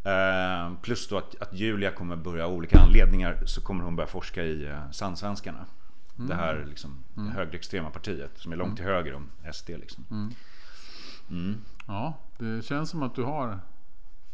Eh, 0.04 0.72
plus 0.82 1.08
då 1.08 1.18
att, 1.18 1.42
att 1.42 1.54
Julia 1.54 1.90
kommer 1.90 2.16
börja, 2.16 2.46
av 2.46 2.52
olika 2.52 2.78
anledningar, 2.78 3.42
så 3.44 3.60
kommer 3.60 3.84
hon 3.84 3.96
börja 3.96 4.06
forska 4.06 4.44
i 4.44 4.66
uh, 4.68 4.90
sandsvenskarna. 4.90 5.66
Mm. 6.18 6.28
Det 6.28 6.34
här 6.34 6.66
liksom, 6.68 7.04
högerextrema 7.34 7.90
partiet 7.90 8.30
som 8.34 8.52
är 8.52 8.56
långt 8.56 8.76
till 8.76 8.84
höger 8.84 9.14
om 9.14 9.30
SD. 9.52 9.68
Liksom. 9.68 10.04
Mm. 10.10 10.34
Mm. 11.30 11.60
Ja, 11.86 12.18
det 12.38 12.64
känns 12.64 12.90
som 12.90 13.02
att 13.02 13.14
du 13.14 13.22
har 13.22 13.58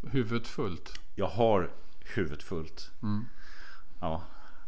huvudet 0.02 0.48
fullt. 0.48 0.92
Jag 1.14 1.28
har 1.28 1.70
huvudet 2.14 2.42
fullt. 2.42 2.90
Mm. 3.02 3.24
Ja. 4.00 4.22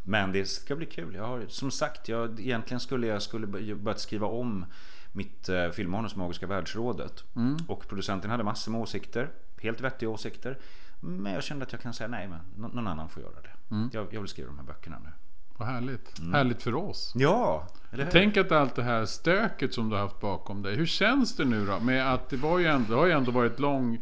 Men 0.05 0.33
det 0.33 0.47
ska 0.47 0.77
bli 0.77 0.87
kul. 0.87 1.15
Jag 1.15 1.27
har, 1.27 1.45
som 1.49 1.71
sagt, 1.71 2.09
jag, 2.09 2.41
egentligen 2.41 2.81
skulle 2.81 3.07
jag 3.07 3.23
skulle 3.23 3.47
bör- 3.47 3.75
börjat 3.75 4.01
skriva 4.01 4.27
om 4.27 4.65
mitt 5.13 5.49
eh, 5.49 5.69
filmmanus 5.71 6.17
Magiska 6.17 6.47
världsrådet. 6.47 7.25
Mm. 7.37 7.57
Och 7.69 7.89
producenten 7.89 8.31
hade 8.31 8.45
massor 8.45 8.73
med 8.73 8.81
åsikter. 8.81 9.31
Helt 9.61 9.81
vettiga 9.81 10.09
åsikter. 10.09 10.59
Men 11.01 11.33
jag 11.33 11.43
kände 11.43 11.65
att 11.65 11.73
jag 11.73 11.81
kan 11.81 11.93
säga 11.95 12.09
nej, 12.09 12.29
men 12.29 12.39
nå- 12.57 12.69
någon 12.69 12.87
annan 12.87 13.09
får 13.09 13.23
göra 13.23 13.41
det. 13.43 13.75
Mm. 13.75 13.91
Jag, 13.93 14.07
jag 14.15 14.21
vill 14.21 14.29
skriva 14.29 14.49
de 14.49 14.59
här 14.59 14.65
böckerna 14.67 14.99
nu. 15.05 15.11
Vad 15.57 15.69
härligt. 15.69 16.19
Mm. 16.19 16.33
Härligt 16.35 16.63
för 16.63 16.75
oss. 16.75 17.13
Ja, 17.15 17.69
eller 17.91 18.05
hur? 18.05 18.11
Tänk 18.11 18.37
att 18.37 18.53
allt 18.53 18.75
det 18.75 18.83
här 18.83 19.05
stöket 19.05 19.75
som 19.75 19.89
du 19.89 19.97
har 19.97 20.03
haft 20.03 20.21
bakom 20.21 20.63
dig. 20.63 20.77
Hur 20.77 20.87
känns 20.87 21.37
det 21.37 21.45
nu 21.45 21.67
då? 21.67 21.81
Med 21.81 22.15
att 22.15 22.29
det, 22.29 22.37
var 22.37 22.59
ju 22.59 22.67
ändå, 22.67 22.91
det 22.91 22.97
har 23.01 23.07
ju 23.07 23.13
ändå 23.13 23.31
varit 23.31 23.59
lång, 23.61 23.99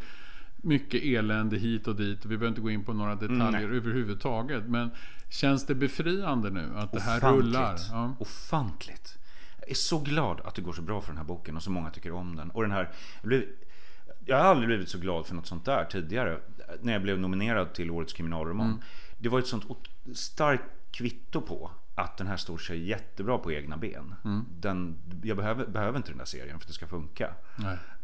mycket 0.61 1.03
elände 1.03 1.57
hit 1.57 1.87
och 1.87 1.95
dit. 1.95 2.25
Vi 2.25 2.29
behöver 2.29 2.47
inte 2.47 2.61
gå 2.61 2.71
in 2.71 2.83
på 2.83 2.93
några 2.93 3.15
detaljer 3.15 3.51
nej. 3.51 3.77
överhuvudtaget. 3.77 4.63
Men 4.67 4.91
känns 5.29 5.65
det 5.65 5.75
befriande 5.75 6.49
nu 6.49 6.71
att 6.75 6.91
det 6.91 7.01
här 7.01 7.17
Ofantligt. 7.17 7.45
rullar? 7.45 7.75
Ja. 7.91 8.15
Ofantligt. 8.19 9.17
Jag 9.59 9.69
är 9.69 9.75
så 9.75 9.99
glad 9.99 10.41
att 10.41 10.55
det 10.55 10.61
går 10.61 10.73
så 10.73 10.81
bra 10.81 11.01
för 11.01 11.07
den 11.07 11.17
här 11.17 11.25
boken 11.25 11.55
och 11.55 11.63
så 11.63 11.71
många 11.71 11.89
tycker 11.89 12.11
om 12.11 12.35
den. 12.35 12.51
Och 12.51 12.61
den 12.61 12.71
här, 12.71 12.89
jag, 13.21 13.27
blev, 13.27 13.43
jag 14.25 14.37
har 14.37 14.43
aldrig 14.43 14.67
blivit 14.67 14.89
så 14.89 14.97
glad 14.97 15.25
för 15.25 15.35
något 15.35 15.47
sånt 15.47 15.65
där 15.65 15.85
tidigare. 15.85 16.39
När 16.81 16.93
jag 16.93 17.01
blev 17.01 17.19
nominerad 17.19 17.73
till 17.73 17.91
Årets 17.91 18.13
kriminalroman. 18.13 18.67
Mm. 18.67 18.81
Det 19.17 19.29
var 19.29 19.39
ett 19.39 19.47
sånt 19.47 19.65
starkt 20.13 20.63
kvitto 20.91 21.41
på 21.41 21.71
att 21.95 22.17
den 22.17 22.27
här 22.27 22.37
står 22.37 22.57
sig 22.57 22.87
jättebra 22.87 23.37
på 23.37 23.51
egna 23.51 23.77
ben. 23.77 24.15
Mm. 24.25 24.45
Den, 24.59 24.97
jag 25.23 25.37
behöver, 25.37 25.65
behöver 25.65 25.97
inte 25.97 26.09
den 26.09 26.17
där 26.17 26.25
serien 26.25 26.59
för 26.59 26.63
att 26.63 26.67
det 26.67 26.73
ska 26.73 26.87
funka. 26.87 27.29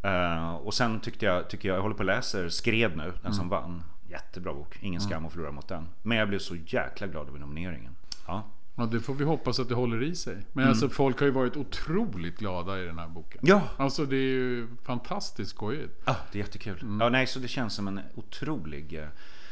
Eh, 0.01 0.55
och 0.55 0.73
sen 0.73 0.99
tyckte 0.99 1.25
jag, 1.25 1.49
tycker 1.49 1.67
jag, 1.69 1.77
jag 1.77 1.81
håller 1.81 1.95
på 1.95 1.99
och 1.99 2.05
läser 2.05 2.49
Skred 2.49 2.97
nu, 2.97 3.03
den 3.03 3.13
Mm. 3.21 3.33
som 3.33 3.49
vann. 3.49 3.83
Jättebra 4.09 4.53
bok, 4.53 4.77
ingen 4.81 5.01
skam 5.01 5.25
att 5.25 5.31
förlora 5.31 5.51
mot 5.51 5.67
den. 5.67 5.87
Men 6.01 6.17
jag 6.17 6.27
blev 6.29 6.39
så 6.39 6.55
jäkla 6.55 7.07
glad 7.07 7.27
över 7.27 7.39
nomineringen. 7.39 7.95
Ja. 8.27 8.43
Ja, 8.79 8.85
det 8.85 8.99
får 8.99 9.13
vi 9.13 9.23
hoppas 9.23 9.59
att 9.59 9.69
det 9.69 9.75
håller 9.75 10.03
i 10.03 10.15
sig. 10.15 10.35
Men 10.53 10.63
Mm. 10.63 10.69
alltså 10.69 10.89
folk 10.89 11.19
har 11.19 11.25
ju 11.25 11.31
varit 11.31 11.57
otroligt 11.57 12.37
glada 12.39 12.79
i 12.81 12.85
den 12.85 12.99
här 12.99 13.07
boken. 13.07 13.41
Ja, 13.43 13.61
Alltså 13.77 14.05
det 14.05 14.15
är 14.15 14.19
ju 14.21 14.67
fantastiskt 14.83 15.51
skojigt. 15.51 16.01
Ah, 16.05 16.15
det 16.31 16.37
är 16.39 16.43
jättekul. 16.43 16.97
Ja, 16.99 17.09
nej, 17.09 17.27
så 17.27 17.39
det 17.39 17.47
känns 17.47 17.73
som 17.73 17.87
en 17.87 17.99
otrolig... 18.15 19.07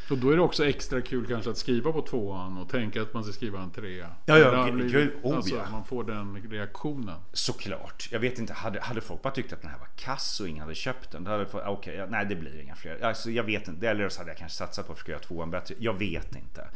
Och 0.10 0.18
då 0.18 0.30
är 0.30 0.36
det 0.36 0.42
också 0.42 0.66
extra 0.66 1.02
kul 1.02 1.28
kanske 1.28 1.52
att 1.52 1.58
skriva 1.58 1.92
på 1.92 2.02
tvåan 2.02 2.58
och 2.58 2.70
tänka 2.70 3.02
att 3.02 3.14
man 3.14 3.24
ska 3.24 3.34
skriva 3.34 3.62
en 3.62 3.72
trea. 3.72 4.10
Ja, 4.26 4.38
ja, 4.38 4.66
gud, 4.66 5.12
oh, 5.24 5.36
alltså, 5.36 5.56
ja. 5.56 5.70
Man 5.72 5.86
får 5.86 6.04
den 6.04 6.42
reaktionen. 6.50 7.20
Såklart. 7.34 8.08
Jag 8.12 8.20
vet 8.20 8.40
inte, 8.40 8.54
hade, 8.54 8.82
hade 8.82 9.02
folk 9.02 9.22
bara 9.22 9.34
tyckt 9.34 9.54
att 9.54 9.62
den 9.62 9.72
här 9.72 9.80
var 9.80 9.90
kass 9.96 10.40
och 10.40 10.48
ingen 10.48 10.62
hade 10.62 10.76
köpt 10.76 11.12
den. 11.12 11.24
Då 11.24 11.32
hade 11.32 11.46
okej, 11.66 11.96
ja, 11.96 12.06
nej 12.10 12.26
det 12.26 12.36
blir 12.36 12.62
inga 12.62 12.76
fler. 12.76 13.04
Alltså, 13.04 13.32
jag 13.32 13.44
vet 13.44 13.68
inte, 13.68 13.90
eller 13.90 14.10
så 14.10 14.20
hade 14.20 14.32
jag 14.32 14.38
kanske 14.38 14.58
satsat 14.58 14.88
på 14.88 14.92
att 14.92 14.98
försöka 14.98 15.12
göra 15.12 15.22
tvåan 15.22 15.52
bättre. 15.52 15.76
Jag 15.80 15.94
vet 15.94 16.36
inte. 16.36 16.68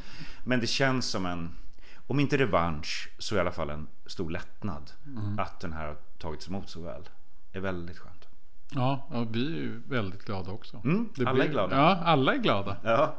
Men 0.43 0.59
det 0.59 0.67
känns 0.67 1.05
som 1.05 1.25
en, 1.25 1.55
om 2.07 2.19
inte 2.19 2.37
revansch, 2.37 3.09
så 3.17 3.35
i 3.35 3.39
alla 3.39 3.51
fall 3.51 3.69
en 3.69 3.87
stor 4.05 4.29
lättnad. 4.29 4.91
Att 5.37 5.59
den 5.59 5.73
här 5.73 5.87
har 5.87 5.97
tagits 6.17 6.47
emot 6.47 6.69
så 6.69 6.81
väl. 6.81 7.09
Det 7.51 7.57
är 7.57 7.61
väldigt 7.61 7.97
skönt. 7.97 8.18
Ja, 8.75 9.07
ja, 9.11 9.25
vi 9.31 9.45
är 9.45 9.57
ju 9.61 9.81
väldigt 9.87 10.25
glada 10.25 10.51
också. 10.51 10.81
Mm, 10.83 11.09
Det 11.15 11.25
alla 11.25 11.43
är 11.43 11.49
glada. 11.49 11.75
Ja, 11.75 11.99
alla 12.03 12.33
är 12.33 12.37
glada. 12.37 12.75
Ja, 12.83 13.15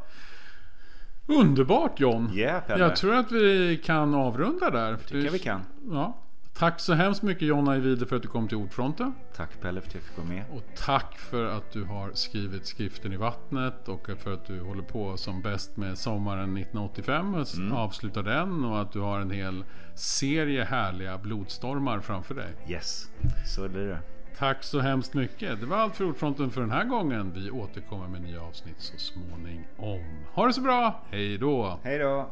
Underbart 1.27 2.01
John! 2.01 2.31
yeah, 2.35 2.63
Pelle. 2.63 2.85
Jag 2.85 2.97
tror 2.97 3.15
att 3.15 3.33
vi 3.33 3.81
kan 3.85 4.15
avrunda 4.15 4.71
där. 4.71 4.97
tycker 4.97 5.25
jag 5.25 5.33
vi 5.33 5.39
kan. 5.39 5.61
Ja. 5.91 6.17
Tack 6.55 6.81
så 6.81 6.95
hemskt 6.95 7.23
mycket 7.23 7.43
Jonna 7.49 7.77
Ivide 7.77 8.07
för 8.07 8.17
att 8.17 8.23
du 8.23 8.29
kom 8.29 8.49
till 8.49 8.57
Ordfronten. 8.57 9.13
Tack 9.37 9.61
Pelle 9.61 9.81
för 9.81 9.89
att 9.89 9.95
jag 9.95 10.03
fick 10.03 10.17
vara 10.19 10.27
med. 10.29 10.45
Och 10.53 10.63
tack 10.77 11.19
för 11.19 11.45
att 11.47 11.73
du 11.73 11.85
har 11.85 12.11
skrivit 12.15 12.67
Skriften 12.67 13.13
i 13.13 13.17
vattnet 13.17 13.89
och 13.89 14.11
för 14.19 14.33
att 14.35 14.47
du 14.47 14.61
håller 14.61 14.83
på 14.83 15.17
som 15.17 15.43
bäst 15.43 15.77
med 15.77 15.99
sommaren 15.99 16.57
1985 16.57 17.35
och 17.35 17.47
Mm. 17.57 17.73
avslutar 17.73 18.23
den 18.23 18.65
och 18.65 18.81
att 18.81 18.93
du 18.93 19.01
har 19.01 19.21
en 19.21 19.31
hel 19.31 19.65
serie 19.95 20.65
härliga 20.65 21.19
blodstormar 21.19 22.01
framför 22.01 22.35
dig. 22.35 22.49
Yes, 22.69 23.09
så 23.47 23.69
blir 23.69 23.87
det 23.87 23.99
tack 24.41 24.63
så 24.63 24.81
hemskt 24.81 25.15
mycket. 25.15 25.61
Det 25.61 25.67
var 25.67 25.77
allt 25.77 25.97
för 25.97 26.05
Ordfronten 26.05 26.51
för 26.51 26.61
den 26.61 26.71
här 26.71 26.85
gången. 26.85 27.33
Vi 27.35 27.51
återkommer 27.51 28.09
med 28.09 28.23
nya 28.23 28.43
avsnitt 28.43 28.77
så 28.79 28.99
småningom. 28.99 30.01
Ha 30.35 30.47
det 30.47 30.53
så 30.53 30.61
bra, 30.61 31.05
hej 31.11 31.39
då! 31.39 31.79
Hej 31.83 31.99
då! 31.99 32.31